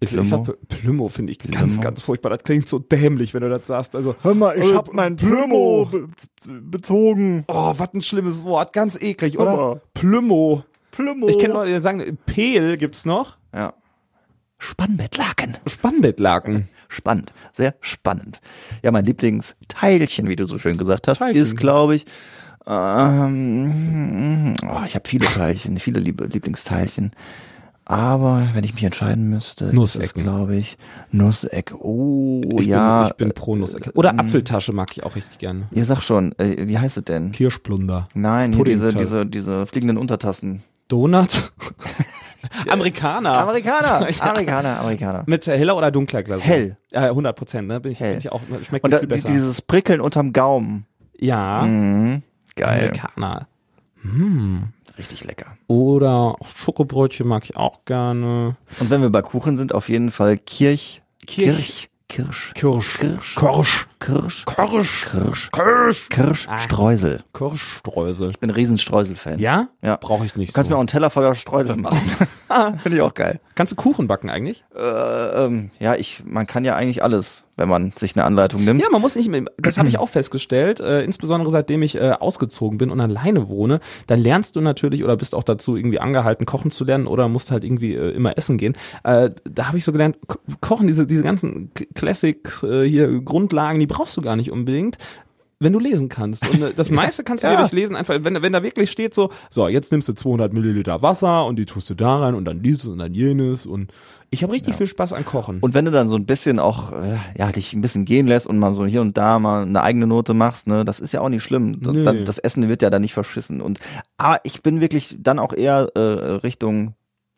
Ich, 0.00 0.08
Plümo. 0.08 0.22
ich 0.22 0.28
sag 0.28 0.68
Plümo 0.68 1.08
finde 1.08 1.32
ich 1.32 1.38
ganz, 1.38 1.54
Plümo. 1.74 1.80
ganz 1.82 2.00
furchtbar. 2.00 2.30
Das 2.30 2.42
klingt 2.44 2.66
so 2.66 2.78
dämlich, 2.78 3.34
wenn 3.34 3.42
du 3.42 3.50
das 3.50 3.66
sagst. 3.66 3.94
Also, 3.94 4.16
Hör 4.22 4.34
mal, 4.34 4.58
ich 4.58 4.74
hab 4.74 4.94
mein 4.94 5.16
Plümo 5.16 5.90
bezogen. 6.46 7.44
oh, 7.48 7.74
was 7.76 7.92
ein 7.92 8.00
schlimmes 8.00 8.42
Wort. 8.44 8.72
Ganz 8.72 9.00
eklig, 9.00 9.38
oder? 9.38 9.82
Plümo. 9.92 10.64
Plümo. 10.92 11.28
Ich 11.28 11.38
kenne 11.38 11.52
Leute, 11.52 11.74
die 11.74 11.82
sagen, 11.82 12.18
Peel 12.24 12.78
gibt's 12.78 13.04
noch. 13.04 13.36
Ja. 13.54 13.74
Spannbettlaken. 14.62 15.56
Spannbettlaken. 15.66 16.68
Spannend, 16.88 17.32
sehr 17.52 17.74
spannend. 17.80 18.40
Ja, 18.82 18.90
mein 18.92 19.04
Lieblingsteilchen, 19.04 20.28
wie 20.28 20.36
du 20.36 20.46
so 20.46 20.58
schön 20.58 20.76
gesagt 20.76 21.08
hast, 21.08 21.18
Teilchen. 21.18 21.42
ist, 21.42 21.56
glaube 21.56 21.96
ich, 21.96 22.04
ähm, 22.66 24.54
oh, 24.68 24.80
ich 24.86 24.94
habe 24.94 25.08
viele 25.08 25.26
Teilchen, 25.26 25.78
viele 25.80 25.98
liebe 26.00 26.26
Lieblingsteilchen. 26.26 27.10
Aber 27.84 28.48
wenn 28.54 28.62
ich 28.62 28.74
mich 28.74 28.84
entscheiden 28.84 29.28
müsste, 29.28 29.74
Nussecken. 29.74 30.22
glaube 30.22 30.54
ich, 30.54 30.78
Nusseck. 31.10 31.74
Oh, 31.76 32.42
Ich 32.60 32.66
ja. 32.66 33.00
bin, 33.02 33.08
ich 33.10 33.16
bin 33.16 33.32
pro 33.32 33.56
Nussecke. 33.56 33.90
Oder 33.94 34.16
Apfeltasche 34.20 34.72
mag 34.72 34.92
ich 34.92 35.02
auch 35.02 35.16
richtig 35.16 35.38
gerne. 35.38 35.66
Ihr 35.72 35.84
sag 35.84 36.02
schon, 36.02 36.30
äh, 36.38 36.68
wie 36.68 36.78
heißt 36.78 36.98
es 36.98 37.04
denn? 37.04 37.32
Kirschplunder. 37.32 38.06
Nein, 38.14 38.52
hier 38.52 38.64
diese, 38.64 38.88
diese, 38.94 39.26
diese 39.26 39.66
fliegenden 39.66 39.96
Untertassen. 39.98 40.62
Donut. 40.86 41.52
Amerikaner. 42.68 43.38
Amerikaner, 43.38 44.08
Ja. 44.10 44.22
Amerikaner, 44.30 44.80
Amerikaner. 44.80 45.22
Mit 45.26 45.46
äh, 45.48 45.56
heller 45.58 45.76
oder 45.76 45.90
dunkler 45.90 46.22
Glasur? 46.22 46.44
Hell. 46.44 46.76
Ja, 46.90 47.02
100 47.04 47.36
Prozent, 47.36 47.68
ne? 47.68 47.80
Bin 47.80 47.92
ich, 47.92 48.00
Hell. 48.00 48.10
bin 48.12 48.18
ich 48.18 48.32
auch, 48.32 48.40
schmeckt 48.66 48.84
Und 48.84 48.90
da, 48.90 48.98
viel 48.98 49.08
besser. 49.08 49.28
dieses 49.28 49.62
Prickeln 49.62 50.00
unterm 50.00 50.32
Gaumen. 50.32 50.86
ja. 51.18 51.62
Mhm. 51.62 52.22
Geil. 52.54 52.80
Amerikaner. 52.90 53.46
Hm. 54.02 54.64
Richtig 54.98 55.24
lecker. 55.24 55.56
Oder 55.68 56.36
Schokobrötchen 56.56 57.26
mag 57.26 57.44
ich 57.44 57.56
auch 57.56 57.84
gerne. 57.86 58.56
Und 58.78 58.90
wenn 58.90 59.00
wir 59.00 59.08
bei 59.08 59.22
Kuchen 59.22 59.56
sind, 59.56 59.74
auf 59.74 59.88
jeden 59.88 60.10
Fall 60.10 60.36
Kirch. 60.36 61.00
Kirch. 61.26 61.88
Kirsch. 62.12 62.52
Kirsch. 62.54 62.98
Kirsch. 62.98 63.34
Kirsch. 63.36 63.86
Kirsch. 63.98 64.44
Kirsch. 64.44 64.44
Kirsch. 64.44 65.50
Kirsch. 65.50 66.08
Kirsch. 66.10 66.46
Ah. 66.46 66.58
Streusel. 66.58 67.24
Kirschstreusel. 67.32 68.28
Ich 68.28 68.38
bin 68.38 68.50
ein 68.50 68.54
riesen 68.54 68.76
Streusel-Fan. 68.76 69.38
Ja? 69.38 69.68
Ja. 69.80 69.96
Brauche 69.96 70.26
ich 70.26 70.36
nicht 70.36 70.50
Du 70.50 70.52
kannst 70.52 70.68
mir 70.68 70.74
so. 70.74 70.76
auch 70.76 70.80
einen 70.80 70.88
Teller 70.88 71.08
voller 71.08 71.34
Streusel 71.34 71.76
machen. 71.76 71.98
Finde 72.82 72.96
ich 72.98 73.00
auch 73.00 73.14
geil. 73.14 73.40
Kannst 73.54 73.72
du 73.72 73.76
Kuchen 73.76 74.08
backen 74.08 74.28
eigentlich? 74.28 74.62
Äh, 74.76 74.80
ähm, 74.82 75.70
ja, 75.78 75.94
ich, 75.94 76.22
man 76.26 76.46
kann 76.46 76.66
ja 76.66 76.76
eigentlich 76.76 77.02
alles, 77.02 77.44
wenn 77.62 77.68
man 77.68 77.92
sich 77.94 78.16
eine 78.16 78.24
Anleitung 78.24 78.64
nimmt. 78.64 78.80
Ja, 78.82 78.88
man 78.90 79.00
muss 79.00 79.14
nicht 79.14 79.28
mehr, 79.30 79.44
das 79.56 79.78
habe 79.78 79.88
ich 79.88 79.96
auch 79.98 80.08
festgestellt, 80.08 80.80
äh, 80.80 81.02
insbesondere 81.04 81.50
seitdem 81.52 81.82
ich 81.82 81.94
äh, 81.94 82.10
ausgezogen 82.18 82.76
bin 82.76 82.90
und 82.90 83.00
alleine 83.00 83.48
wohne, 83.48 83.78
dann 84.08 84.18
lernst 84.18 84.56
du 84.56 84.60
natürlich 84.60 85.04
oder 85.04 85.16
bist 85.16 85.34
auch 85.34 85.44
dazu 85.44 85.76
irgendwie 85.76 86.00
angehalten, 86.00 86.44
kochen 86.44 86.72
zu 86.72 86.84
lernen 86.84 87.06
oder 87.06 87.28
musst 87.28 87.52
halt 87.52 87.62
irgendwie 87.62 87.94
äh, 87.94 88.10
immer 88.10 88.36
essen 88.36 88.58
gehen. 88.58 88.76
Äh, 89.04 89.30
da 89.44 89.68
habe 89.68 89.78
ich 89.78 89.84
so 89.84 89.92
gelernt, 89.92 90.16
ko- 90.26 90.40
kochen, 90.60 90.88
diese, 90.88 91.06
diese 91.06 91.22
ganzen 91.22 91.70
Classic 91.94 92.36
äh, 92.64 92.82
hier 92.82 93.20
Grundlagen, 93.22 93.78
die 93.78 93.86
brauchst 93.86 94.16
du 94.16 94.22
gar 94.22 94.34
nicht 94.34 94.50
unbedingt. 94.50 94.98
Wenn 95.62 95.72
du 95.72 95.78
lesen 95.78 96.08
kannst. 96.08 96.48
Und 96.48 96.62
äh, 96.62 96.72
das 96.74 96.90
meiste 96.90 97.24
kannst 97.24 97.44
du 97.44 97.48
Ja. 97.48 97.58
durch 97.60 97.72
Lesen 97.72 97.96
einfach, 97.96 98.16
wenn, 98.22 98.42
wenn 98.42 98.52
da 98.52 98.62
wirklich 98.62 98.90
steht 98.90 99.14
so, 99.14 99.30
so, 99.50 99.68
jetzt 99.68 99.92
nimmst 99.92 100.08
du 100.08 100.12
200 100.14 100.52
Milliliter 100.52 101.02
Wasser 101.02 101.46
und 101.46 101.56
die 101.56 101.66
tust 101.66 101.88
du 101.90 101.94
da 101.94 102.16
rein 102.18 102.34
und 102.34 102.44
dann 102.44 102.62
dieses 102.62 102.88
und 102.88 102.98
dann 102.98 103.14
jenes 103.14 103.66
und 103.66 103.92
ich 104.30 104.42
habe 104.42 104.54
richtig 104.54 104.76
viel 104.76 104.86
Spaß 104.86 105.12
an 105.12 105.26
Kochen. 105.26 105.58
Und 105.60 105.74
wenn 105.74 105.84
du 105.84 105.90
dann 105.90 106.08
so 106.08 106.16
ein 106.16 106.24
bisschen 106.24 106.58
auch, 106.58 106.90
äh, 106.92 107.16
ja, 107.38 107.52
dich 107.52 107.74
ein 107.74 107.82
bisschen 107.82 108.06
gehen 108.06 108.26
lässt 108.26 108.46
und 108.46 108.58
mal 108.58 108.74
so 108.74 108.86
hier 108.86 109.02
und 109.02 109.18
da 109.18 109.38
mal 109.38 109.62
eine 109.64 109.82
eigene 109.82 110.06
Note 110.06 110.32
machst, 110.32 110.66
ne, 110.66 110.86
das 110.86 111.00
ist 111.00 111.12
ja 111.12 111.20
auch 111.20 111.28
nicht 111.28 111.42
schlimm. 111.42 111.82
Das, 111.82 111.94
Nee. 111.94 112.24
das 112.24 112.38
Essen 112.38 112.66
wird 112.68 112.80
ja 112.80 112.88
dann 112.88 113.02
nicht 113.02 113.12
verschissen. 113.12 113.60
Und, 113.60 113.78
aber 114.16 114.40
ich 114.44 114.62
bin 114.62 114.80
wirklich 114.80 115.16
dann 115.20 115.38
auch 115.38 115.52
eher 115.52 115.90
äh, 115.94 116.00
Richtung 116.00 116.94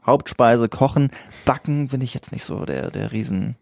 Hauptspeise, 0.06 0.68
Kochen, 0.68 1.10
Backen 1.44 1.88
bin 1.88 2.00
ich 2.00 2.14
jetzt 2.14 2.30
nicht 2.30 2.44
so 2.44 2.64
der, 2.64 2.90
der 2.92 3.10
Riesen. 3.10 3.56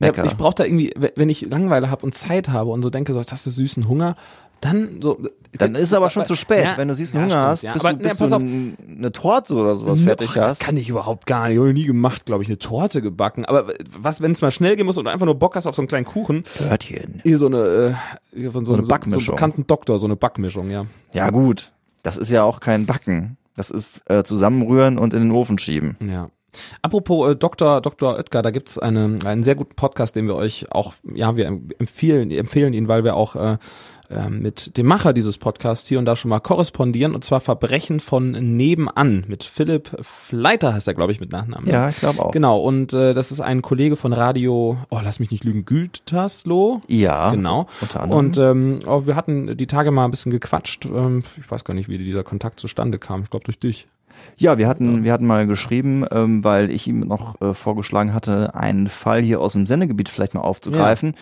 Ja, 0.00 0.08
Bäcker. 0.12 0.24
ich 0.26 0.36
brauche 0.36 0.54
da 0.56 0.64
irgendwie, 0.64 0.92
we- 0.96 1.12
wenn 1.16 1.28
ich 1.28 1.42
Langeweile 1.50 1.90
habe 1.90 2.04
und 2.06 2.14
Zeit 2.14 2.48
habe 2.48 2.70
und 2.70 2.82
so 2.82 2.90
denke, 2.90 3.12
so, 3.12 3.18
jetzt 3.18 3.32
hast 3.32 3.44
du 3.46 3.50
süßen 3.50 3.88
Hunger, 3.88 4.16
dann 4.60 5.00
so. 5.00 5.18
Dann 5.56 5.74
ist 5.76 5.84
es 5.84 5.92
aber 5.94 6.10
schon 6.10 6.26
zu 6.26 6.34
spät. 6.34 6.62
Ja, 6.64 6.76
Wenn 6.76 6.88
du 6.88 6.94
siehst, 6.94 7.14
ja, 7.14 7.20
Hunger 7.20 7.28
stimmt, 7.30 7.42
hast, 7.44 7.62
ja. 7.62 7.72
bis, 7.72 7.84
Aber, 7.84 7.92
du, 7.94 7.96
ne, 8.02 8.08
bis 8.08 8.16
pass 8.18 8.30
du 8.30 8.36
auf. 8.36 8.42
eine 8.42 9.12
Torte 9.12 9.54
oder 9.54 9.76
sowas 9.76 10.00
fertig 10.00 10.30
Och, 10.30 10.34
Das 10.34 10.46
hast. 10.48 10.60
kann 10.60 10.76
ich 10.76 10.88
überhaupt 10.90 11.26
gar 11.26 11.46
nicht. 11.48 11.54
Ich 11.54 11.60
habe 11.60 11.72
nie 11.72 11.84
gemacht, 11.84 12.26
glaube 12.26 12.42
ich, 12.42 12.48
eine 12.48 12.58
Torte 12.58 13.00
gebacken. 13.00 13.44
Aber 13.46 13.72
was, 13.98 14.20
wenn 14.20 14.32
es 14.32 14.42
mal 14.42 14.50
schnell 14.50 14.76
gehen 14.76 14.84
muss 14.86 14.98
und 14.98 15.04
du 15.06 15.10
einfach 15.10 15.24
nur 15.26 15.36
Bock 15.36 15.56
hast 15.56 15.66
auf 15.66 15.74
so 15.74 15.80
einen 15.82 15.88
kleinen 15.88 16.04
Kuchen? 16.06 16.44
Törtchen. 16.44 17.20
Hier 17.24 17.38
so 17.38 17.46
eine, 17.46 17.58
äh, 18.34 18.38
hier 18.38 18.52
von 18.52 18.64
so, 18.64 18.72
eine 18.72 18.80
einem- 18.82 18.88
Backmischung. 18.88 19.22
So, 19.22 19.30
einem 19.32 19.36
bekannten 19.36 19.66
Doktor, 19.66 19.98
so 19.98 20.06
eine 20.06 20.16
Backmischung, 20.16 20.70
ja. 20.70 20.84
Ja 21.12 21.30
gut, 21.30 21.72
das 22.02 22.16
ist 22.16 22.30
ja 22.30 22.42
auch 22.42 22.60
kein 22.60 22.84
Backen. 22.84 23.36
Das 23.56 23.70
ist 23.70 24.02
äh, 24.10 24.22
zusammenrühren 24.22 24.98
und 24.98 25.14
in 25.14 25.20
den 25.20 25.32
Ofen 25.32 25.58
schieben. 25.58 25.96
Ja. 26.00 26.28
Apropos 26.82 27.32
äh, 27.32 27.36
Dr. 27.36 27.80
Dr. 27.80 28.16
Oetker, 28.16 28.42
da 28.42 28.50
gibt's 28.50 28.78
eine, 28.78 29.16
einen 29.24 29.42
sehr 29.42 29.54
guten 29.54 29.74
Podcast, 29.74 30.16
den 30.16 30.26
wir 30.26 30.36
euch 30.36 30.70
auch, 30.72 30.94
ja, 31.14 31.36
wir 31.36 31.46
empfehlen, 31.46 32.30
empfehlen 32.30 32.72
ihn, 32.72 32.88
weil 32.88 33.04
wir 33.04 33.16
auch 33.16 33.36
äh, 33.36 33.56
äh, 34.10 34.30
mit 34.30 34.76
dem 34.78 34.86
Macher 34.86 35.12
dieses 35.12 35.36
Podcasts 35.36 35.86
hier 35.86 35.98
und 35.98 36.06
da 36.06 36.16
schon 36.16 36.30
mal 36.30 36.40
korrespondieren, 36.40 37.14
und 37.14 37.24
zwar 37.24 37.40
Verbrechen 37.40 38.00
von 38.00 38.30
nebenan 38.30 39.24
mit 39.28 39.44
Philipp 39.44 39.90
Fleiter 40.00 40.72
heißt 40.72 40.88
er, 40.88 40.94
glaube 40.94 41.12
ich, 41.12 41.20
mit 41.20 41.30
Nachnamen. 41.30 41.68
Ja, 41.68 41.90
ich 41.90 41.98
glaube 41.98 42.22
auch. 42.24 42.30
Genau, 42.30 42.58
und 42.60 42.94
äh, 42.94 43.12
das 43.12 43.30
ist 43.30 43.40
ein 43.42 43.60
Kollege 43.60 43.96
von 43.96 44.14
Radio, 44.14 44.78
oh, 44.88 45.00
lass 45.04 45.20
mich 45.20 45.30
nicht 45.30 45.44
lügen, 45.44 45.66
Gütersloh. 45.66 46.80
Ja, 46.88 47.30
Genau. 47.32 47.66
unter 47.82 48.00
anderem. 48.00 48.18
Und 48.26 48.38
ähm, 48.38 48.78
oh, 48.86 49.06
wir 49.06 49.14
hatten 49.14 49.56
die 49.56 49.66
Tage 49.66 49.90
mal 49.90 50.06
ein 50.06 50.10
bisschen 50.10 50.32
gequatscht. 50.32 50.86
Ähm, 50.86 51.22
ich 51.38 51.50
weiß 51.50 51.64
gar 51.64 51.74
nicht, 51.74 51.88
wie 51.90 51.98
dieser 51.98 52.24
Kontakt 52.24 52.60
zustande 52.60 52.98
kam. 52.98 53.22
Ich 53.24 53.30
glaube 53.30 53.44
durch 53.44 53.58
dich. 53.58 53.88
Ja, 54.40 54.56
wir 54.56 54.68
hatten, 54.68 55.02
wir 55.02 55.12
hatten 55.12 55.26
mal 55.26 55.48
geschrieben, 55.48 56.04
ähm, 56.12 56.44
weil 56.44 56.70
ich 56.70 56.86
ihm 56.86 57.00
noch 57.00 57.40
äh, 57.40 57.54
vorgeschlagen 57.54 58.14
hatte, 58.14 58.54
einen 58.54 58.88
Fall 58.88 59.20
hier 59.20 59.40
aus 59.40 59.52
dem 59.52 59.66
Sendegebiet 59.66 60.08
vielleicht 60.08 60.34
mal 60.34 60.42
aufzugreifen. 60.42 61.14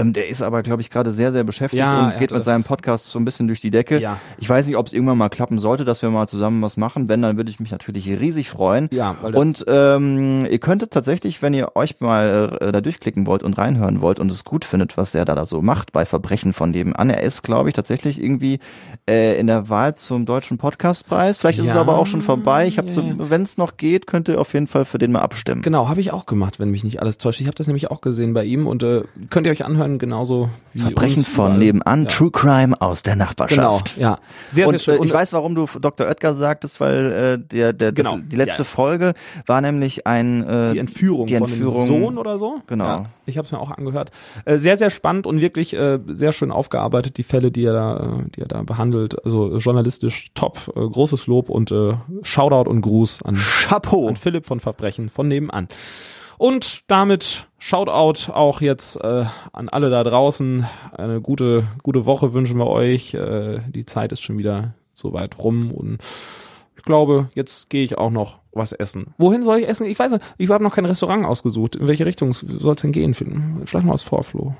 Ähm, 0.00 0.12
der 0.12 0.28
ist 0.28 0.42
aber, 0.42 0.62
glaube 0.62 0.82
ich, 0.82 0.90
gerade 0.90 1.12
sehr, 1.12 1.32
sehr 1.32 1.44
beschäftigt 1.44 1.80
Ja, 1.80 2.08
und 2.08 2.18
geht 2.18 2.30
mit 2.30 2.44
seinem 2.44 2.64
Podcast 2.64 3.06
so 3.06 3.18
ein 3.18 3.24
bisschen 3.24 3.46
durch 3.46 3.60
die 3.60 3.70
Decke. 3.70 4.00
Ja. 4.00 4.18
Ich 4.38 4.48
weiß 4.48 4.66
nicht, 4.66 4.76
ob 4.76 4.86
es 4.86 4.92
irgendwann 4.92 5.18
mal 5.18 5.28
klappen 5.28 5.58
sollte, 5.58 5.84
dass 5.84 6.02
wir 6.02 6.10
mal 6.10 6.26
zusammen 6.28 6.62
was 6.62 6.76
machen. 6.76 7.08
Wenn, 7.08 7.22
dann 7.22 7.36
würde 7.36 7.50
ich 7.50 7.60
mich 7.60 7.70
natürlich 7.70 8.08
riesig 8.08 8.50
freuen. 8.50 8.88
Ja, 8.92 9.16
und 9.22 9.64
ähm, 9.68 10.46
ihr 10.50 10.58
könntet 10.58 10.92
tatsächlich, 10.92 11.42
wenn 11.42 11.54
ihr 11.54 11.76
euch 11.76 12.00
mal 12.00 12.58
äh, 12.60 12.72
da 12.72 12.80
durchklicken 12.80 13.26
wollt 13.26 13.42
und 13.42 13.58
reinhören 13.58 14.00
wollt 14.00 14.20
und 14.20 14.30
es 14.30 14.44
gut 14.44 14.64
findet, 14.64 14.96
was 14.96 15.12
der 15.12 15.24
da, 15.24 15.34
da 15.34 15.46
so 15.46 15.62
macht 15.62 15.92
bei 15.92 16.06
Verbrechen 16.06 16.52
von 16.52 16.70
nebenan. 16.70 17.10
Er 17.10 17.22
ist, 17.22 17.42
glaube 17.42 17.68
ich, 17.68 17.74
tatsächlich 17.74 18.22
irgendwie 18.22 18.60
äh, 19.08 19.38
in 19.38 19.46
der 19.46 19.68
Wahl 19.68 19.94
zum 19.94 20.26
deutschen 20.26 20.58
Podcastpreis. 20.58 21.38
Vielleicht 21.38 21.58
ist 21.58 21.66
es 21.66 21.76
aber 21.76 21.98
auch 21.98 22.06
schon 22.06 22.22
vorbei. 22.22 22.66
Ich 22.66 22.78
habe, 22.78 22.88
ja, 22.88 22.94
so, 22.94 23.02
wenn 23.16 23.42
es 23.42 23.56
noch 23.56 23.76
geht, 23.76 24.06
könnt 24.06 24.28
ihr 24.28 24.40
auf 24.40 24.52
jeden 24.54 24.66
Fall 24.66 24.84
für 24.84 24.98
den 24.98 25.12
mal 25.12 25.20
abstimmen. 25.20 25.62
Genau, 25.62 25.88
habe 25.88 26.00
ich 26.00 26.12
auch 26.12 26.26
gemacht, 26.26 26.60
wenn 26.60 26.70
mich 26.70 26.84
nicht 26.84 27.00
alles 27.00 27.18
täuscht. 27.18 27.40
Ich 27.40 27.46
habe 27.46 27.56
das 27.56 27.66
nämlich 27.66 27.90
auch 27.90 28.00
gesehen 28.00 28.34
bei 28.34 28.44
ihm 28.44 28.66
und 28.66 28.82
äh, 28.82 29.04
könnt 29.30 29.46
ihr 29.46 29.52
euch 29.52 29.64
anhören, 29.64 29.87
genauso 29.96 30.50
wie 30.74 30.80
Verbrechen 30.80 31.18
uns 31.20 31.28
von 31.28 31.58
nebenan, 31.58 32.02
Ja. 32.02 32.08
True 32.10 32.30
Crime 32.30 32.78
aus 32.80 33.02
der 33.02 33.14
Genau, 33.14 33.24
Nachbarschaft. 33.24 33.96
ja. 33.96 34.18
Sehr, 34.52 34.66
und 34.66 34.72
sehr 34.72 34.80
schön. 34.80 35.02
Äh, 35.02 35.06
ich 35.06 35.12
weiß, 35.12 35.32
warum 35.32 35.54
du 35.54 35.64
Dr. 35.80 36.06
Oetker 36.06 36.34
sagtest, 36.34 36.80
weil 36.80 37.12
äh, 37.12 37.38
der, 37.38 37.72
der 37.72 37.92
Genau, 37.92 38.16
das, 38.16 38.28
die 38.28 38.36
letzte 38.36 38.58
ja. 38.58 38.64
Folge 38.64 39.14
war 39.46 39.60
nämlich 39.62 40.06
ein 40.06 40.46
äh, 40.46 40.72
die 40.72 40.78
Entführung, 40.78 41.26
die 41.26 41.38
von 41.38 41.48
Entführung 41.48 41.86
dem 41.86 42.02
Sohn 42.02 42.18
oder 42.18 42.38
so. 42.38 42.60
Genau. 42.66 42.84
Ja, 42.84 43.06
ich 43.24 43.38
habe 43.38 43.46
es 43.46 43.52
mir 43.52 43.60
auch 43.60 43.70
angehört. 43.70 44.10
Äh, 44.44 44.58
sehr, 44.58 44.76
sehr 44.76 44.90
spannend 44.90 45.26
und 45.26 45.40
wirklich 45.40 45.72
äh, 45.74 45.98
sehr 46.06 46.32
schön 46.32 46.50
aufgearbeitet, 46.50 47.16
die 47.16 47.22
Fälle, 47.22 47.50
die 47.50 47.64
er 47.64 47.72
da, 47.72 47.96
äh, 47.96 48.30
die 48.36 48.40
er 48.42 48.48
da 48.48 48.62
behandelt. 48.62 49.24
Also 49.24 49.54
äh, 49.54 49.58
journalistisch 49.58 50.30
top, 50.34 50.70
äh, 50.76 50.80
großes 50.80 51.26
Lob 51.28 51.48
und 51.48 51.70
äh, 51.70 51.94
Shoutout 52.22 52.68
und 52.68 52.80
Gruß 52.82 53.22
an, 53.22 53.36
Chapeau. 53.36 54.08
an 54.08 54.16
Philipp 54.16 54.44
von 54.46 54.60
Verbrechen 54.60 55.08
von 55.08 55.28
nebenan. 55.28 55.68
Und 56.38 56.82
damit 56.86 57.48
Shoutout 57.58 58.32
auch 58.32 58.60
jetzt 58.60 58.96
äh, 59.02 59.24
an 59.52 59.68
alle 59.68 59.90
da 59.90 60.04
draußen. 60.04 60.66
Eine 60.96 61.20
gute, 61.20 61.66
gute 61.82 62.06
Woche 62.06 62.32
wünschen 62.32 62.58
wir 62.58 62.68
euch. 62.68 63.14
Äh, 63.14 63.60
die 63.68 63.84
Zeit 63.84 64.12
ist 64.12 64.22
schon 64.22 64.38
wieder 64.38 64.74
so 64.94 65.12
weit 65.12 65.38
rum 65.38 65.72
und 65.72 65.98
ich 66.76 66.84
glaube, 66.84 67.28
jetzt 67.34 67.68
gehe 67.70 67.84
ich 67.84 67.98
auch 67.98 68.10
noch 68.10 68.38
was 68.52 68.72
essen. 68.72 69.14
Wohin 69.18 69.44
soll 69.44 69.58
ich 69.58 69.68
essen? 69.68 69.86
Ich 69.86 69.98
weiß 69.98 70.12
nicht, 70.12 70.24
ich 70.38 70.48
habe 70.48 70.62
noch 70.64 70.74
kein 70.74 70.86
Restaurant 70.86 71.26
ausgesucht. 71.26 71.76
In 71.76 71.86
welche 71.88 72.06
Richtung 72.06 72.32
soll 72.32 72.74
es 72.74 72.82
denn 72.82 72.92
gehen? 72.92 73.14
Schlag 73.66 73.84
mal 73.84 73.92
was 73.92 74.02
vor, 74.02 74.22
Flo. 74.22 74.54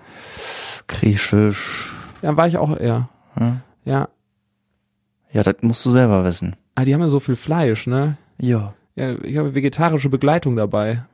Griechisch. 0.89 1.93
Ja, 2.23 2.37
war 2.37 2.49
ich 2.49 2.59
auch 2.59 2.77
eher. 2.77 3.09
Hm? 3.35 3.61
Ja. 3.85 4.09
Ja, 5.33 5.43
das 5.43 5.57
musst 5.61 5.85
du 5.87 5.91
selber 5.91 6.25
wissen. 6.25 6.57
Ah, 6.75 6.85
die 6.85 6.95
haben 6.95 7.01
ja 7.01 7.09
so 7.09 7.21
viel 7.21 7.37
Fleisch, 7.37 7.87
ne? 7.87 8.17
Ja. 8.39 8.75
Ja, 8.97 9.15
ich 9.23 9.37
habe 9.37 9.55
vegetarische 9.55 10.09
Begleitung 10.09 10.57
dabei. 10.57 11.05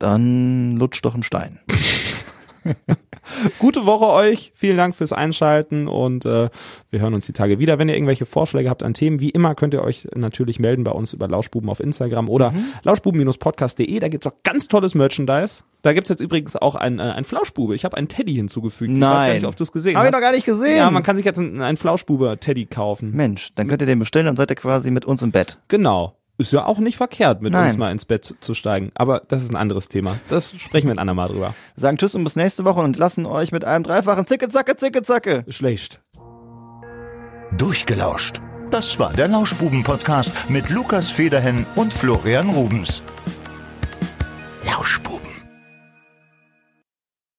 Dann 0.00 0.76
lutsch 0.78 1.00
doch 1.02 1.14
einen 1.14 1.22
Stein. 1.22 1.60
Gute 3.58 3.86
Woche 3.86 4.06
euch. 4.06 4.50
Vielen 4.54 4.76
Dank 4.76 4.94
fürs 4.94 5.12
Einschalten 5.12 5.88
und 5.88 6.24
äh, 6.24 6.48
wir 6.90 7.00
hören 7.00 7.12
uns 7.14 7.26
die 7.26 7.32
Tage 7.32 7.58
wieder. 7.58 7.78
Wenn 7.78 7.88
ihr 7.88 7.94
irgendwelche 7.94 8.24
Vorschläge 8.26 8.70
habt 8.70 8.82
an 8.82 8.94
Themen, 8.94 9.20
wie 9.20 9.28
immer 9.30 9.54
könnt 9.54 9.74
ihr 9.74 9.82
euch 9.82 10.08
natürlich 10.14 10.58
melden 10.58 10.84
bei 10.84 10.90
uns 10.90 11.12
über 11.12 11.28
Lauschbuben 11.28 11.68
auf 11.68 11.80
Instagram 11.80 12.28
oder 12.30 12.52
lauschbuben-podcast.de. 12.82 14.00
Da 14.00 14.08
gibt's 14.08 14.26
auch 14.26 14.34
ganz 14.42 14.68
tolles 14.68 14.94
Merchandise. 14.94 15.64
Da 15.82 15.92
gibt's 15.92 16.08
jetzt 16.08 16.20
übrigens 16.20 16.56
auch 16.56 16.74
ein, 16.74 16.98
äh, 16.98 17.02
ein 17.02 17.24
Flauschbube. 17.24 17.74
Ich 17.74 17.84
habe 17.84 17.96
einen 17.96 18.08
Teddy 18.08 18.34
hinzugefügt. 18.34 18.90
Ich 18.90 18.96
weiß 18.96 19.00
gar 19.00 19.14
Nein. 19.18 19.34
nicht, 19.36 19.46
ob 19.46 19.56
du 19.56 19.62
es 19.64 19.72
gesehen 19.72 19.96
Hab 19.96 20.04
ich 20.04 20.08
hast. 20.08 20.14
noch 20.14 20.20
gar 20.20 20.32
nicht 20.32 20.46
gesehen. 20.46 20.76
Ja, 20.78 20.90
man 20.90 21.02
kann 21.02 21.16
sich 21.16 21.24
jetzt 21.24 21.38
einen, 21.38 21.60
einen 21.60 21.76
Flauschbube-Teddy 21.76 22.66
kaufen. 22.66 23.12
Mensch, 23.14 23.50
dann 23.54 23.68
könnt 23.68 23.82
ihr 23.82 23.86
den 23.86 23.98
bestellen 23.98 24.28
und 24.28 24.36
seid 24.36 24.50
ihr 24.50 24.56
quasi 24.56 24.90
mit 24.90 25.04
uns 25.04 25.22
im 25.22 25.30
Bett. 25.30 25.58
Genau. 25.68 26.16
Ist 26.40 26.52
ja 26.52 26.64
auch 26.64 26.78
nicht 26.78 26.96
verkehrt, 26.96 27.42
mit 27.42 27.52
Nein. 27.52 27.66
uns 27.66 27.76
mal 27.76 27.92
ins 27.92 28.06
Bett 28.06 28.34
zu 28.40 28.54
steigen. 28.54 28.92
Aber 28.94 29.20
das 29.28 29.42
ist 29.42 29.50
ein 29.50 29.56
anderes 29.56 29.90
Thema. 29.90 30.18
Das 30.28 30.50
sprechen 30.58 30.86
wir 30.86 30.94
ein 30.94 30.98
andermal 30.98 31.28
drüber. 31.28 31.54
Wir 31.74 31.82
sagen 31.82 31.98
Tschüss 31.98 32.14
und 32.14 32.24
bis 32.24 32.34
nächste 32.34 32.64
Woche 32.64 32.80
und 32.80 32.96
lassen 32.96 33.26
euch 33.26 33.52
mit 33.52 33.66
einem 33.66 33.84
dreifachen 33.84 34.26
Zicke-Zacke, 34.26 34.74
Zicke-Zacke. 34.74 35.44
Schlecht. 35.48 36.00
Durchgelauscht. 37.58 38.40
Das 38.70 38.98
war 38.98 39.12
der 39.12 39.28
Lauschbuben-Podcast 39.28 40.32
mit 40.48 40.70
Lukas 40.70 41.10
Federhen 41.10 41.66
und 41.74 41.92
Florian 41.92 42.48
Rubens. 42.48 43.02
Lauschbuben. 44.64 45.29